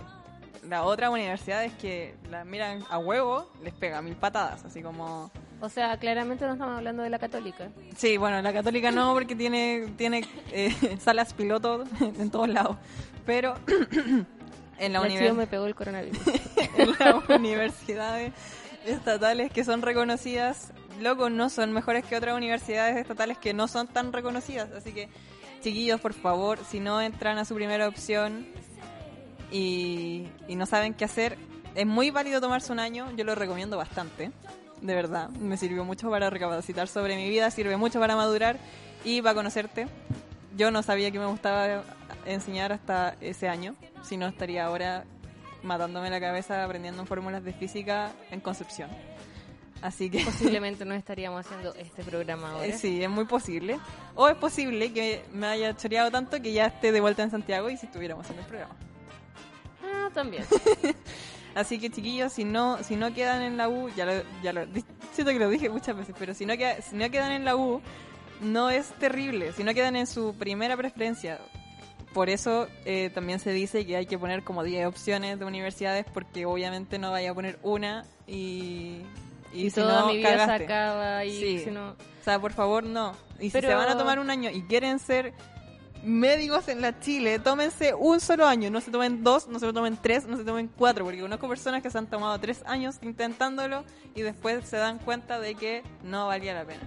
las 0.70 0.84
otras 0.84 1.10
universidades 1.12 1.74
que 1.74 2.16
las 2.30 2.46
miran 2.46 2.84
a 2.90 2.98
huevo 2.98 3.50
les 3.64 3.74
pega 3.74 4.02
mil 4.02 4.16
patadas, 4.16 4.64
así 4.66 4.82
como... 4.82 5.32
O 5.62 5.70
sea, 5.70 5.98
claramente 5.98 6.46
no 6.46 6.54
estamos 6.54 6.78
hablando 6.78 7.02
de 7.04 7.10
la 7.10 7.18
católica. 7.18 7.70
Sí, 7.96 8.18
bueno, 8.18 8.42
la 8.42 8.52
católica 8.54 8.92
no, 8.92 9.14
porque 9.14 9.36
tiene, 9.36 9.88
tiene 9.98 10.26
eh, 10.52 10.98
salas 11.00 11.34
piloto 11.34 11.86
en 12.02 12.30
todos 12.30 12.50
lados, 12.50 12.78
pero 13.26 13.56
en 14.78 14.94
la, 14.94 15.00
La 15.00 15.08
univers- 15.08 15.20
Chio 15.20 15.34
me 15.34 15.48
pegó 15.48 15.66
el 15.66 15.76
coronavirus. 15.76 16.20
en 16.78 16.90
las 17.00 17.30
universidades 17.30 18.34
estatales 18.86 19.52
que 19.52 19.64
son 19.64 19.82
reconocidas, 19.82 20.72
loco, 21.00 21.30
no 21.30 21.50
son 21.50 21.72
mejores 21.72 22.06
que 22.06 22.16
otras 22.18 22.36
universidades 22.36 22.98
estatales 22.98 23.38
que 23.38 23.54
no 23.54 23.68
son 23.68 23.88
tan 23.88 24.12
reconocidas. 24.14 24.70
Así 24.72 24.92
que, 24.92 25.10
chiquillos, 25.62 26.00
por 26.02 26.14
favor, 26.14 26.60
si 26.70 26.80
no 26.80 27.02
entran 27.02 27.38
a 27.38 27.46
su 27.46 27.56
primera 27.56 27.88
opción 27.88 28.46
y, 29.52 30.28
y 30.48 30.56
no 30.56 30.66
saben 30.66 30.94
qué 30.94 31.06
hacer, 31.06 31.38
es 31.76 31.86
muy 31.86 32.10
válido 32.10 32.42
tomarse 32.42 32.72
un 32.72 32.80
año, 32.80 33.12
yo 33.16 33.24
lo 33.24 33.36
recomiendo 33.36 33.78
bastante. 33.78 34.32
De 34.82 34.94
verdad, 34.96 35.30
me 35.30 35.58
sirvió 35.58 35.84
mucho 35.86 36.10
para 36.10 36.30
recapacitar 36.30 36.88
sobre 36.88 37.16
mi 37.16 37.30
vida, 37.30 37.50
sirve 37.52 37.78
mucho 37.78 38.00
para 38.00 38.16
madurar 38.16 38.58
y 39.04 39.22
para 39.22 39.36
conocerte. 39.36 39.88
Yo 40.56 40.72
no 40.72 40.84
sabía 40.84 41.12
que 41.12 41.20
me 41.20 41.26
gustaba 41.26 41.84
enseñar 42.26 42.72
hasta 42.72 43.16
ese 43.22 43.48
año, 43.50 43.76
si 44.04 44.18
no 44.18 44.28
estaría 44.28 44.66
ahora 44.66 45.06
matándome 45.64 46.10
la 46.10 46.20
cabeza 46.20 46.64
aprendiendo 46.64 47.06
fórmulas 47.06 47.44
de 47.44 47.54
física 47.54 48.12
en 48.32 48.40
Concepción. 48.40 48.90
Así 49.82 50.10
que 50.10 50.20
Posiblemente 50.26 50.86
no 50.86 50.94
estaríamos 50.94 51.46
haciendo 51.46 51.74
este 51.76 52.04
programa 52.04 52.52
ahora. 52.52 52.68
eh, 52.68 52.78
sí, 52.78 53.04
es 53.04 53.10
muy 53.10 53.26
posible. 53.26 53.80
O 54.16 54.28
es 54.30 54.36
posible 54.36 54.94
que 54.94 55.24
me 55.34 55.48
haya 55.48 55.76
choreado 55.76 56.12
tanto 56.12 56.42
que 56.42 56.54
ya 56.54 56.68
esté 56.68 56.92
de 56.92 57.02
vuelta 57.02 57.24
en 57.24 57.32
Santiago 57.32 57.70
y 57.70 57.78
si 57.78 57.86
estuviéramos 57.88 58.30
en 58.30 58.40
el 58.40 58.46
programa. 58.46 58.76
También. 60.16 60.44
Así 61.56 61.80
que 61.80 61.90
chiquillos, 61.90 62.34
si 62.34 62.44
no 62.44 62.82
si 62.84 62.96
no 62.96 63.14
quedan 63.14 63.42
en 63.42 63.56
la 63.58 63.70
U, 63.70 63.90
ya 63.96 64.06
lo, 64.06 64.14
ya 64.44 64.52
lo 64.52 64.66
siento 65.14 65.32
que 65.32 65.40
lo 65.40 65.50
dije 65.50 65.70
muchas 65.70 65.96
veces, 65.96 66.14
pero 66.18 66.34
si 66.34 66.46
no 66.46 66.56
queda- 66.58 66.82
si 66.82 66.96
no 66.96 67.10
quedan 67.12 67.32
en 67.32 67.46
la 67.46 67.56
U, 67.56 67.82
no 68.42 68.70
es 68.70 68.88
terrible, 69.00 69.54
si 69.54 69.64
no 69.64 69.74
quedan 69.74 69.96
en 69.96 70.08
su 70.08 70.36
primera 70.36 70.76
preferencia. 70.76 71.40
Por 72.14 72.30
eso 72.30 72.68
eh, 72.86 73.10
también 73.14 73.40
se 73.40 73.52
dice 73.52 73.86
que 73.86 73.96
hay 73.98 74.06
que 74.06 74.18
poner 74.18 74.44
como 74.44 74.64
10 74.64 74.88
opciones 74.88 75.38
de 75.40 75.46
universidades 75.46 76.06
porque 76.14 76.46
obviamente 76.46 76.98
no 76.98 77.12
vaya 77.12 77.32
a 77.32 77.34
poner 77.34 77.60
una 77.62 78.06
y, 78.28 79.02
y, 79.54 79.66
Y, 79.66 79.70
si 79.70 79.82
toda 79.82 80.02
no 80.02 80.08
mi 80.08 80.18
vida 80.18 80.30
cagaste. 80.32 80.58
se 80.60 80.64
acaba 80.66 81.26
y 81.26 81.40
Sí. 81.40 81.60
si 81.66 81.72
no... 81.72 81.90
O 81.92 82.24
sea, 82.24 82.40
por 82.40 82.54
favor, 82.54 82.84
no. 82.86 83.12
Y 83.40 83.50
Pero- 83.50 83.68
si 83.68 83.72
se 83.72 83.76
van 83.76 83.90
a 83.90 83.98
tomar 83.98 84.20
un 84.20 84.30
año 84.30 84.50
y 84.50 84.62
quieren 84.64 85.00
ser 85.00 85.34
médicos 86.06 86.68
en 86.68 86.82
la 86.82 87.00
Chile, 87.00 87.40
tómense 87.40 87.94
un 87.94 88.20
solo 88.20 88.46
año, 88.48 88.70
no 88.70 88.80
se 88.82 88.92
tomen 88.92 89.24
dos, 89.24 89.48
no 89.48 89.60
se 89.60 89.72
tomen 89.74 89.98
tres, 89.98 90.26
no 90.28 90.38
se 90.38 90.44
tomen 90.44 90.70
cuatro, 90.78 91.04
porque 91.04 91.20
conozco 91.20 91.48
personas 91.50 91.82
que 91.82 91.90
se 91.90 91.98
han 91.98 92.08
tomado 92.08 92.40
tres 92.40 92.64
años 92.66 92.98
intentándolo 93.02 93.84
y 94.14 94.22
después 94.22 94.68
se 94.68 94.78
dan 94.78 95.00
cuenta 95.00 95.40
de 95.40 95.56
que 95.56 95.84
no 96.04 96.28
valía 96.28 96.54
la 96.54 96.66
pena. 96.66 96.82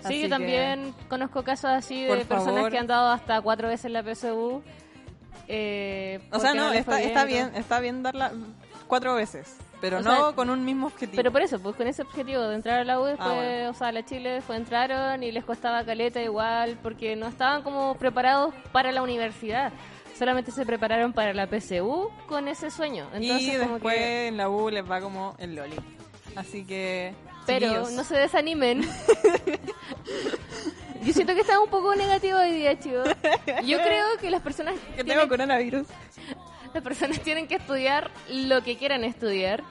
Sí, 0.00 0.04
Así 0.06 0.16
yo 0.18 0.22
que, 0.24 0.28
también 0.30 0.94
conozco 1.08 1.44
casos 1.44 1.70
así 1.70 2.02
de 2.02 2.24
personas 2.24 2.54
favor. 2.56 2.70
que 2.72 2.78
han 2.78 2.86
dado 2.88 3.10
hasta 3.12 3.40
cuatro 3.40 3.68
veces 3.68 3.90
la 3.92 4.02
PSU. 4.02 4.62
Eh, 5.48 6.20
O 6.32 6.40
sea, 6.40 6.54
no, 6.54 6.72
está, 6.72 7.00
está 7.02 7.24
bien, 7.24 7.52
está 7.54 7.78
bien 7.78 8.02
darla 8.02 8.32
cuatro 8.88 9.14
veces, 9.14 9.54
pero 9.82 9.98
O 9.98 10.00
no 10.00 10.26
sea, 10.28 10.32
con 10.34 10.48
un 10.48 10.64
mismo 10.64 10.86
objetivo. 10.86 11.16
Pero 11.16 11.30
por 11.32 11.42
eso, 11.42 11.60
pues 11.60 11.76
con 11.76 11.86
ese 11.86 12.00
objetivo 12.02 12.42
de 12.44 12.54
entrar 12.54 12.80
a 12.80 12.84
la 12.84 12.98
U, 13.00 13.04
después, 13.04 13.28
Ah, 13.30 13.34
bueno. 13.34 13.70
o 13.70 13.74
sea, 13.74 13.88
a 13.88 13.92
la 13.92 14.04
Chile, 14.06 14.30
después 14.30 14.58
entraron 14.58 15.22
y 15.22 15.32
les 15.32 15.44
costaba 15.44 15.84
caleta 15.84 16.22
igual, 16.22 16.78
porque 16.82 17.14
no 17.16 17.26
estaban 17.26 17.62
como 17.62 17.94
preparados 17.96 18.54
para 18.72 18.90
la 18.92 19.02
universidad. 19.02 19.72
Solamente 20.18 20.50
se 20.52 20.64
prepararon 20.64 21.12
para 21.12 21.34
la 21.34 21.46
PSU 21.48 22.08
con 22.28 22.46
ese 22.48 22.70
sueño. 22.70 23.08
Entonces, 23.12 23.54
y 23.54 23.58
como 23.58 23.72
después 23.74 23.96
que- 23.96 24.28
en 24.28 24.36
la 24.38 24.48
U 24.48 24.70
les 24.70 24.88
va 24.90 25.00
como 25.00 25.34
el 25.38 25.56
Loli. 25.56 25.76
Así 26.36 26.64
que. 26.64 27.12
Pero 27.44 27.66
chiquillos, 27.66 27.92
no 27.92 28.04
se 28.04 28.16
desanimen. 28.16 28.82
Yo 31.02 31.12
siento 31.12 31.34
que 31.34 31.40
está 31.40 31.58
un 31.58 31.68
poco 31.68 31.96
negativo 31.96 32.38
hoy 32.38 32.52
día, 32.52 32.78
chicos. 32.78 33.08
Yo 33.64 33.78
creo 33.82 34.04
que 34.20 34.30
las 34.30 34.40
personas 34.40 34.74
que 34.94 35.02
tienen- 35.02 35.16
tengo 35.16 35.28
coronavirus. 35.28 35.88
Las 36.74 36.82
personas 36.82 37.20
tienen 37.24 37.46
que 37.48 37.56
estudiar 37.56 38.10
lo 38.30 38.62
que 38.62 38.76
quieran 38.76 39.04
estudiar, 39.04 39.62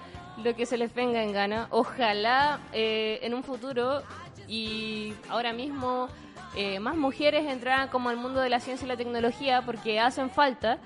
lo 0.44 0.56
que 0.56 0.66
se 0.66 0.78
les 0.78 0.94
venga 0.94 1.24
en 1.24 1.34
gana. 1.34 1.68
Ojalá 1.72 2.60
eh, 2.74 3.20
en 3.24 3.34
un 3.34 3.44
futuro 3.44 4.04
y 4.48 5.14
ahora 5.30 5.54
mismo 5.54 6.08
eh, 6.56 6.80
más 6.80 6.96
mujeres 6.96 7.46
entraran 7.50 7.88
como 7.90 8.10
al 8.10 8.18
mundo 8.18 8.40
de 8.42 8.50
la 8.50 8.60
ciencia 8.60 8.86
y 8.86 8.88
la 8.90 8.98
tecnología 8.98 9.62
porque 9.62 10.00
hacen 10.00 10.30
falta, 10.30 10.78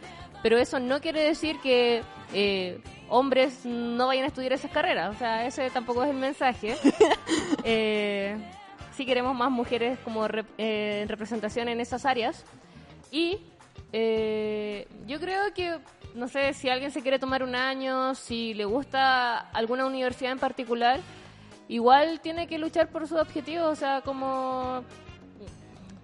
pero 0.43 0.57
eso 0.57 0.80
no 0.80 1.01
quiere 1.01 1.22
decir 1.22 1.57
que 1.61 2.03
eh, 2.34 2.80
hombres 3.09 3.66
no 3.66 4.07
vayan 4.07 4.26
a 4.26 4.28
estudiar 4.28 4.53
esas 4.53 4.72
carreras. 4.72 5.16
O 5.16 5.18
sea, 5.18 5.45
ese 5.45 5.70
tampoco 5.72 6.03
es 6.03 6.09
el 6.11 6.18
mensaje. 6.18 6.76
Eh, 7.68 8.38
sí 8.95 9.07
queremos 9.07 9.36
más 9.36 9.49
mujeres 9.49 9.97
como 10.03 10.28
rep- 10.28 10.45
en 10.59 11.09
representación 11.09 11.68
en 11.68 11.80
esas 11.82 12.05
áreas. 12.05 12.45
Y 13.11 13.39
eh, 13.91 14.88
yo 15.07 15.20
creo 15.20 15.51
que, 15.55 15.80
no 16.16 16.28
sé, 16.28 16.53
si 16.53 16.70
alguien 16.70 16.91
se 16.91 17.01
quiere 17.01 17.20
tomar 17.20 17.43
un 17.43 17.55
año, 17.55 18.16
si 18.16 18.53
le 18.53 18.66
gusta 18.66 19.38
alguna 19.51 19.86
universidad 19.86 20.32
en 20.32 20.39
particular, 20.39 20.99
igual 21.68 22.22
tiene 22.22 22.47
que 22.47 22.57
luchar 22.57 22.89
por 22.89 23.07
su 23.07 23.18
objetivo. 23.18 23.68
O 23.68 23.76
sea, 23.76 24.01
como 24.01 24.84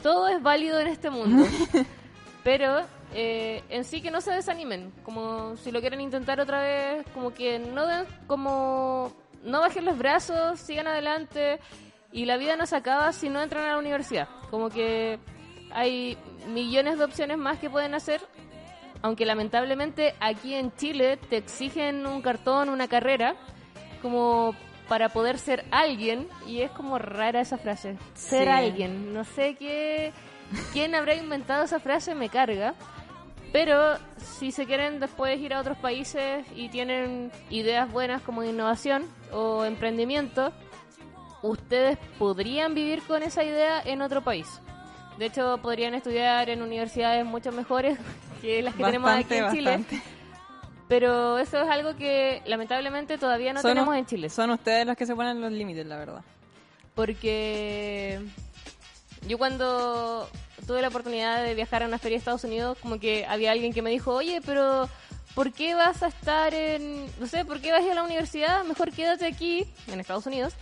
todo 0.02 0.28
es 0.28 0.42
válido 0.42 0.80
en 0.80 0.88
este 0.88 1.10
mundo. 1.10 1.46
Pero 2.44 2.82
eh, 3.14 3.64
en 3.70 3.86
sí 3.86 4.02
que 4.02 4.12
no 4.12 4.22
se 4.22 4.32
desanimen. 4.32 4.92
Como 5.04 5.56
si 5.58 5.72
lo 5.72 5.80
quieren 5.80 6.02
intentar 6.02 6.40
otra 6.40 6.62
vez, 6.62 7.06
como 7.14 7.34
que 7.34 7.60
no 7.60 7.88
den, 7.88 8.06
como 8.28 9.14
no 9.44 9.62
bajen 9.62 9.86
los 9.86 9.98
brazos, 9.98 10.60
sigan 10.60 10.88
adelante. 10.88 11.60
Y 12.12 12.26
la 12.26 12.36
vida 12.38 12.58
no 12.58 12.66
se 12.66 12.76
acaba 12.76 13.14
si 13.14 13.30
no 13.30 13.42
entran 13.42 13.64
a 13.64 13.74
la 13.74 13.78
universidad. 13.78 14.28
Como 14.50 14.70
que 14.70 15.20
hay 15.72 16.18
millones 16.48 16.98
de 16.98 17.06
opciones 17.06 17.38
más 17.38 17.60
que 17.60 17.70
pueden 17.70 17.94
hacer. 17.94 18.22
Aunque 19.02 19.26
lamentablemente 19.26 20.14
aquí 20.20 20.54
en 20.54 20.74
Chile 20.76 21.18
te 21.18 21.38
exigen 21.38 22.06
un 22.06 22.22
cartón, 22.22 22.70
una 22.70 22.88
carrera, 22.88 23.36
como 24.02 24.56
para 24.88 25.10
poder 25.10 25.38
ser 25.40 25.66
alguien. 25.72 26.28
Y 26.46 26.62
es 26.62 26.72
como 26.72 27.00
rara 27.00 27.42
esa 27.42 27.58
frase. 27.58 27.98
Ser 28.14 28.44
Sí. 28.46 28.50
alguien. 28.50 29.14
No 29.14 29.24
sé 29.24 29.56
qué. 29.56 30.12
¿Quién 30.74 30.96
habrá 30.96 31.16
inventado 31.16 31.64
esa 31.64 31.80
frase? 31.80 32.14
Me 32.14 32.30
carga. 32.30 32.76
Pero 33.54 33.98
si 34.18 34.52
se 34.52 34.66
quieren 34.66 35.00
después 35.00 35.38
ir 35.40 35.54
a 35.54 35.60
otros 35.60 35.78
países 35.78 36.46
y 36.56 36.70
tienen 36.70 37.32
ideas 37.50 37.92
buenas 37.92 38.22
como 38.22 38.42
de 38.44 38.50
innovación 38.50 39.06
o 39.34 39.66
emprendimiento, 39.66 40.54
ustedes 41.42 41.98
podrían 42.18 42.74
vivir 42.74 43.02
con 43.04 43.24
esa 43.24 43.44
idea 43.44 43.82
en 43.84 44.02
otro 44.02 44.22
país. 44.24 44.62
De 45.18 45.26
hecho, 45.26 45.60
podrían 45.62 45.94
estudiar 45.94 46.50
en 46.50 46.62
universidades 46.62 47.26
mucho 47.26 47.52
mejores 47.52 47.98
que 48.42 48.62
las 48.62 48.74
que 48.76 48.84
tenemos 48.84 49.10
aquí 49.12 49.36
en 49.36 49.52
Chile. 49.52 49.72
bastante. 49.78 50.02
Pero 50.88 51.38
eso 51.38 51.62
es 51.62 51.70
algo 51.70 51.96
que 51.96 52.42
lamentablemente 52.46 53.18
todavía 53.18 53.54
no 53.54 53.62
Son- 53.62 53.72
tenemos 53.72 53.96
en 53.96 54.06
Chile. 54.06 54.30
Son 54.30 54.50
ustedes 54.50 54.86
los 54.86 54.98
que 54.98 55.06
se 55.06 55.16
ponen 55.16 55.40
los 55.40 55.52
límites, 55.52 55.86
la 55.86 55.98
verdad. 55.98 56.22
porque 56.96 58.20
yo 59.28 59.38
cuando 59.38 60.28
tuve 60.68 60.82
la 60.82 60.90
oportunidad 60.90 61.44
de 61.44 61.54
viajar 61.56 61.84
a 61.84 61.88
una 61.88 61.98
feria 61.98 62.16
de 62.16 62.20
Estados 62.20 62.44
Unidos, 62.44 62.78
como 62.82 63.00
que 63.00 63.26
había 63.26 63.52
alguien 63.52 63.72
que 63.74 63.82
me 63.82 63.90
dijo, 63.90 64.14
oye, 64.14 64.42
pero 64.46 64.90
¿por 65.36 65.54
qué 65.54 65.76
vas 65.76 66.04
a 66.04 66.08
estar 66.08 66.54
en, 66.54 67.06
no 67.20 67.28
sé, 67.28 67.46
por 67.46 67.62
qué 67.62 67.72
vas 67.72 67.82
a 67.82 67.86
ir 67.86 67.92
a 67.92 67.96
la 67.96 68.04
universidad? 68.04 68.64
Mejor 68.66 68.92
quédate 68.92 69.26
aquí, 69.26 69.66
en 69.88 70.00
Estados 70.00 70.26
Unidos, 70.26 70.54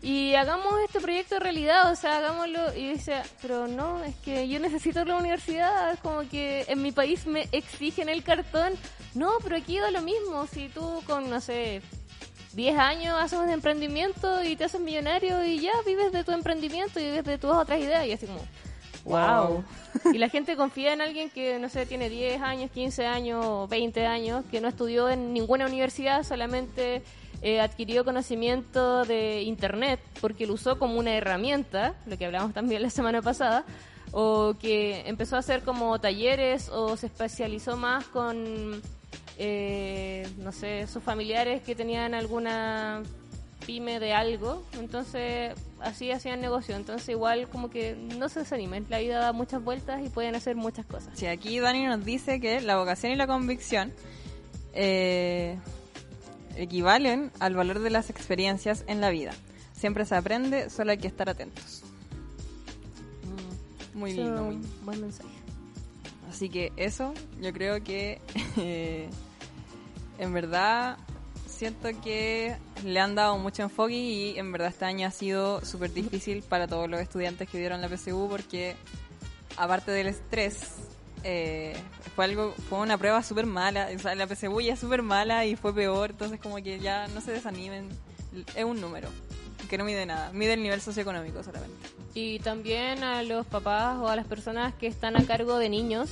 y 0.00 0.34
hagamos 0.34 0.74
este 0.84 1.00
proyecto 1.00 1.36
de 1.36 1.40
realidad, 1.40 1.90
o 1.90 1.96
sea, 1.96 2.18
hagámoslo. 2.18 2.74
Y 2.76 2.92
dice, 2.92 3.22
pero 3.42 3.66
no, 3.66 4.02
es 4.04 4.14
que 4.16 4.48
yo 4.48 4.60
necesito 4.60 5.04
la 5.04 5.16
universidad, 5.16 5.92
es 5.92 6.00
como 6.00 6.20
que 6.28 6.64
en 6.68 6.82
mi 6.82 6.92
país 6.92 7.26
me 7.26 7.48
exigen 7.52 8.08
el 8.08 8.22
cartón. 8.22 8.74
No, 9.14 9.32
pero 9.42 9.56
aquí 9.56 9.78
da 9.78 9.90
lo 9.90 10.02
mismo, 10.02 10.46
si 10.46 10.68
tú 10.68 11.02
con, 11.06 11.28
no 11.28 11.40
sé, 11.40 11.82
10 12.52 12.78
años 12.78 13.16
haces 13.18 13.38
un 13.38 13.50
emprendimiento 13.50 14.44
y 14.44 14.54
te 14.54 14.64
haces 14.64 14.80
millonario 14.80 15.44
y 15.44 15.60
ya 15.60 15.72
vives 15.84 16.12
de 16.12 16.24
tu 16.24 16.32
emprendimiento 16.32 17.00
y 17.00 17.04
vives 17.04 17.24
de 17.24 17.38
tus 17.38 17.50
otras 17.50 17.78
ideas 17.80 18.06
y 18.06 18.12
así 18.12 18.26
como 18.26 18.40
wow. 19.04 19.64
y 20.12 20.18
la 20.18 20.28
gente 20.28 20.56
confía 20.56 20.92
en 20.92 21.00
alguien 21.00 21.30
que 21.30 21.58
no 21.58 21.68
sé, 21.68 21.86
tiene 21.86 22.08
10 22.08 22.40
años, 22.42 22.70
15 22.70 23.06
años, 23.06 23.68
20 23.68 24.06
años, 24.06 24.44
que 24.50 24.60
no 24.60 24.68
estudió 24.68 25.08
en 25.08 25.32
ninguna 25.32 25.66
universidad, 25.66 26.22
solamente 26.22 27.02
eh, 27.42 27.60
adquirió 27.60 28.04
conocimiento 28.04 29.04
de 29.04 29.42
internet 29.42 30.00
porque 30.20 30.46
lo 30.46 30.54
usó 30.54 30.78
como 30.78 30.98
una 30.98 31.14
herramienta, 31.14 31.94
lo 32.06 32.18
que 32.18 32.26
hablamos 32.26 32.52
también 32.52 32.82
la 32.82 32.90
semana 32.90 33.22
pasada, 33.22 33.64
o 34.10 34.54
que 34.60 35.02
empezó 35.06 35.36
a 35.36 35.40
hacer 35.40 35.62
como 35.62 36.00
talleres 36.00 36.68
o 36.70 36.96
se 36.96 37.06
especializó 37.06 37.76
más 37.76 38.06
con 38.06 38.82
eh, 39.40 40.28
no 40.38 40.50
sé, 40.50 40.86
sus 40.88 41.02
familiares 41.02 41.62
que 41.62 41.76
tenían 41.76 42.12
alguna 42.12 43.02
pyme 43.64 44.00
de 44.00 44.12
algo, 44.12 44.64
entonces 44.72 45.52
así 45.80 46.10
hacían 46.10 46.40
negocio, 46.40 46.74
entonces 46.74 47.08
igual 47.10 47.48
como 47.48 47.70
que 47.70 47.94
no 47.94 48.28
se 48.28 48.40
desanimen, 48.40 48.86
la 48.88 48.98
vida 48.98 49.20
da 49.20 49.32
muchas 49.32 49.62
vueltas 49.62 50.04
y 50.04 50.08
pueden 50.08 50.34
hacer 50.34 50.56
muchas 50.56 50.86
cosas. 50.86 51.10
Sí, 51.16 51.26
aquí 51.26 51.60
Dani 51.60 51.84
nos 51.84 52.04
dice 52.04 52.40
que 52.40 52.60
la 52.60 52.78
vocación 52.78 53.12
y 53.12 53.16
la 53.16 53.28
convicción 53.28 53.92
eh, 54.72 55.56
equivalen 56.58 57.30
al 57.40 57.54
valor 57.54 57.78
de 57.78 57.90
las 57.90 58.10
experiencias 58.10 58.84
en 58.86 59.00
la 59.00 59.10
vida. 59.10 59.32
Siempre 59.72 60.04
se 60.04 60.16
aprende, 60.16 60.70
solo 60.70 60.90
hay 60.90 60.98
que 60.98 61.06
estar 61.06 61.28
atentos. 61.28 61.82
Muy 63.94 64.10
Eso, 64.10 64.20
lindo, 64.20 64.44
muy 64.44 64.58
buen 64.84 65.00
mensaje. 65.00 65.28
Así 66.28 66.48
que 66.50 66.72
eso, 66.76 67.14
yo 67.40 67.52
creo 67.52 67.82
que 67.82 68.20
eh, 68.56 69.08
en 70.18 70.32
verdad 70.32 70.98
siento 71.46 71.88
que 72.02 72.56
le 72.84 73.00
han 73.00 73.14
dado 73.14 73.38
mucho 73.38 73.62
enfoque 73.62 73.94
y 73.94 74.38
en 74.38 74.52
verdad 74.52 74.68
este 74.68 74.84
año 74.84 75.08
ha 75.08 75.10
sido 75.10 75.64
súper 75.64 75.92
difícil 75.92 76.42
para 76.42 76.68
todos 76.68 76.88
los 76.88 77.00
estudiantes 77.00 77.48
que 77.48 77.58
dieron 77.58 77.80
la 77.80 77.88
PSU 77.88 78.28
porque 78.28 78.76
aparte 79.56 79.90
del 79.90 80.08
estrés 80.08 80.87
eh, 81.24 81.76
fue 82.14 82.24
algo 82.24 82.54
fue 82.68 82.78
una 82.78 82.98
prueba 82.98 83.22
súper 83.22 83.46
mala, 83.46 83.88
o 83.94 83.98
sea, 83.98 84.14
la 84.14 84.26
PSU 84.26 84.60
ya 84.60 84.74
es 84.74 84.80
súper 84.80 85.02
mala 85.02 85.46
y 85.46 85.56
fue 85.56 85.74
peor, 85.74 86.10
entonces 86.10 86.40
como 86.40 86.56
que 86.56 86.78
ya 86.78 87.08
no 87.08 87.20
se 87.20 87.32
desanimen, 87.32 87.88
es 88.54 88.64
un 88.64 88.80
número 88.80 89.08
que 89.68 89.78
no 89.78 89.84
mide 89.84 90.06
nada, 90.06 90.32
mide 90.32 90.54
el 90.54 90.62
nivel 90.62 90.80
socioeconómico 90.80 91.42
solamente. 91.42 91.88
Y 92.14 92.38
también 92.40 93.04
a 93.04 93.22
los 93.22 93.46
papás 93.46 93.98
o 93.98 94.08
a 94.08 94.16
las 94.16 94.26
personas 94.26 94.74
que 94.74 94.86
están 94.86 95.16
a 95.16 95.24
cargo 95.24 95.58
de 95.58 95.68
niños, 95.68 96.10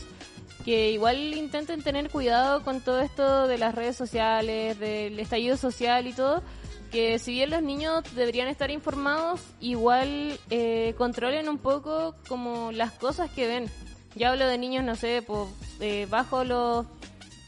que 0.65 0.91
igual 0.91 1.35
intenten 1.35 1.83
tener 1.83 2.11
cuidado 2.11 2.63
con 2.63 2.81
todo 2.81 3.01
esto 3.01 3.47
de 3.47 3.59
las 3.59 3.75
redes 3.75 3.97
sociales, 3.97 4.79
del 4.79 5.19
estallido 5.19 5.57
social 5.57 6.07
y 6.07 6.13
todo, 6.13 6.43
que 6.91 7.19
si 7.19 7.33
bien 7.33 7.51
los 7.51 7.63
niños 7.63 8.05
deberían 8.15 8.49
estar 8.49 8.71
informados, 8.71 9.41
igual 9.61 10.39
eh, 10.51 10.95
controlen 10.99 11.49
un 11.49 11.59
poco 11.59 12.15
como 12.29 12.73
las 12.73 12.93
cosas 12.93 13.31
que 13.31 13.47
ven. 13.47 13.71
Ya 14.17 14.31
hablo 14.31 14.49
de 14.49 14.59
niños, 14.59 14.83
no 14.83 14.97
sé, 14.97 15.23
po- 15.23 15.49
eh, 15.81 16.07
bajo 16.11 16.43
los 16.43 16.87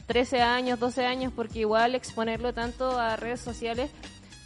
13 0.07 0.43
años, 0.43 0.79
12 0.79 1.05
años, 1.07 1.33
porque 1.35 1.61
igual 1.61 1.95
exponerlo 1.95 2.53
tanto 2.53 2.99
a 2.99 3.17
redes 3.17 3.41
sociales 3.41 3.91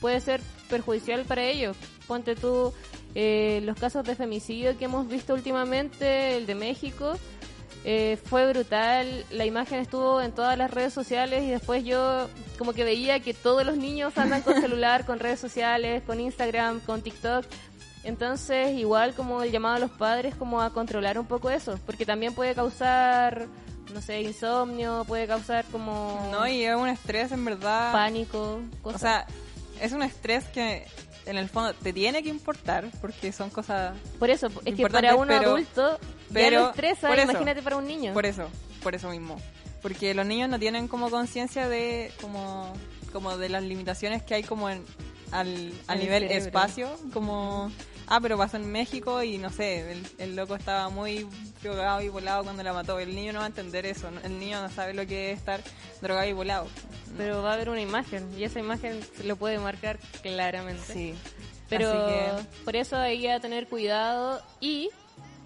puede 0.01 0.20
ser 0.20 0.41
perjudicial 0.70 1.25
para 1.25 1.43
ellos. 1.45 1.77
Ponte 2.07 2.35
tú 2.37 2.73
eh, 3.14 3.61
los 3.64 3.77
casos 3.79 4.05
de 4.05 4.14
femicidio 4.16 4.77
que 4.79 4.85
hemos 4.87 5.09
visto 5.09 5.35
últimamente, 5.35 6.37
el 6.37 6.47
de 6.47 6.55
México, 6.55 7.14
eh, 7.85 8.16
fue 8.25 8.49
brutal. 8.53 9.25
La 9.33 9.45
imagen 9.45 9.81
estuvo 9.81 10.20
en 10.23 10.33
todas 10.33 10.57
las 10.57 10.70
redes 10.70 10.93
sociales 10.93 11.43
y 11.43 11.51
después 11.51 11.85
yo 11.85 12.29
como 12.59 12.73
que 12.73 12.85
veía 12.85 13.18
que 13.20 13.35
todos 13.35 13.64
los 13.66 13.77
niños 13.77 14.16
andan 14.16 14.43
con 14.43 14.55
celular, 14.61 15.05
con 15.05 15.18
redes 15.18 15.41
sociales, 15.41 16.03
con 16.07 16.20
Instagram, 16.20 16.79
con 16.81 17.03
TikTok. 17.03 17.45
Entonces, 18.05 18.77
igual 18.79 19.15
como 19.15 19.43
el 19.43 19.53
llamado 19.53 19.77
a 19.77 19.79
los 19.79 19.91
padres 19.91 20.35
como 20.35 20.61
a 20.61 20.71
controlar 20.71 21.19
un 21.19 21.27
poco 21.27 21.51
eso, 21.51 21.79
porque 21.87 22.05
también 22.05 22.35
puede 22.35 22.55
causar, 22.55 23.47
no 23.95 24.01
sé, 24.03 24.23
insomnio, 24.23 25.05
puede 25.07 25.27
causar 25.27 25.65
como 25.67 26.29
No, 26.33 26.47
y 26.49 26.65
es 26.65 26.75
un 26.75 26.89
estrés 26.89 27.31
en 27.33 27.45
verdad. 27.45 27.93
pánico, 27.93 28.61
O 28.81 28.83
cosas. 28.83 29.01
sea, 29.01 29.27
es 29.81 29.93
un 29.93 30.03
estrés 30.03 30.45
que 30.49 30.85
en 31.27 31.37
el 31.37 31.49
fondo 31.49 31.73
te 31.75 31.93
tiene 31.93 32.23
que 32.25 32.29
importar 32.29 32.87
porque 33.01 33.31
son 33.31 33.51
cosas 33.51 33.95
por 34.19 34.29
eso, 34.31 34.49
es 34.65 34.75
que 34.75 34.83
para 34.89 35.11
pero- 35.13 35.23
adulto 35.37 35.99
pero- 36.33 36.51
ya 36.57 36.61
lo 36.61 36.69
estresa, 36.71 37.15
eso. 37.15 37.23
imagínate 37.31 37.63
para 37.63 37.77
un 37.77 37.87
niño. 37.87 38.13
Por 38.15 38.27
eso, 38.27 38.49
por 38.83 38.95
eso 38.97 39.11
mismo. 39.11 39.37
Porque 39.81 40.15
los 40.15 40.27
niños 40.27 40.49
no 40.49 40.59
tienen 40.59 40.89
como 40.89 41.11
conciencia 41.11 41.69
de 41.69 42.13
como, 42.21 42.73
como 43.13 43.37
de 43.37 43.49
las 43.49 43.63
limitaciones 43.63 44.23
que 44.23 44.35
hay 44.35 44.43
como 44.43 44.69
en, 44.71 44.85
al, 45.33 45.73
a 45.89 45.95
En 45.95 45.99
el 45.99 46.05
nivel 46.05 46.23
cerebro. 46.29 46.47
espacio, 46.47 46.97
como 47.13 47.71
ah, 48.09 48.21
pero 48.21 48.37
pasó 48.39 48.57
en 48.57 48.71
México 48.71 49.23
y 49.23 49.39
no 49.39 49.51
sé, 49.51 49.93
el, 49.93 50.07
el 50.19 50.37
loco 50.37 50.55
estaba 50.55 50.89
muy 50.89 51.27
drogado 51.63 52.01
y 52.03 52.09
volado 52.09 52.45
cuando 52.45 52.63
la 52.63 52.73
mató. 52.73 52.99
El 52.99 53.15
niño 53.15 53.33
no 53.33 53.39
va 53.41 53.45
a 53.47 53.49
entender 53.49 53.87
eso, 53.87 54.09
el 54.25 54.39
niño 54.39 54.61
no 54.61 54.69
sabe 54.71 54.95
lo 54.95 55.07
que 55.07 55.33
es 55.33 55.39
estar 55.39 55.61
drogado 56.01 56.29
y 56.29 56.33
volado. 56.33 56.67
Pero 57.17 57.43
va 57.43 57.51
a 57.51 57.55
haber 57.55 57.69
una 57.69 57.81
imagen 57.81 58.29
y 58.39 58.45
esa 58.45 58.59
imagen 58.61 59.01
se 59.17 59.25
lo 59.25 59.37
puede 59.37 59.59
marcar 59.59 59.99
claramente. 60.23 60.93
Sí. 60.93 61.15
Pero 61.69 61.91
que- 61.91 62.65
por 62.65 62.77
eso 62.77 62.97
hay 62.97 63.21
que 63.23 63.41
tener 63.41 63.67
cuidado 63.69 64.43
y 64.61 64.91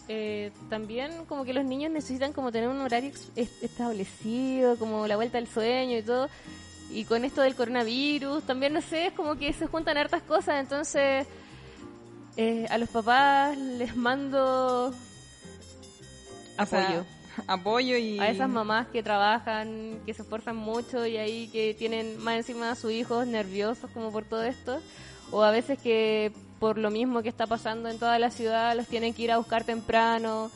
eh, 0.09 0.51
también 0.71 1.25
como 1.27 1.45
que 1.45 1.53
los 1.53 1.65
niños 1.65 1.91
necesitan 1.93 2.33
como 2.33 2.51
tener 2.53 2.69
un 2.69 2.81
horario 2.81 3.13
establecido, 3.81 4.77
como 4.79 5.07
la 5.07 5.17
vuelta 5.17 5.39
al 5.39 5.47
sueño 5.47 5.99
y 5.99 6.03
todo. 6.03 6.29
Y 6.91 7.05
con 7.05 7.25
esto 7.25 7.43
del 7.43 7.55
coronavirus, 7.57 8.45
también 8.45 8.73
no 8.73 8.81
sé, 8.81 9.07
es 9.07 9.13
como 9.13 9.37
que 9.37 9.53
se 9.53 9.67
juntan 9.67 9.97
hartas 9.99 10.23
cosas, 10.23 10.61
entonces 10.61 11.27
eh, 12.37 12.66
a 12.70 12.78
los 12.78 12.89
papás 12.89 13.57
les 13.57 13.97
mando 13.97 14.93
O 16.59 16.66
sea, 16.66 16.82
apoyo. 16.84 17.05
apoyo 17.47 17.97
y 17.97 18.18
a 18.18 18.30
esas 18.30 18.49
mamás 18.49 18.87
que 18.89 19.03
trabajan, 19.03 20.01
que 20.07 20.14
se 20.14 20.22
esfuerzan 20.22 20.57
mucho 20.57 21.07
y 21.07 21.16
ahí 21.16 21.49
que 21.49 21.74
tienen 21.74 22.18
más 22.22 22.37
encima 22.37 22.70
a 22.70 22.74
sus 22.74 22.93
hijos 22.93 23.26
nerviosos 23.26 23.91
como 23.93 24.11
por 24.12 24.24
todo 24.24 24.43
esto, 24.43 24.80
o 25.30 25.43
a 25.43 25.51
veces 25.51 25.78
que 25.78 26.32
por 26.61 26.78
lo 26.78 26.91
mismo 26.91 27.22
que 27.22 27.28
está 27.28 27.47
pasando 27.47 27.89
en 27.91 27.99
toda 27.99 28.18
la 28.18 28.30
ciudad 28.30 28.74
los 28.76 28.87
tienen 28.87 29.12
que 29.12 29.22
ir 29.22 29.32
a 29.32 29.39
buscar 29.39 29.64
temprano. 29.64 30.51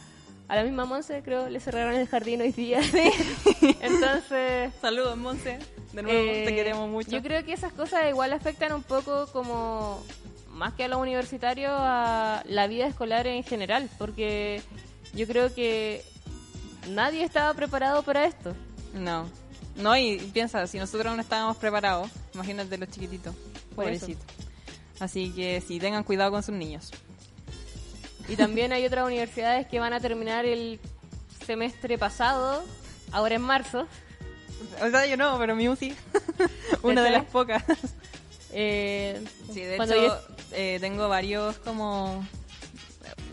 A 0.49 0.57
la 0.57 0.65
misma 0.65 0.85
Monse 0.85 1.23
creo 1.23 1.49
le 1.49 1.61
cerraron 1.61 1.95
el 1.95 2.09
jardín 2.09 2.41
hoy 2.41 2.51
día. 2.51 2.81
Entonces, 3.81 4.73
Saludos, 4.81 5.17
Monse. 5.17 5.59
De 5.93 6.03
nuevo, 6.03 6.19
eh, 6.19 6.45
te 6.47 6.55
queremos 6.55 6.89
mucho. 6.89 7.11
Yo 7.11 7.23
creo 7.23 7.45
que 7.45 7.53
esas 7.53 7.73
cosas 7.73 8.09
igual 8.09 8.33
afectan 8.33 8.73
un 8.73 8.83
poco 8.83 9.29
como 9.33 10.03
más 10.61 10.75
que 10.75 10.85
a 10.85 10.89
los 10.89 11.01
universitarios 11.01 11.73
a 11.75 12.43
la 12.47 12.67
vida 12.67 12.87
escolar 12.87 13.27
en 13.27 13.43
general, 13.43 13.89
porque 13.97 14.63
yo 15.15 15.27
creo 15.27 15.55
que 15.55 16.05
nadie 16.91 17.25
estaba 17.25 17.55
preparado 17.55 18.03
para 18.03 18.27
esto. 18.27 18.55
No. 18.93 19.27
No, 19.77 19.97
y 19.97 20.19
piensa, 20.35 20.67
si 20.67 20.79
nosotros 20.79 21.17
no 21.17 21.23
estábamos 21.23 21.57
preparados, 21.57 22.11
imagínate 22.35 22.77
los 22.77 22.91
chiquititos. 22.91 23.35
Pobrecitos. 23.75 24.23
Así 25.01 25.31
que 25.31 25.63
sí, 25.63 25.81
tengan 25.81 26.05
cuidado 26.05 26.31
con 26.31 26.43
sus 26.43 26.55
niños. 26.55 26.91
Y 28.29 28.37
también 28.37 28.75
hay 28.75 28.85
otras 28.85 29.07
universidades 29.07 29.67
que 29.67 29.81
van 29.81 29.95
a 29.95 30.01
terminar 30.01 30.45
el 30.45 30.79
semestre 31.47 31.97
pasado, 31.97 32.63
ahora 33.13 33.37
en 33.37 33.43
marzo. 33.43 33.87
O 34.83 34.91
sea, 34.91 35.07
yo 35.07 35.17
no, 35.17 35.39
pero 35.39 35.57
mi 35.57 35.71
UCI. 35.71 35.97
Una 36.83 37.03
de 37.03 37.13
las 37.13 37.25
pocas. 37.25 37.65
Eh, 38.53 39.23
Sí, 39.53 39.61
de 39.61 39.77
hecho, 39.77 39.95
yo- 39.95 40.21
eh, 40.53 40.79
tengo 40.81 41.09
varios 41.09 41.57
como 41.59 42.27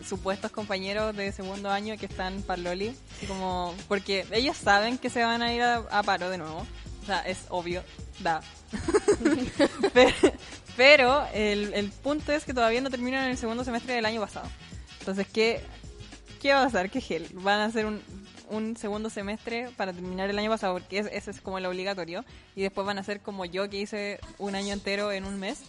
supuestos 0.06 0.50
compañeros 0.50 1.14
de 1.16 1.32
segundo 1.32 1.70
año 1.70 1.96
que 1.98 2.06
están 2.06 2.42
para 2.42 2.62
Loli. 2.62 2.96
Así 3.16 3.26
como, 3.26 3.74
porque 3.88 4.26
ellos 4.32 4.56
saben 4.56 4.96
que 4.98 5.10
se 5.10 5.22
van 5.22 5.42
a 5.42 5.52
ir 5.52 5.60
a, 5.62 5.76
a 5.90 6.02
paro 6.02 6.30
de 6.30 6.38
nuevo. 6.38 6.66
O 7.02 7.06
sea, 7.06 7.20
es 7.22 7.38
obvio. 7.50 7.82
Da. 8.20 8.40
pero 9.94 10.14
pero 10.76 11.26
el, 11.34 11.72
el 11.74 11.90
punto 11.90 12.32
es 12.32 12.44
que 12.44 12.54
todavía 12.54 12.80
no 12.80 12.90
terminan 12.90 13.28
el 13.28 13.36
segundo 13.36 13.64
semestre 13.64 13.94
del 13.94 14.06
año 14.06 14.20
pasado. 14.20 14.48
Entonces, 15.00 15.26
¿qué, 15.32 15.60
qué 16.40 16.52
va 16.52 16.62
a 16.62 16.64
pasar? 16.66 16.90
¿Qué 16.90 17.00
gel? 17.00 17.28
Van 17.34 17.60
a 17.60 17.64
hacer 17.66 17.86
un, 17.86 18.00
un 18.50 18.76
segundo 18.76 19.10
semestre 19.10 19.70
para 19.76 19.92
terminar 19.92 20.28
el 20.30 20.38
año 20.38 20.50
pasado, 20.50 20.74
porque 20.74 20.98
es- 21.00 21.08
ese 21.12 21.30
es 21.30 21.40
como 21.40 21.58
el 21.58 21.66
obligatorio. 21.66 22.24
Y 22.56 22.62
después 22.62 22.86
van 22.86 22.98
a 22.98 23.00
hacer 23.02 23.20
como 23.20 23.44
yo, 23.44 23.68
que 23.70 23.78
hice 23.78 24.20
un 24.38 24.54
año 24.54 24.72
entero 24.72 25.12
en 25.12 25.24
un 25.24 25.38
mes. 25.38 25.60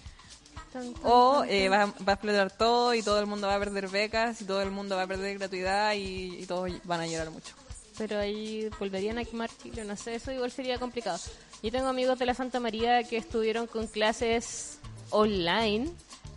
O 1.04 1.44
eh, 1.48 1.68
va, 1.70 1.86
va 2.08 2.12
a 2.12 2.14
explotar 2.14 2.52
todo 2.52 2.94
y 2.94 3.02
todo 3.02 3.20
el 3.20 3.26
mundo 3.26 3.48
va 3.48 3.56
a 3.56 3.60
perder 3.60 3.88
becas 3.90 4.40
y 4.42 4.46
todo 4.46 4.62
el 4.62 4.70
mundo 4.70 4.96
va 4.96 5.04
a 5.04 5.08
perder 5.08 5.38
gratuidad 5.40 5.94
y, 5.94 6.38
y 6.42 6.46
todos 6.46 6.70
van 6.84 7.02
a 7.02 7.08
llorar 7.08 7.32
mucho. 7.32 7.56
pero 7.98 8.20
ahí 8.20 8.70
volverían 8.80 9.18
a 9.18 9.26
quemar 9.26 9.50
Chile, 9.62 9.84
no 9.84 9.96
sé, 9.98 10.16
eso 10.16 10.32
igual 10.32 10.52
sería 10.52 10.78
complicado. 10.78 11.18
Yo 11.64 11.72
tengo 11.72 11.88
amigos 11.88 12.20
de 12.20 12.26
la 12.28 12.34
Santa 12.36 12.60
María 12.60 13.04
que 13.04 13.18
estuvieron 13.18 13.66
con 13.68 13.88
clases 13.88 14.78
online 15.10 15.90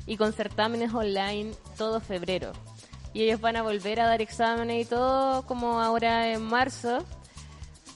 y 0.06 0.16
con 0.16 0.32
certámenes 0.32 0.92
online 0.94 1.52
todo 1.76 2.00
febrero. 2.00 2.52
Y 3.14 3.22
ellos 3.22 3.40
van 3.40 3.56
a 3.56 3.62
volver 3.62 4.00
a 4.00 4.06
dar 4.06 4.22
exámenes 4.22 4.86
y 4.86 4.88
todo 4.88 5.42
como 5.46 5.80
ahora 5.80 6.32
en 6.32 6.42
marzo 6.42 7.04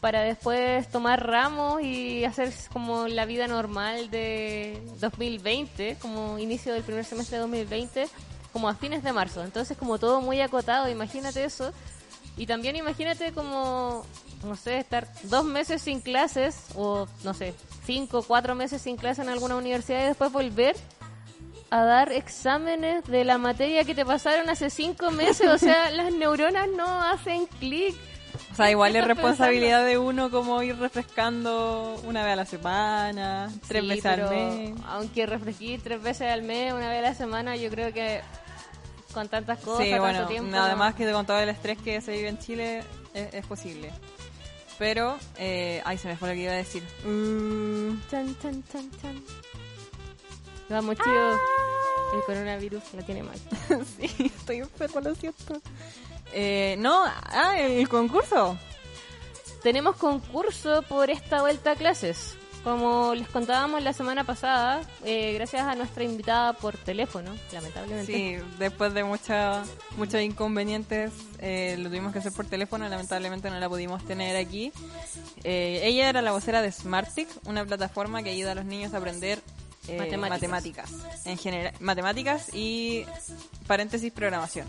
para 0.01 0.21
después 0.21 0.89
tomar 0.89 1.27
ramos 1.27 1.83
y 1.83 2.25
hacer 2.25 2.53
como 2.73 3.09
la 3.09 3.25
vida 3.25 3.49
normal 3.49 4.11
de 4.11 4.81
2020, 5.01 5.97
como 6.01 6.39
inicio 6.39 6.75
del 6.75 6.83
primer 6.83 7.05
semestre 7.05 7.37
de 7.37 7.43
2020, 7.43 8.09
como 8.53 8.69
a 8.69 8.75
fines 8.75 9.03
de 9.03 9.12
marzo. 9.12 9.43
Entonces 9.43 9.77
como 9.77 9.99
todo 9.99 10.21
muy 10.21 10.41
acotado, 10.41 10.89
imagínate 10.89 11.45
eso. 11.45 11.73
Y 12.37 12.47
también 12.47 12.77
imagínate 12.77 13.33
como, 13.33 14.05
no 14.45 14.57
sé, 14.57 14.79
estar 14.79 15.09
dos 15.25 15.45
meses 15.45 15.81
sin 15.83 16.01
clases 16.01 16.67
o, 16.75 17.09
no 17.25 17.33
sé, 17.33 17.55
cinco, 17.85 18.23
cuatro 18.23 18.55
meses 18.55 18.83
sin 18.83 18.97
clases 18.97 19.25
en 19.25 19.31
alguna 19.31 19.57
universidad 19.57 20.03
y 20.03 20.07
después 20.07 20.31
volver 20.31 20.77
a 21.71 21.83
dar 21.85 22.12
exámenes 22.12 23.05
de 23.05 23.25
la 23.25 23.39
materia 23.39 23.85
que 23.85 23.95
te 23.95 24.05
pasaron 24.07 24.49
hace 24.49 24.71
cinco 24.71 25.11
meses. 25.11 25.49
O 25.49 25.59
sea, 25.59 25.91
las 25.91 26.12
neuronas 26.12 26.69
no 26.77 27.03
hacen 27.03 27.47
clic. 27.59 27.95
O 28.53 28.55
sea, 28.55 28.71
igual 28.71 28.93
¿Qué 28.93 28.99
es 29.01 29.07
responsabilidad 29.07 29.85
de 29.85 29.99
uno 29.99 30.31
como 30.31 30.62
ir 30.62 30.77
refrescando 30.79 32.01
una 32.05 32.23
vez 32.25 32.33
a 32.35 32.37
la 32.37 32.45
semana, 32.47 33.51
tres 33.67 33.83
Sí, 33.83 33.89
veces 33.89 34.07
al 34.07 34.31
mes. 34.31 34.75
Aunque 34.87 35.27
refresquí 35.27 35.79
tres 35.79 36.03
veces 36.03 36.31
al 36.31 36.43
mes, 36.43 36.73
una 36.73 36.89
vez 36.89 36.99
a 36.99 37.03
la 37.03 37.14
semana, 37.14 37.57
yo 37.57 37.71
creo 37.71 37.93
que 37.93 38.21
con 39.12 39.29
tantas 39.29 39.59
cosas, 39.61 39.85
Sí, 39.85 39.91
tanto 39.91 40.05
bueno, 40.05 40.27
tiempo. 40.27 40.51
nada 40.51 40.73
no. 40.73 40.77
más 40.77 40.95
que 40.95 41.11
con 41.11 41.25
todo 41.27 41.39
el 41.41 41.49
estrés 41.49 41.79
que 41.79 42.01
se 42.03 42.12
vive 42.12 42.29
en 42.29 42.39
Chile 42.39 42.83
es, 43.14 43.35
es 43.35 43.47
posible. 43.47 43.91
Pero, 44.79 45.17
eh, 45.39 45.81
ay, 45.87 45.97
se 45.97 46.09
me 46.09 46.17
fue 46.19 46.29
lo 46.29 46.35
que 46.35 46.43
iba 46.43 46.53
a 46.53 46.57
decir. 46.57 46.83
Mm, 47.05 47.99
Chan, 48.11 48.37
chan, 48.43 48.62
chan, 48.71 48.91
chan. 49.01 49.23
Vamos, 50.69 50.97
chido. 50.97 51.33
El 52.14 52.23
coronavirus 52.25 52.83
la 52.95 53.03
tiene 53.03 53.23
mal. 53.23 53.39
sí, 53.99 54.27
estoy 54.27 54.59
enferma, 54.59 55.01
lo 55.01 55.14
siento. 55.14 55.61
Eh, 56.33 56.77
no, 56.79 57.05
ah, 57.05 57.59
el 57.59 57.89
concurso. 57.89 58.57
Tenemos 59.62 59.97
concurso 59.97 60.83
por 60.83 61.11
esta 61.11 61.41
vuelta 61.41 61.73
a 61.73 61.77
clases. 61.77 62.35
Como 62.62 63.14
les 63.14 63.29
contábamos 63.29 63.81
la 63.85 63.93
semana 63.93 64.25
pasada, 64.25 64.81
eh, 65.05 65.35
gracias 65.35 65.62
a 65.62 65.77
nuestra 65.77 66.03
invitada 66.03 66.53
por 66.53 66.77
teléfono, 66.77 67.33
lamentablemente. 67.53 68.12
Sí, 68.12 68.37
después 68.59 68.93
de 68.93 69.05
mucha- 69.05 69.62
muchos 69.97 70.21
inconvenientes, 70.21 71.12
eh, 71.39 71.77
lo 71.79 71.89
tuvimos 71.89 72.12
que 72.12 72.19
hacer 72.19 72.33
por 72.33 72.45
teléfono, 72.47 72.89
lamentablemente 72.89 73.51
no 73.51 73.61
la 73.61 73.69
pudimos 73.69 74.05
tener 74.05 74.37
aquí. 74.37 74.73
Eh, 75.45 75.81
ella 75.85 76.09
era 76.09 76.23
la 76.23 76.33
vocera 76.33 76.61
de 76.61 76.73
Smartic, 76.73 77.29
una 77.47 77.64
plataforma 77.64 78.25
que 78.25 78.31
ayuda 78.31 78.51
a 78.53 78.55
los 78.57 78.64
niños 78.64 78.95
a 78.95 78.99
aprender 78.99 79.41
eh, 79.89 79.97
Matemáticas. 79.99 80.91
matemáticas, 80.91 81.26
en 81.26 81.39
general, 81.39 81.72
matemáticas 81.80 82.51
y 82.55 83.05
paréntesis 83.66 84.12
programación. 84.12 84.66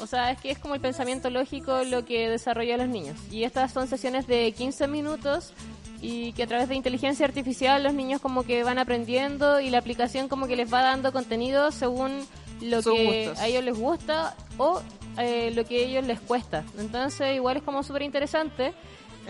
O 0.00 0.06
sea, 0.06 0.30
es 0.32 0.40
que 0.40 0.50
es 0.50 0.58
como 0.58 0.74
el 0.74 0.80
pensamiento 0.80 1.30
lógico 1.30 1.84
lo 1.84 2.04
que 2.04 2.28
desarrolla 2.28 2.76
los 2.76 2.88
niños. 2.88 3.16
Y 3.30 3.44
estas 3.44 3.72
son 3.72 3.86
sesiones 3.88 4.26
de 4.26 4.52
15 4.52 4.88
minutos 4.88 5.52
y 6.00 6.32
que 6.32 6.42
a 6.42 6.46
través 6.48 6.68
de 6.68 6.74
inteligencia 6.74 7.24
artificial 7.24 7.82
los 7.84 7.94
niños 7.94 8.20
como 8.20 8.42
que 8.42 8.64
van 8.64 8.78
aprendiendo 8.78 9.60
y 9.60 9.70
la 9.70 9.78
aplicación 9.78 10.28
como 10.28 10.48
que 10.48 10.56
les 10.56 10.72
va 10.72 10.82
dando 10.82 11.12
contenido 11.12 11.70
según 11.70 12.26
lo 12.60 12.82
Sus 12.82 12.94
que 12.94 13.26
gustos. 13.26 13.38
a 13.38 13.46
ellos 13.46 13.64
les 13.64 13.78
gusta 13.78 14.34
o 14.58 14.82
eh, 15.18 15.52
lo 15.54 15.64
que 15.64 15.76
a 15.76 15.86
ellos 15.86 16.04
les 16.06 16.20
cuesta. 16.20 16.64
Entonces 16.78 17.36
igual 17.36 17.58
es 17.58 17.62
como 17.62 17.82
súper 17.84 18.02
interesante. 18.02 18.72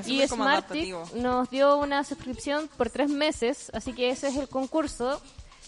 Y 0.06 0.12
súper 0.12 0.28
como 0.28 0.44
Smartic 0.44 0.50
adaptativo. 0.94 1.08
nos 1.16 1.50
dio 1.50 1.76
una 1.76 2.04
suscripción 2.04 2.68
por 2.76 2.90
tres 2.90 3.08
meses, 3.10 3.70
así 3.74 3.92
que 3.92 4.10
ese 4.10 4.28
es 4.28 4.36
el 4.36 4.48
concurso. 4.48 5.20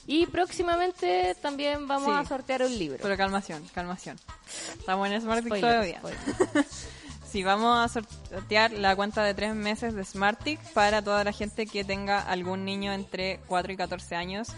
Y 0.07 0.27
próximamente 0.27 1.35
también 1.41 1.89
vamos 1.89 2.09
Sí. 2.13 2.21
a 2.21 2.25
sortear 2.29 2.63
un 2.63 2.79
libro. 2.79 2.99
Pero 3.01 3.17
calmación, 3.17 3.67
calmación. 3.75 4.19
Estamos 4.79 5.09
en 5.09 5.21
Smartic 5.21 5.47
Spoiler, 5.47 5.71
todavía. 5.71 6.03
Sí, 7.31 7.43
vamos 7.43 7.77
a 7.77 7.89
sortear 8.31 8.71
la 8.73 8.95
cuenta 8.95 9.25
de 9.25 9.35
tres 9.35 9.57
meses 9.57 9.93
de 9.95 10.05
Smartic 10.05 10.61
para 10.73 11.03
toda 11.03 11.25
la 11.25 11.33
gente 11.33 11.67
que 11.67 11.83
tenga 11.83 12.21
algún 12.21 12.65
niño 12.65 12.93
entre 12.93 13.41
4 13.49 13.73
y 13.73 13.77
14 13.77 14.15
años. 14.15 14.49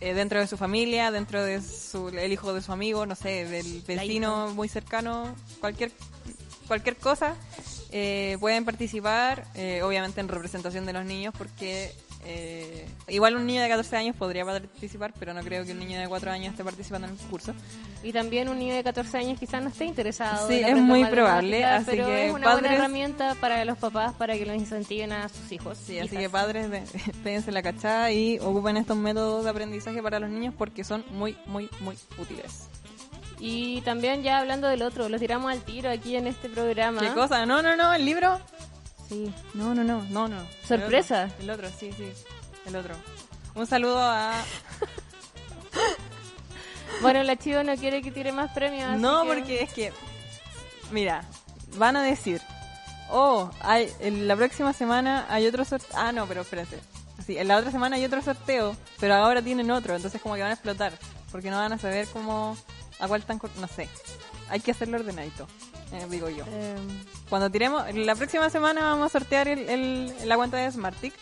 eh, 0.00 0.14
dentro 0.14 0.40
de 0.40 0.46
su 0.46 0.56
familia, 0.56 1.10
dentro 1.10 1.42
de 1.44 1.60
su, 1.60 2.08
el 2.08 2.32
hijo 2.32 2.54
de 2.54 2.62
su 2.62 2.72
amigo, 2.72 3.04
no 3.04 3.14
sé, 3.14 3.44
del 3.44 3.82
vecino 3.82 4.48
muy 4.54 4.66
cercano, 4.66 5.34
cualquier, 5.60 5.92
cualquier 6.66 6.96
cosa, 6.96 7.36
eh, 7.92 8.36
pueden 8.40 8.64
participar, 8.64 9.44
eh, 9.54 9.82
obviamente 9.82 10.20
en 10.20 10.28
representación 10.28 10.86
de 10.86 10.92
los 10.92 11.04
niños, 11.04 11.34
porque 11.36 11.92
eh, 12.26 12.86
igual 13.08 13.34
un 13.36 13.46
niño 13.46 13.62
de 13.62 13.68
14 13.68 13.96
años 13.96 14.14
podría 14.16 14.44
participar, 14.44 15.12
pero 15.18 15.32
no 15.32 15.40
creo 15.42 15.64
que 15.64 15.72
un 15.72 15.78
niño 15.78 15.98
de 15.98 16.06
4 16.06 16.30
años 16.30 16.50
esté 16.52 16.62
participando 16.62 17.06
en 17.08 17.14
el 17.14 17.18
curso. 17.28 17.54
Y 18.02 18.12
también 18.12 18.48
un 18.48 18.58
niño 18.58 18.74
de 18.74 18.84
14 18.84 19.18
años 19.18 19.38
quizás 19.40 19.62
no 19.62 19.70
esté 19.70 19.86
interesado. 19.86 20.46
Sí, 20.48 20.60
es 20.64 20.76
muy 20.76 21.04
probable, 21.06 21.64
así 21.64 21.86
pero 21.92 22.06
que 22.06 22.26
es 22.26 22.32
una 22.32 22.52
buena 22.52 22.74
herramienta 22.74 23.34
para 23.40 23.64
los 23.64 23.78
papás 23.78 24.12
para 24.14 24.34
que 24.36 24.44
los 24.46 24.56
incentiven 24.56 25.12
a 25.12 25.28
sus 25.28 25.50
hijos. 25.52 25.78
Sí, 25.78 25.98
así 25.98 26.16
que 26.16 26.28
padres, 26.30 26.70
de- 26.70 26.82
péguense 27.24 27.50
la 27.52 27.62
cachada 27.62 28.12
y 28.12 28.38
ocupen 28.38 28.76
estos 28.76 28.96
métodos 28.96 29.44
de 29.44 29.50
aprendizaje 29.50 30.02
para 30.02 30.20
los 30.20 30.30
niños 30.30 30.54
porque 30.56 30.84
son 30.84 31.04
muy, 31.10 31.36
muy, 31.46 31.68
muy 31.80 31.96
útiles. 32.18 32.68
Y 33.40 33.80
también 33.80 34.22
ya 34.22 34.38
hablando 34.38 34.68
del 34.68 34.82
otro, 34.82 35.08
lo 35.08 35.18
tiramos 35.18 35.50
al 35.50 35.62
tiro 35.62 35.90
aquí 35.90 36.14
en 36.16 36.26
este 36.26 36.48
programa. 36.50 37.00
¿Qué 37.00 37.08
cosa? 37.14 37.46
No, 37.46 37.62
no, 37.62 37.74
no, 37.74 37.92
el 37.94 38.04
libro. 38.04 38.38
Sí. 39.08 39.32
No, 39.54 39.74
no, 39.74 39.82
no, 39.82 40.02
no, 40.10 40.28
no. 40.28 40.46
¿Sorpresa? 40.68 41.24
El 41.24 41.30
otro, 41.30 41.42
el 41.42 41.50
otro, 41.50 41.70
sí, 41.80 41.90
sí. 41.96 42.12
El 42.66 42.76
otro. 42.76 42.94
Un 43.54 43.66
saludo 43.66 43.98
a... 44.00 44.34
Bueno, 47.02 47.22
la 47.22 47.36
Chivo 47.36 47.62
no 47.62 47.74
quiere 47.76 48.02
que 48.02 48.10
tire 48.10 48.32
más 48.32 48.52
premios. 48.52 48.98
No, 48.98 49.22
que- 49.22 49.28
porque 49.28 49.62
es 49.62 49.72
que... 49.72 49.92
Mira, 50.90 51.24
van 51.76 51.96
a 51.96 52.02
decir... 52.02 52.40
Oh, 53.10 53.50
hay, 53.60 53.90
en 54.00 54.28
la 54.28 54.36
próxima 54.36 54.72
semana 54.72 55.26
hay 55.30 55.46
otro 55.46 55.64
sorteo... 55.64 55.88
Ah, 55.94 56.12
no, 56.12 56.26
pero 56.26 56.42
espérense. 56.42 56.78
Sí, 57.26 57.38
en 57.38 57.48
la 57.48 57.56
otra 57.56 57.70
semana 57.70 57.96
hay 57.96 58.04
otro 58.04 58.20
sorteo, 58.22 58.76
pero 58.98 59.14
ahora 59.14 59.40
tienen 59.42 59.70
otro, 59.70 59.96
entonces 59.96 60.20
como 60.20 60.34
que 60.34 60.42
van 60.42 60.50
a 60.50 60.54
explotar. 60.54 60.92
Porque 61.32 61.50
no 61.50 61.56
van 61.56 61.72
a 61.72 61.78
saber 61.78 62.06
cómo... 62.08 62.56
A 63.00 63.08
cuál 63.08 63.22
tan... 63.24 63.38
cor- 63.38 63.50
No 63.60 63.66
sé. 63.68 63.88
Hay 64.48 64.60
que 64.60 64.72
hacerlo 64.72 64.98
ordenadito, 64.98 65.46
eh, 65.92 66.06
digo 66.10 66.28
yo. 66.28 66.44
Eh, 66.48 66.74
Cuando 67.28 67.50
tiremos, 67.50 67.84
la 67.94 68.14
próxima 68.16 68.50
semana 68.50 68.82
vamos 68.82 69.06
a 69.06 69.18
sortear 69.18 69.46
el, 69.48 69.68
el- 69.68 70.28
la 70.28 70.36
cuenta 70.36 70.56
de 70.56 70.70
Smartick. 70.70 71.14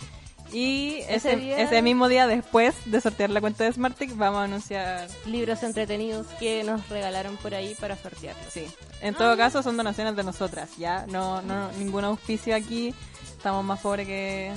Y 0.50 1.00
Ese 1.08 1.34
ese, 1.34 1.60
ese 1.62 1.82
mismo 1.82 2.08
día 2.08 2.26
después 2.26 2.74
de 2.86 3.02
sortear 3.02 3.28
la 3.28 3.42
cuenta 3.42 3.64
de 3.64 3.72
Smartick 3.74 4.16
vamos 4.16 4.40
a 4.40 4.44
anunciar... 4.44 5.06
libros 5.26 5.62
entretenidos 5.62 6.26
que 6.40 6.64
nos 6.64 6.88
regalaron 6.88 7.36
por 7.36 7.54
ahí 7.54 7.74
para 7.74 7.96
sortear. 7.98 8.34
Sí. 8.50 8.66
En 9.02 9.14
todo 9.14 9.36
caso 9.36 9.62
son 9.62 9.76
donaciones 9.76 10.16
de 10.16 10.24
nosotras, 10.24 10.70
¿ya? 10.78 11.04
No, 11.06 11.42
no, 11.42 11.70
ningún 11.72 12.04
auspicio 12.04 12.56
aquí. 12.56 12.94
Estamos 13.36 13.62
más 13.62 13.80
pobres 13.80 14.06
que, 14.06 14.50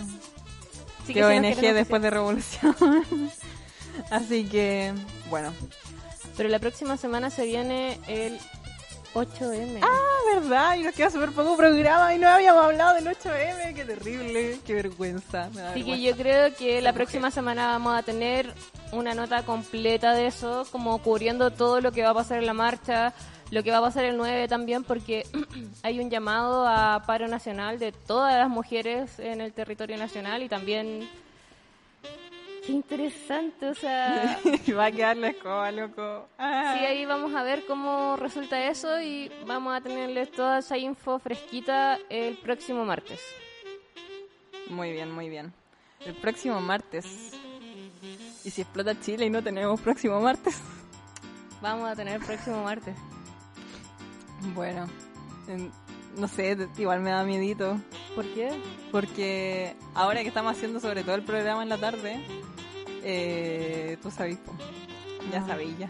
Así 1.03 1.13
que 1.13 1.19
si 1.30 1.39
nos 1.41 1.57
ONG 1.57 1.74
después 1.74 2.01
de 2.01 2.09
Revolución. 2.09 2.76
Así 4.09 4.45
que, 4.45 4.93
bueno. 5.30 5.51
Pero 6.38 6.49
la 6.49 6.59
próxima 6.59 6.97
semana 6.97 7.29
se 7.29 7.45
viene 7.45 7.99
el 8.07 8.39
8M. 9.13 9.79
Ah, 9.82 10.39
¿verdad? 10.39 10.75
Y 10.77 10.84
nos 10.84 10.95
queda 10.95 11.09
súper 11.09 11.32
poco 11.32 11.57
programa 11.57 12.13
y 12.13 12.19
no 12.19 12.29
habíamos 12.29 12.63
hablado 12.63 12.95
del 12.95 13.07
8M. 13.07 13.73
Qué 13.75 13.84
terrible, 13.84 14.59
qué 14.65 14.73
vergüenza. 14.75 15.49
me 15.53 15.61
da 15.61 15.71
Así 15.71 15.84
que 15.84 16.01
yo 16.01 16.15
creo 16.15 16.55
que 16.55 16.82
la 16.82 16.93
próxima 16.93 17.32
semana 17.32 17.67
vamos 17.67 17.97
a 17.97 18.03
tener 18.03 18.53
una 18.91 19.13
nota 19.13 19.43
completa 19.43 20.13
de 20.13 20.27
eso, 20.27 20.65
como 20.71 21.01
cubriendo 21.01 21.51
todo 21.51 21.82
lo 21.82 21.91
que 21.91 22.03
va 22.03 22.11
a 22.11 22.13
pasar 22.13 22.39
en 22.39 22.45
la 22.45 22.53
marcha, 22.53 23.13
lo 23.49 23.63
que 23.63 23.71
va 23.71 23.79
a 23.79 23.82
pasar 23.82 24.05
el 24.05 24.17
9 24.17 24.47
también, 24.47 24.84
porque 24.84 25.25
hay 25.84 25.99
un 25.99 26.09
llamado 26.09 26.65
a 26.67 27.03
paro 27.05 27.27
nacional 27.27 27.79
de 27.79 27.91
todas 27.91 28.36
las 28.36 28.49
mujeres 28.49 29.19
en 29.19 29.41
el 29.41 29.53
territorio 29.53 29.97
nacional 29.97 30.43
y 30.43 30.49
también... 30.49 31.09
Qué 32.66 32.72
interesante, 32.74 33.70
o 33.70 33.74
sea... 33.74 34.39
Va 34.78 34.86
a 34.86 34.91
quedar 34.91 35.18
la 35.18 35.30
escoba, 35.30 35.72
loco. 35.72 36.28
Ah. 36.38 36.76
Sí, 36.78 36.86
ahí 36.86 37.05
vamos 37.05 37.34
a 37.34 37.41
ver 37.43 37.66
cómo 37.66 38.16
resulta 38.18 38.68
eso 38.68 39.01
y 39.01 39.32
vamos 39.47 39.76
a 39.76 39.82
tenerles 39.82 40.32
toda 40.32 40.59
esa 40.59 40.78
info 40.78 41.18
fresquita 41.20 41.97
el 42.09 42.38
próximo 42.38 42.86
martes. 42.86 43.20
Muy 44.70 44.91
bien, 44.91 45.12
muy 45.12 45.28
bien. 45.30 45.51
El 46.05 46.14
próximo 46.16 46.62
martes. 46.62 47.32
¿Y 48.43 48.49
si 48.51 48.62
explota 48.62 48.99
Chile 48.99 49.26
y 49.26 49.30
no 49.30 49.41
tenemos 49.43 49.80
próximo 49.82 50.20
martes? 50.22 50.59
Vamos 51.62 51.89
a 51.89 51.95
tener 51.95 52.20
el 52.22 52.26
próximo 52.26 52.64
martes. 52.64 52.95
Bueno, 54.55 54.88
en- 55.47 55.72
no 56.18 56.28
sé, 56.28 56.57
igual 56.78 56.99
me 57.01 57.09
da 57.12 57.24
miedito. 57.24 57.78
¿Por 58.16 58.26
qué? 58.34 58.49
Porque 58.91 59.76
ahora 59.95 60.22
que 60.22 60.28
estamos 60.28 60.55
haciendo 60.55 60.80
sobre 60.80 61.03
todo 61.03 61.16
el 61.16 61.24
programa 61.24 61.64
en 61.64 61.70
la 61.70 61.78
tarde, 61.78 62.22
eh, 63.03 63.97
tú 64.01 64.12
sabes, 64.12 64.38
ya 65.32 65.39
Ah. 65.41 65.47
sabéis 65.47 65.78
ya. 65.78 65.89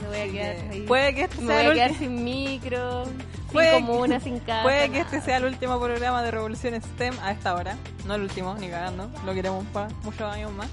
Me 0.00 0.08
voy 0.08 0.16
a 0.18 0.32
quedar 0.32 0.56
que 0.56 0.68
ahí. 0.70 0.80
Puede 0.82 1.14
que 1.14 1.22
este 1.22 1.40
Me 1.40 1.46
sea 1.46 1.56
voy 1.56 1.66
a 1.66 1.74
quedar 1.74 1.98
sin 1.98 2.24
micro, 2.24 3.04
Puede 3.52 3.76
sin 3.76 3.86
comuna, 3.86 4.20
sin 4.20 4.38
casa. 4.40 4.62
Puede 4.64 4.90
que 4.90 5.00
este 5.00 5.20
sea 5.20 5.36
el 5.38 5.44
último 5.44 5.78
programa 5.80 6.22
de 6.22 6.30
Revolución 6.30 6.74
STEM 6.80 7.14
a 7.22 7.30
esta 7.32 7.54
hora. 7.54 7.76
No 8.06 8.14
el 8.16 8.22
último, 8.22 8.54
ni 8.56 8.68
cagando. 8.68 9.08
Lo 9.24 9.32
queremos 9.32 9.64
para 9.72 9.88
muchos 10.02 10.22
años 10.22 10.52
más. 10.52 10.68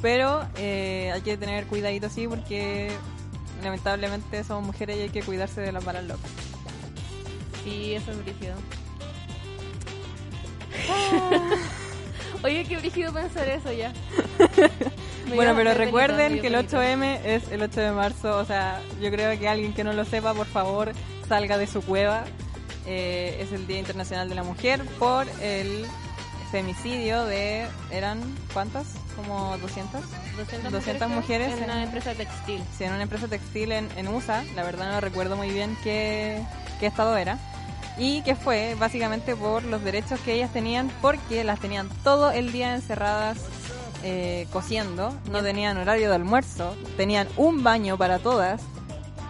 Pero 0.00 0.44
eh, 0.56 1.12
hay 1.14 1.20
que 1.20 1.36
tener 1.36 1.66
cuidadito 1.66 2.06
así 2.06 2.26
porque 2.26 2.90
lamentablemente 3.62 4.42
somos 4.42 4.64
mujeres 4.64 4.96
y 4.96 5.02
hay 5.02 5.10
que 5.10 5.22
cuidarse 5.22 5.60
de 5.60 5.70
las 5.70 5.84
balas 5.84 6.04
locas. 6.04 6.30
Sí, 7.64 7.94
eso 7.94 8.10
es 8.10 8.18
brígido. 8.24 8.54
Oye, 12.42 12.64
qué 12.64 12.76
brígido 12.76 13.12
pensar 13.12 13.48
eso 13.48 13.70
ya. 13.72 13.92
Me 15.28 15.36
bueno, 15.36 15.54
pero 15.54 15.74
recuerden 15.74 16.40
que 16.40 16.48
el 16.48 16.52
dio 16.54 16.62
penita. 16.62 16.78
8M 16.78 17.20
es 17.24 17.48
el 17.52 17.62
8 17.62 17.80
de 17.80 17.90
marzo. 17.92 18.38
O 18.38 18.44
sea, 18.44 18.80
yo 19.00 19.10
creo 19.10 19.38
que 19.38 19.48
alguien 19.48 19.72
que 19.74 19.84
no 19.84 19.92
lo 19.92 20.04
sepa, 20.04 20.34
por 20.34 20.46
favor, 20.46 20.92
salga 21.28 21.56
de 21.56 21.66
su 21.68 21.82
cueva. 21.82 22.24
Eh, 22.86 23.38
es 23.40 23.52
el 23.52 23.66
Día 23.68 23.78
Internacional 23.78 24.28
de 24.28 24.34
la 24.34 24.42
Mujer 24.42 24.82
por 24.98 25.26
el 25.40 25.86
femicidio 26.50 27.24
de... 27.26 27.66
¿Eran 27.92 28.20
cuántas? 28.52 28.86
¿Como 29.14 29.56
200? 29.58 30.00
200, 30.36 30.72
200 30.72 31.08
mujeres 31.10 31.52
en 31.52 31.58
en- 31.58 31.64
una 31.64 31.82
empresa 31.84 32.12
textil. 32.14 32.60
Sí, 32.76 32.82
en 32.84 32.92
una 32.94 33.02
empresa 33.04 33.28
textil 33.28 33.70
en, 33.70 33.88
en 33.96 34.08
USA, 34.08 34.42
la 34.56 34.64
verdad 34.64 34.90
no 34.94 35.00
recuerdo 35.00 35.36
muy 35.36 35.50
bien 35.50 35.76
qué, 35.84 36.42
qué 36.80 36.86
estado 36.86 37.16
era, 37.16 37.38
y 37.98 38.22
que 38.22 38.34
fue 38.36 38.74
básicamente 38.78 39.36
por 39.36 39.64
los 39.64 39.82
derechos 39.84 40.18
que 40.20 40.34
ellas 40.34 40.52
tenían, 40.52 40.90
porque 41.00 41.44
las 41.44 41.60
tenían 41.60 41.88
todo 42.04 42.30
el 42.30 42.52
día 42.52 42.74
encerradas 42.74 43.38
eh, 44.04 44.46
cosiendo, 44.52 45.14
no 45.30 45.42
tenían 45.42 45.76
horario 45.76 46.08
de 46.08 46.16
almuerzo, 46.16 46.74
tenían 46.96 47.28
un 47.36 47.62
baño 47.62 47.96
para 47.96 48.18
todas, 48.18 48.60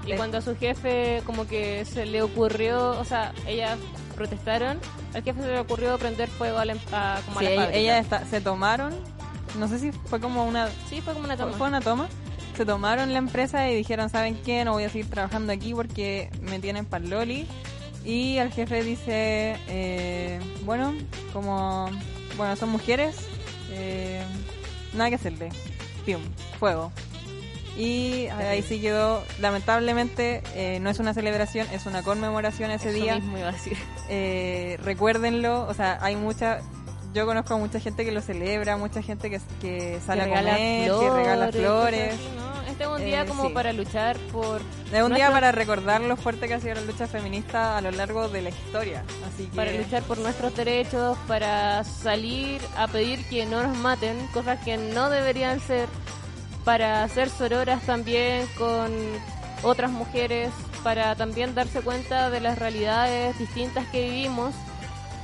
Y 0.05 0.13
Eh. 0.13 0.17
cuando 0.17 0.39
a 0.39 0.41
su 0.41 0.57
jefe 0.57 1.23
como 1.27 1.47
que 1.47 1.85
se 1.85 2.07
le 2.07 2.23
ocurrió, 2.23 2.99
o 2.99 3.05
sea, 3.05 3.33
ellas 3.47 3.79
protestaron, 4.17 4.81
al 5.15 5.23
jefe 5.23 5.41
se 5.43 5.47
le 5.49 5.61
ocurrió 5.61 5.97
prender 5.97 6.29
fuego 6.29 6.59
a 6.59 6.65
la, 6.65 6.73
em- 6.73 6.79
a- 6.93 7.21
como 7.25 7.39
sí, 7.39 7.47
a 7.47 7.51
la 7.51 7.73
ella- 7.73 7.99
esta- 7.99 8.25
se 8.27 8.41
tomaron, 8.41 8.93
no 9.59 9.69
sé 9.69 9.79
si 9.79 9.93
fue 9.93 10.19
como 10.21 10.45
una 10.45 10.69
Sí, 10.91 11.01
fue 11.03 11.13
como 11.13 11.27
una 11.27 11.37
toma. 11.37 11.53
Fue 11.53 11.69
una 11.69 11.81
toma. 11.81 12.09
Se 12.57 12.67
tomaron 12.67 13.13
la 13.13 13.19
empresa 13.19 13.71
y 13.71 13.77
dijeron, 13.77 14.11
¿saben 14.11 14.35
qué? 14.45 14.65
No 14.65 14.73
voy 14.73 14.83
a 14.85 14.89
seguir 14.91 15.09
trabajando 15.09 15.53
aquí 15.53 15.73
porque 15.73 16.31
me 16.41 16.59
tienen 16.59 16.85
para 16.85 17.05
loli. 17.05 17.47
Y 18.05 18.39
el 18.39 18.51
jefe 18.53 18.83
dice, 18.83 19.57
eh, 19.69 20.41
bueno, 20.65 20.95
como, 21.33 21.89
bueno, 22.37 22.57
son 22.57 22.71
mujeres, 22.71 23.17
eh, 23.71 24.23
nada 24.95 25.09
que 25.11 25.17
hacerle. 25.17 25.51
Pium, 26.05 26.21
fuego. 26.59 26.91
Y 27.77 28.27
ahí 28.27 28.63
sí 28.63 28.81
quedó, 28.81 29.23
lamentablemente, 29.41 30.43
eh, 30.55 30.79
no 30.81 30.91
es 30.91 30.99
una 30.99 31.15
celebración, 31.15 31.67
es 31.73 31.87
una 31.87 32.03
conmemoración 32.03 32.71
ese 32.71 32.91
Eso 32.91 32.99
día. 32.99 33.15
mismo 33.15 33.39
iba 33.39 33.49
a 33.49 33.53
decir. 33.53 33.79
Eh, 34.09 34.79
recuérdenlo, 34.83 35.67
o 35.69 35.73
sea, 35.73 35.99
hay 36.03 36.17
mucha, 36.17 36.61
yo 37.15 37.27
conozco 37.27 37.55
a 37.55 37.57
mucha 37.59 37.79
gente 37.81 38.05
que 38.05 38.13
lo 38.13 38.21
celebra, 38.21 38.77
mucha 38.77 39.03
gente 39.03 39.29
que, 39.31 39.41
que 39.61 40.01
sale 40.05 40.25
Que 40.25 40.35
a 40.35 40.39
comer, 40.39 40.91
que 40.91 41.11
regala 41.11 41.53
flores. 41.53 42.15
así, 42.15 42.29
¿no? 42.37 42.53
Este 42.71 42.85
es 42.85 42.89
un 42.91 43.05
día 43.05 43.23
Eh, 43.23 43.27
como 43.27 43.49
sí. 43.49 43.53
para 43.53 43.73
luchar 43.73 44.17
por... 44.33 44.61
Es 44.93 45.03
un 45.03 45.13
día 45.15 45.31
para 45.31 45.53
recordar 45.53 46.01
lo 46.01 46.17
fuerte 46.17 46.49
que 46.49 46.55
ha 46.55 46.61
sido 46.61 46.75
la 46.77 46.81
lucha 46.83 47.07
feminista 47.07 47.77
a 47.77 47.81
lo 47.83 47.91
largo 47.91 48.29
de 48.29 48.41
la 48.43 48.49
historia. 48.49 49.03
Así 49.29 49.45
que 49.47 49.57
para 49.57 49.73
luchar 49.73 50.03
por 50.05 50.19
nuestros 50.19 50.55
derechos, 50.57 51.19
para 51.29 51.85
salir 51.85 52.61
a 52.77 52.87
pedir 52.89 53.25
que 53.29 53.45
no 53.47 53.63
nos 53.63 53.77
maten, 53.77 54.17
cosas 54.29 54.59
que 54.65 54.77
no 54.79 55.11
deberían 55.11 55.61
ser, 55.61 55.89
para 56.65 57.03
hacer 57.05 57.29
sororas 57.29 57.83
también 57.83 58.47
con 58.57 58.91
otras 59.63 59.91
mujeres, 59.91 60.49
para 60.83 61.15
también 61.15 61.55
darse 61.55 61.81
cuenta 61.83 62.31
de 62.31 62.41
las 62.41 62.59
realidades 62.59 63.39
distintas 63.39 63.87
que 63.89 64.03
vivimos. 64.09 64.55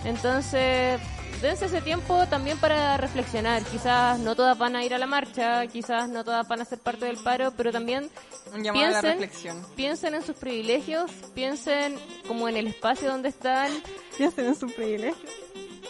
Entonces, 0.05 1.01
dense 1.41 1.67
ese 1.67 1.81
tiempo 1.81 2.27
también 2.27 2.59
para 2.59 2.97
reflexionar. 2.97 3.63
Quizás 3.65 4.19
no 4.19 4.35
todas 4.37 4.57
van 4.59 4.77
a 4.77 4.85
ir 4.85 4.95
a 4.95 4.99
la 4.99 5.07
marcha, 5.07 5.67
quizás 5.67 6.09
no 6.09 6.25
todas 6.25 6.47
van 6.49 6.61
a 6.61 6.65
ser 6.65 6.79
parte 6.79 7.05
del 7.07 7.17
paro, 7.19 7.53
pero 7.57 7.71
también 7.73 8.11
un 8.55 8.63
llamado 8.63 8.87
a 8.87 8.91
la 8.91 9.01
piensen, 9.01 9.21
reflexión. 9.21 9.67
piensen 9.77 10.15
en 10.15 10.23
sus 10.23 10.37
privilegios, 10.37 11.11
piensen 11.35 11.99
como 12.27 12.49
en 12.49 12.57
el 12.57 12.67
espacio 12.67 13.09
donde 13.11 13.29
están. 13.29 13.71
Piensen 14.17 14.47
en 14.47 14.55
su 14.57 14.67
privilegio. 14.69 15.29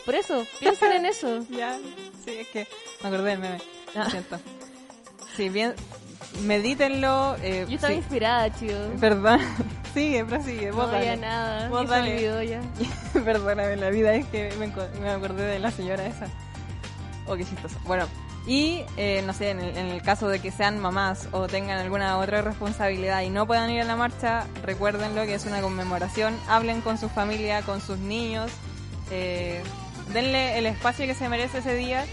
Por 0.04 0.14
eso, 0.14 0.46
piensen 0.60 0.92
en 0.92 1.06
eso. 1.06 1.44
Ya, 1.50 1.76
sí, 2.24 2.32
es 2.38 2.48
que 2.48 2.66
me 3.02 3.08
acordé 3.08 3.30
del 3.30 3.38
meme. 3.40 3.58
Lo 3.94 4.02
Ah. 4.02 4.10
siento. 4.10 4.38
Sí, 5.36 5.48
bien, 5.48 5.74
medítenlo. 6.42 7.36
Eh, 7.42 7.64
Yo 7.68 7.74
estaba 7.76 7.92
sí. 7.92 7.98
inspirada, 7.98 8.54
chicos. 8.58 8.76
Perdón. 9.00 9.40
Sigue, 9.94 10.24
prosigue. 10.24 10.70
Vos 10.70 10.86
No 10.86 10.92
dale. 10.92 11.10
había 11.10 11.16
nada. 11.16 11.68
Vos 11.68 11.88
dale. 11.88 12.14
olvidó 12.14 12.42
ya. 12.42 12.60
Perdóname, 13.24 13.76
la 13.76 13.90
vida 13.90 14.14
es 14.14 14.26
que 14.26 14.50
me, 14.58 15.08
acordé 15.10 15.44
de 15.44 15.58
la 15.58 15.70
señora 15.70 16.06
esa. 16.06 16.26
Oh, 17.26 17.36
qué 17.36 17.44
chistoso. 17.44 17.76
Bueno, 17.84 18.06
y 18.46 18.82
eh, 18.96 19.22
no 19.26 19.32
sé, 19.32 19.50
en 19.50 19.60
el, 19.60 19.76
en 19.76 19.86
el 19.86 20.02
caso 20.02 20.28
de 20.28 20.40
que 20.40 20.50
sean 20.50 20.78
mamás 20.78 21.28
o 21.32 21.46
tengan 21.48 21.78
alguna 21.78 22.16
otra 22.18 22.42
responsabilidad 22.42 23.22
y 23.22 23.30
no 23.30 23.46
puedan 23.46 23.70
ir 23.70 23.82
a 23.82 23.84
la 23.84 23.96
marcha, 23.96 24.46
recuérdenlo 24.62 25.22
que 25.24 25.34
es 25.34 25.44
una 25.46 25.60
conmemoración. 25.60 26.38
Hablen 26.48 26.80
con 26.80 26.96
su 26.98 27.08
familia, 27.08 27.62
con 27.62 27.80
sus 27.80 27.98
niños. 27.98 28.50
eh, 29.10 29.62
denle 30.12 30.56
el 30.58 30.64
espacio 30.66 31.04
que 31.06 31.14
se 31.14 31.28
merece 31.28 31.58
ese 31.58 31.74
día 31.74 32.06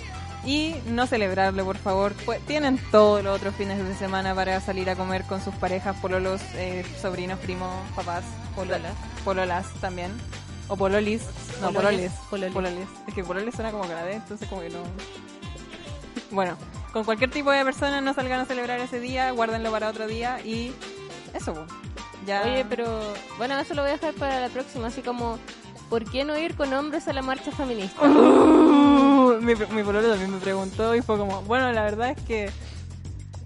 y 0.45 0.75
no 0.87 1.07
celebrarlo, 1.07 1.65
por 1.65 1.77
favor. 1.77 2.13
Pues, 2.25 2.39
tienen 2.45 2.79
todos 2.91 3.23
los 3.23 3.35
otros 3.35 3.55
fines 3.55 3.83
de 3.83 3.95
semana 3.95 4.35
para 4.35 4.59
salir 4.61 4.89
a 4.89 4.95
comer 4.95 5.23
con 5.23 5.43
sus 5.43 5.53
parejas, 5.55 5.95
pololos, 5.97 6.41
eh, 6.53 6.85
sobrinos, 7.01 7.39
primos, 7.39 7.73
papás, 7.95 8.23
pololas, 8.55 8.93
pololas 9.23 9.67
también. 9.81 10.11
O 10.67 10.75
pololis. 10.75 11.23
No, 11.61 11.71
pololes. 11.71 12.11
Pololes. 12.29 12.53
Pololes. 12.53 12.87
Es 13.07 13.13
que 13.13 13.23
pololes 13.23 13.53
suena 13.53 13.71
como 13.71 13.83
canadés, 13.87 14.17
entonces 14.17 14.47
como 14.47 14.61
que 14.61 14.69
no... 14.69 14.79
Bueno, 16.31 16.57
con 16.91 17.03
cualquier 17.03 17.29
tipo 17.29 17.51
de 17.51 17.63
persona 17.63 18.01
no 18.01 18.13
salgan 18.13 18.39
a 18.39 18.45
celebrar 18.45 18.79
ese 18.79 18.99
día, 18.99 19.31
guárdenlo 19.31 19.71
para 19.71 19.89
otro 19.89 20.07
día 20.07 20.39
y 20.43 20.73
eso. 21.33 21.53
po. 21.53 21.65
Ya... 22.25 22.41
Oye, 22.43 22.65
pero 22.67 23.13
bueno, 23.37 23.59
eso 23.59 23.75
lo 23.75 23.83
voy 23.83 23.91
a 23.91 23.93
dejar 23.93 24.13
para 24.15 24.39
la 24.39 24.49
próxima, 24.49 24.87
así 24.87 25.01
como, 25.01 25.37
¿por 25.89 26.03
qué 26.09 26.23
no 26.25 26.37
ir 26.37 26.55
con 26.55 26.71
hombres 26.73 27.07
a 27.07 27.13
la 27.13 27.21
marcha 27.21 27.51
feminista? 27.51 28.01
Uh, 28.01 29.39
mi, 29.41 29.53
mi 29.55 29.83
pololo 29.83 30.09
también 30.09 30.31
me 30.31 30.39
preguntó 30.39 30.95
y 30.95 31.01
fue 31.01 31.17
como, 31.17 31.41
bueno, 31.43 31.71
la 31.71 31.83
verdad 31.83 32.11
es 32.11 32.21
que 32.23 32.49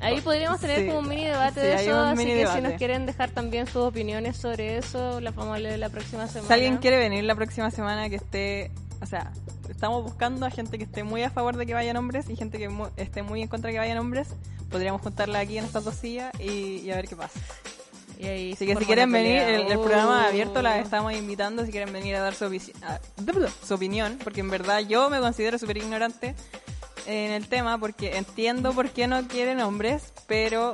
Ahí 0.01 0.21
podríamos 0.21 0.61
tener 0.61 0.79
Sí. 0.79 0.87
como 0.87 0.99
un 0.99 1.09
mini 1.09 1.25
debate 1.25 1.59
Sí, 1.59 1.67
de 1.67 1.75
eso, 1.75 1.99
así 1.99 2.23
que 2.25 2.35
debate. 2.35 2.55
si 2.55 2.61
nos 2.63 2.73
quieren 2.77 3.05
dejar 3.05 3.31
también 3.31 3.67
sus 3.67 3.83
opiniones 3.83 4.37
sobre 4.37 4.77
eso, 4.77 5.19
la 5.19 5.31
vamos 5.31 5.57
a 5.57 5.59
leer 5.59 5.77
la 5.77 5.89
próxima 5.89 6.25
semana. 6.27 6.47
Si 6.47 6.53
alguien 6.53 6.77
quiere 6.77 6.97
venir 6.97 7.25
la 7.25 7.35
próxima 7.35 7.69
semana 7.69 8.09
que 8.09 8.15
esté, 8.15 8.71
o 9.01 9.05
sea, 9.05 9.31
estamos 9.67 10.01
buscando 10.01 10.45
a 10.45 10.49
gente 10.51 10.77
que 10.77 10.85
esté 10.85 11.03
muy 11.03 11.23
a 11.23 11.29
favor 11.29 11.57
de 11.57 11.65
que 11.65 11.73
vayan 11.73 11.97
hombres 11.97 12.29
y 12.29 12.37
gente 12.37 12.57
que 12.57 12.69
mu- 12.69 12.87
esté 12.95 13.23
muy 13.23 13.41
en 13.41 13.49
contra 13.49 13.67
de 13.67 13.73
que 13.73 13.79
vayan 13.79 13.97
hombres. 13.97 14.29
Podríamos 14.71 15.01
juntarla 15.01 15.39
aquí 15.39 15.57
en 15.57 15.65
estas 15.65 15.83
dos 15.83 15.95
sillas 15.95 16.31
y, 16.39 16.77
y 16.77 16.91
a 16.91 16.95
ver 16.95 17.07
qué 17.09 17.17
pasa. 17.17 17.37
Y 18.19 18.27
ahí 18.27 18.51
Así 18.53 18.65
que 18.67 18.75
si 18.75 18.85
quieren 18.85 19.11
venir, 19.11 19.37
el, 19.37 19.61
el 19.61 19.79
programa 19.79 20.23
Oh. 20.25 20.27
abierto 20.27 20.61
la 20.61 20.77
estamos 20.79 21.13
invitando 21.13 21.65
si 21.65 21.71
quieren 21.71 21.93
venir 21.93 22.15
a 22.17 22.19
dar 22.19 22.35
su, 22.35 22.45
opici- 22.45 22.73
a- 22.83 22.99
su 23.65 23.73
opinión, 23.73 24.19
porque 24.21 24.41
en 24.41 24.49
verdad 24.49 24.79
yo 24.81 25.09
me 25.09 25.19
considero 25.21 25.57
súper 25.57 25.77
ignorante 25.77 26.35
en 27.07 27.31
el 27.31 27.47
tema, 27.47 27.77
porque 27.77 28.17
entiendo 28.17 28.73
por 28.73 28.89
qué 28.89 29.07
no 29.07 29.25
quieren 29.29 29.61
hombres, 29.61 30.11
pero 30.27 30.73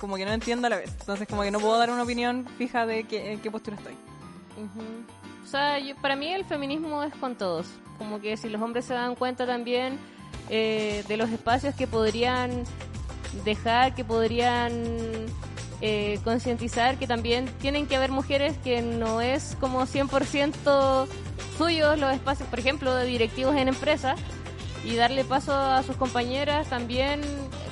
como 0.00 0.16
que 0.16 0.24
no 0.24 0.32
entiendo 0.32 0.68
a 0.68 0.70
la 0.70 0.76
vez. 0.76 0.90
Entonces 1.00 1.26
como 1.28 1.42
que 1.42 1.50
no 1.50 1.58
puedo 1.58 1.76
dar 1.78 1.90
una 1.90 2.04
opinión 2.04 2.46
fija 2.58 2.86
de 2.86 3.02
qué, 3.04 3.32
en 3.32 3.40
qué 3.40 3.50
postura 3.50 3.76
estoy. 3.76 3.94
Ujú. 4.56 4.82
O 5.44 5.46
sea, 5.48 5.80
yo- 5.80 5.96
para 5.96 6.14
mí 6.16 6.32
el 6.32 6.44
feminismo 6.44 7.02
es 7.02 7.12
con 7.16 7.34
todos. 7.36 7.66
Como 7.98 8.20
que 8.20 8.36
si 8.36 8.48
los 8.48 8.62
hombres 8.62 8.84
se 8.84 8.94
dan 8.94 9.16
cuenta 9.16 9.46
también 9.46 9.98
eh, 10.48 11.04
de 11.08 11.16
los 11.16 11.28
espacios 11.30 11.74
que 11.74 11.86
podrían 11.88 12.64
dejar, 13.44 13.94
que 13.94 14.04
podrían 14.04 15.26
eh, 15.84 16.20
concientizar, 16.22 16.96
que 16.96 17.08
también 17.08 17.46
tienen 17.60 17.88
que 17.88 17.96
haber 17.96 18.12
mujeres 18.12 18.56
que 18.62 18.82
no 18.82 19.20
es 19.20 19.56
como 19.58 19.82
100% 19.82 21.08
suyos 21.58 21.98
los 21.98 22.14
espacios, 22.14 22.48
por 22.48 22.60
ejemplo, 22.60 22.94
de 22.94 23.04
directivos 23.04 23.56
en 23.56 23.66
empresas, 23.66 24.20
y 24.84 24.94
darle 24.94 25.24
paso 25.24 25.52
a 25.52 25.82
sus 25.82 25.96
compañeras 25.96 26.68
también, 26.68 27.20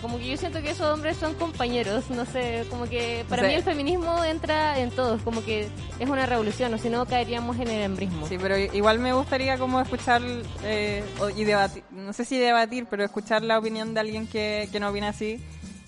como 0.03 0.19
que 0.19 0.29
yo 0.29 0.37
siento 0.37 0.61
que 0.61 0.71
esos 0.71 0.93
hombres 0.93 1.19
son 1.19 1.35
compañeros, 1.35 2.11
no 2.11 2.25
sé, 2.25 2.65
como 2.69 2.87
que 2.87 3.25
para 3.29 3.45
mí 3.45 3.55
el 3.55 3.63
feminismo 3.63 4.25
entra 4.25 4.81
en 4.81 4.91
todos, 4.91 5.23
como 5.23 5.45
que 5.45 5.69
es 6.01 6.09
una 6.09 6.27
revolución, 6.27 6.75
o 6.75 6.79
si 6.79 6.89
no 6.89 7.07
caeríamos 7.07 7.61
en 7.61 7.69
el 7.69 7.83
embrismo. 7.83 8.27
Sí, 8.27 8.39
pero 8.43 8.59
igual 8.59 8.99
me 8.99 9.13
gustaría 9.13 9.57
como 9.57 9.81
escuchar 9.81 10.21
eh, 10.65 11.05
y 11.37 11.45
debatir, 11.45 11.85
no 11.93 12.13
sé 12.13 12.25
si 12.25 12.39
debatir, 12.39 12.87
pero 12.91 13.05
escuchar 13.05 13.43
la 13.43 13.57
opinión 13.57 13.95
de 13.95 14.01
alguien 14.01 14.27
que, 14.27 14.69
que 14.73 14.81
no 14.81 14.89
opina 14.89 15.11
así 15.11 15.41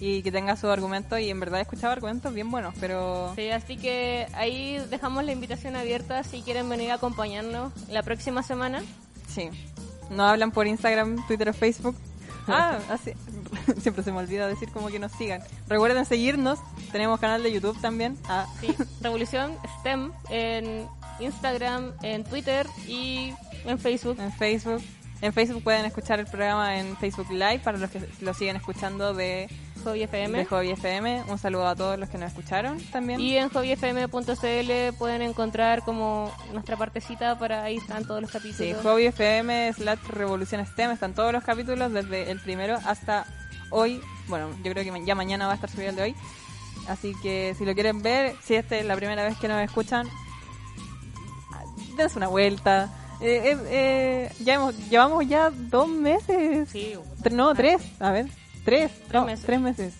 y 0.04 0.20
que 0.24 0.32
tenga 0.32 0.56
sus 0.56 0.68
argumentos 0.68 1.20
y 1.20 1.30
en 1.30 1.38
verdad 1.38 1.60
he 1.60 1.62
escuchado 1.62 1.92
argumentos 1.92 2.34
bien 2.34 2.50
buenos, 2.50 2.74
pero... 2.80 3.32
Sí, 3.36 3.50
así 3.50 3.76
que 3.76 4.26
ahí 4.34 4.84
dejamos 4.90 5.22
la 5.22 5.30
invitación 5.30 5.76
abierta 5.76 6.24
si 6.24 6.42
quieren 6.42 6.68
venir 6.68 6.90
a 6.90 6.94
acompañarnos 6.94 7.72
la 7.88 8.02
próxima 8.02 8.42
semana. 8.42 8.82
Sí. 9.28 9.48
Nos 10.10 10.28
hablan 10.28 10.50
por 10.50 10.66
Instagram, 10.66 11.24
Twitter 11.28 11.48
o 11.50 11.52
Facebook. 11.52 11.94
Ah, 12.48 12.80
así. 12.90 13.12
Siempre 13.80 14.02
se 14.02 14.10
me 14.10 14.18
olvida 14.18 14.48
decir 14.48 14.72
como 14.72 14.88
que 14.88 14.98
nos 14.98 15.12
sigan. 15.12 15.40
Recuerden 15.68 16.04
seguirnos. 16.04 16.58
Tenemos 16.90 17.20
canal 17.20 17.44
de 17.44 17.52
YouTube 17.52 17.80
también. 17.80 18.18
Ah, 18.28 18.48
Sí, 18.60 18.74
Revolución 19.02 19.56
STEM 19.78 20.10
en 20.30 20.88
Instagram, 21.20 21.92
en 22.02 22.24
Twitter 22.24 22.66
y 22.88 23.34
en 23.64 23.78
Facebook. 23.78 24.18
en 24.18 24.32
Facebook. 24.32 24.82
En 25.20 25.32
Facebook 25.32 25.62
pueden 25.62 25.84
escuchar 25.84 26.18
el 26.18 26.26
programa 26.26 26.76
en 26.76 26.96
Facebook 26.96 27.30
Live 27.30 27.60
para 27.60 27.78
los 27.78 27.88
que 27.88 28.00
lo 28.20 28.34
siguen 28.34 28.56
escuchando 28.56 29.14
de, 29.14 29.48
Hobby 29.82 30.02
FM. 30.04 30.38
de 30.38 30.44
Hobby 30.46 30.70
FM. 30.70 31.24
Un 31.28 31.38
saludo 31.38 31.66
a 31.68 31.76
todos 31.76 31.98
los 31.98 32.08
que 32.08 32.18
nos 32.18 32.28
escucharon 32.28 32.80
también. 32.92 33.20
Y 33.20 33.36
en 33.36 33.48
hobbyfm.cl 33.48 34.96
pueden 34.98 35.22
encontrar 35.22 35.82
como 35.84 36.32
nuestra 36.52 36.76
partecita 36.76 37.38
para 37.38 37.62
ahí 37.64 37.76
están 37.76 38.04
todos 38.06 38.22
los 38.22 38.30
Sí, 38.30 38.38
capítulos. 38.38 38.82
Hobby 38.82 39.06
FM 39.06 39.72
slash 39.74 39.98
Revolución 40.08 40.64
STEM. 40.66 40.90
Están 40.92 41.14
todos 41.14 41.32
los 41.32 41.44
capítulos 41.44 41.92
desde 41.92 42.30
el 42.30 42.40
primero 42.40 42.78
hasta 42.84 43.26
hoy. 43.70 44.00
Bueno, 44.28 44.50
yo 44.62 44.72
creo 44.72 44.84
que 44.84 45.04
ya 45.04 45.14
mañana 45.14 45.46
va 45.46 45.52
a 45.52 45.54
estar 45.56 45.70
subido 45.70 45.90
el 45.90 45.96
de 45.96 46.02
hoy. 46.02 46.14
Así 46.88 47.14
que 47.22 47.54
si 47.58 47.64
lo 47.64 47.74
quieren 47.74 48.02
ver, 48.02 48.34
si 48.42 48.54
esta 48.54 48.76
es 48.76 48.84
la 48.84 48.96
primera 48.96 49.22
vez 49.24 49.36
que 49.38 49.48
nos 49.48 49.62
escuchan, 49.62 50.08
dense 51.96 52.18
una 52.18 52.28
vuelta. 52.28 52.90
Eh, 53.20 53.52
eh, 53.52 53.58
eh, 53.70 54.32
ya 54.40 54.54
hemos, 54.54 54.76
llevamos 54.90 55.26
ya 55.28 55.50
dos 55.50 55.88
meses. 55.88 56.68
Sí. 56.70 56.94
No, 57.30 57.54
tres. 57.54 57.80
A 58.00 58.10
ver, 58.10 58.26
tres. 58.64 58.90
Tres 59.08 59.12
no, 59.12 59.24
meses. 59.26 59.44
Tres 59.46 59.60
meses. 59.60 59.94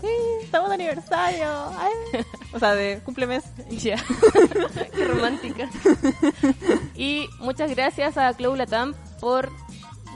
Sí, 0.00 0.10
estamos 0.42 0.68
de 0.68 0.74
aniversario. 0.74 1.46
Ay. 1.78 2.24
O 2.52 2.58
sea, 2.58 2.74
de 2.74 3.00
cumplemes. 3.04 3.44
Ya. 3.70 3.96
Qué 4.94 5.04
romántica. 5.06 5.70
Y 6.94 7.28
muchas 7.38 7.70
gracias 7.70 8.18
a 8.18 8.32
Clau 8.34 8.54
Latam 8.54 8.94
por 9.20 9.50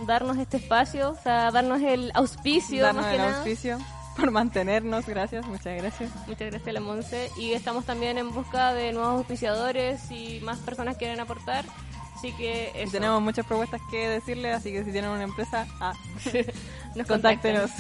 darnos 0.07 0.37
este 0.37 0.59
espacio, 0.59 1.11
o 1.11 1.17
sea, 1.23 1.51
darnos 1.51 1.81
el 1.83 2.13
auspicio 2.15 2.83
Darnos 2.85 3.03
más 3.03 3.11
que 3.11 3.17
el 3.17 3.23
nada. 3.23 3.37
auspicio. 3.39 3.79
Por 4.17 4.31
mantenernos. 4.31 5.07
Gracias, 5.07 5.47
muchas 5.47 5.77
gracias. 5.81 6.11
Muchas 6.27 6.51
gracias 6.51 6.75
la 6.75 6.81
Monse. 6.81 7.31
Y 7.39 7.53
estamos 7.53 7.85
también 7.85 8.19
en 8.19 8.31
busca 8.35 8.75
de 8.75 8.93
nuevos 8.93 9.19
auspiciadores 9.19 10.11
y 10.11 10.41
más 10.43 10.59
personas 10.59 10.97
quieren 10.97 11.21
aportar. 11.21 11.65
Así 12.19 12.33
que 12.33 12.73
eso. 12.75 12.91
tenemos 12.93 13.23
muchas 13.23 13.47
propuestas 13.47 13.81
que 13.91 14.09
decirle, 14.09 14.53
así 14.53 14.73
que 14.73 14.85
si 14.85 14.91
tienen 14.91 15.11
una 15.11 15.23
empresa, 15.23 15.67
ah, 15.81 15.93
Nos 16.97 17.07
contáctenos. 17.09 17.71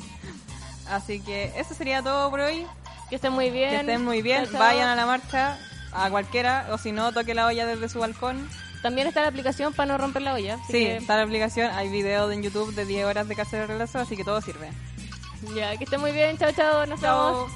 así 0.88 1.20
que 1.20 1.52
eso 1.56 1.74
sería 1.74 2.02
todo 2.02 2.30
por 2.30 2.40
hoy. 2.40 2.66
Que 3.08 3.16
estén 3.16 3.32
muy 3.32 3.50
bien. 3.50 3.70
Que 3.70 3.76
estén 3.80 4.04
muy 4.04 4.22
bien. 4.22 4.44
Chao, 4.44 4.52
chao. 4.52 4.60
Vayan 4.60 4.88
a 4.88 4.96
la 4.96 5.06
marcha, 5.06 5.58
a 5.92 6.10
cualquiera, 6.10 6.66
o 6.72 6.78
si 6.78 6.92
no, 6.92 7.12
toque 7.12 7.34
la 7.34 7.46
olla 7.46 7.66
desde 7.66 7.88
su 7.88 7.98
balcón. 8.00 8.48
También 8.82 9.06
está 9.06 9.20
la 9.20 9.28
aplicación 9.28 9.72
para 9.74 9.92
no 9.92 9.98
romper 9.98 10.22
la 10.22 10.34
olla. 10.34 10.56
Sí, 10.66 10.72
que- 10.72 10.96
está 10.96 11.16
la 11.16 11.22
aplicación. 11.22 11.70
Hay 11.72 11.88
videos 11.88 12.32
en 12.32 12.42
YouTube 12.42 12.74
de 12.74 12.84
10 12.84 13.04
horas 13.06 13.28
de 13.28 13.36
casa 13.36 13.58
de 13.58 13.66
relazo, 13.68 14.00
así 14.00 14.16
que 14.16 14.24
todo 14.24 14.40
sirve. 14.40 14.70
Ya, 15.54 15.76
que 15.76 15.84
estén 15.84 16.00
muy 16.00 16.10
bien. 16.12 16.36
Chao, 16.38 16.50
chao. 16.52 16.84
Nos 16.86 17.00
vemos. 17.00 17.52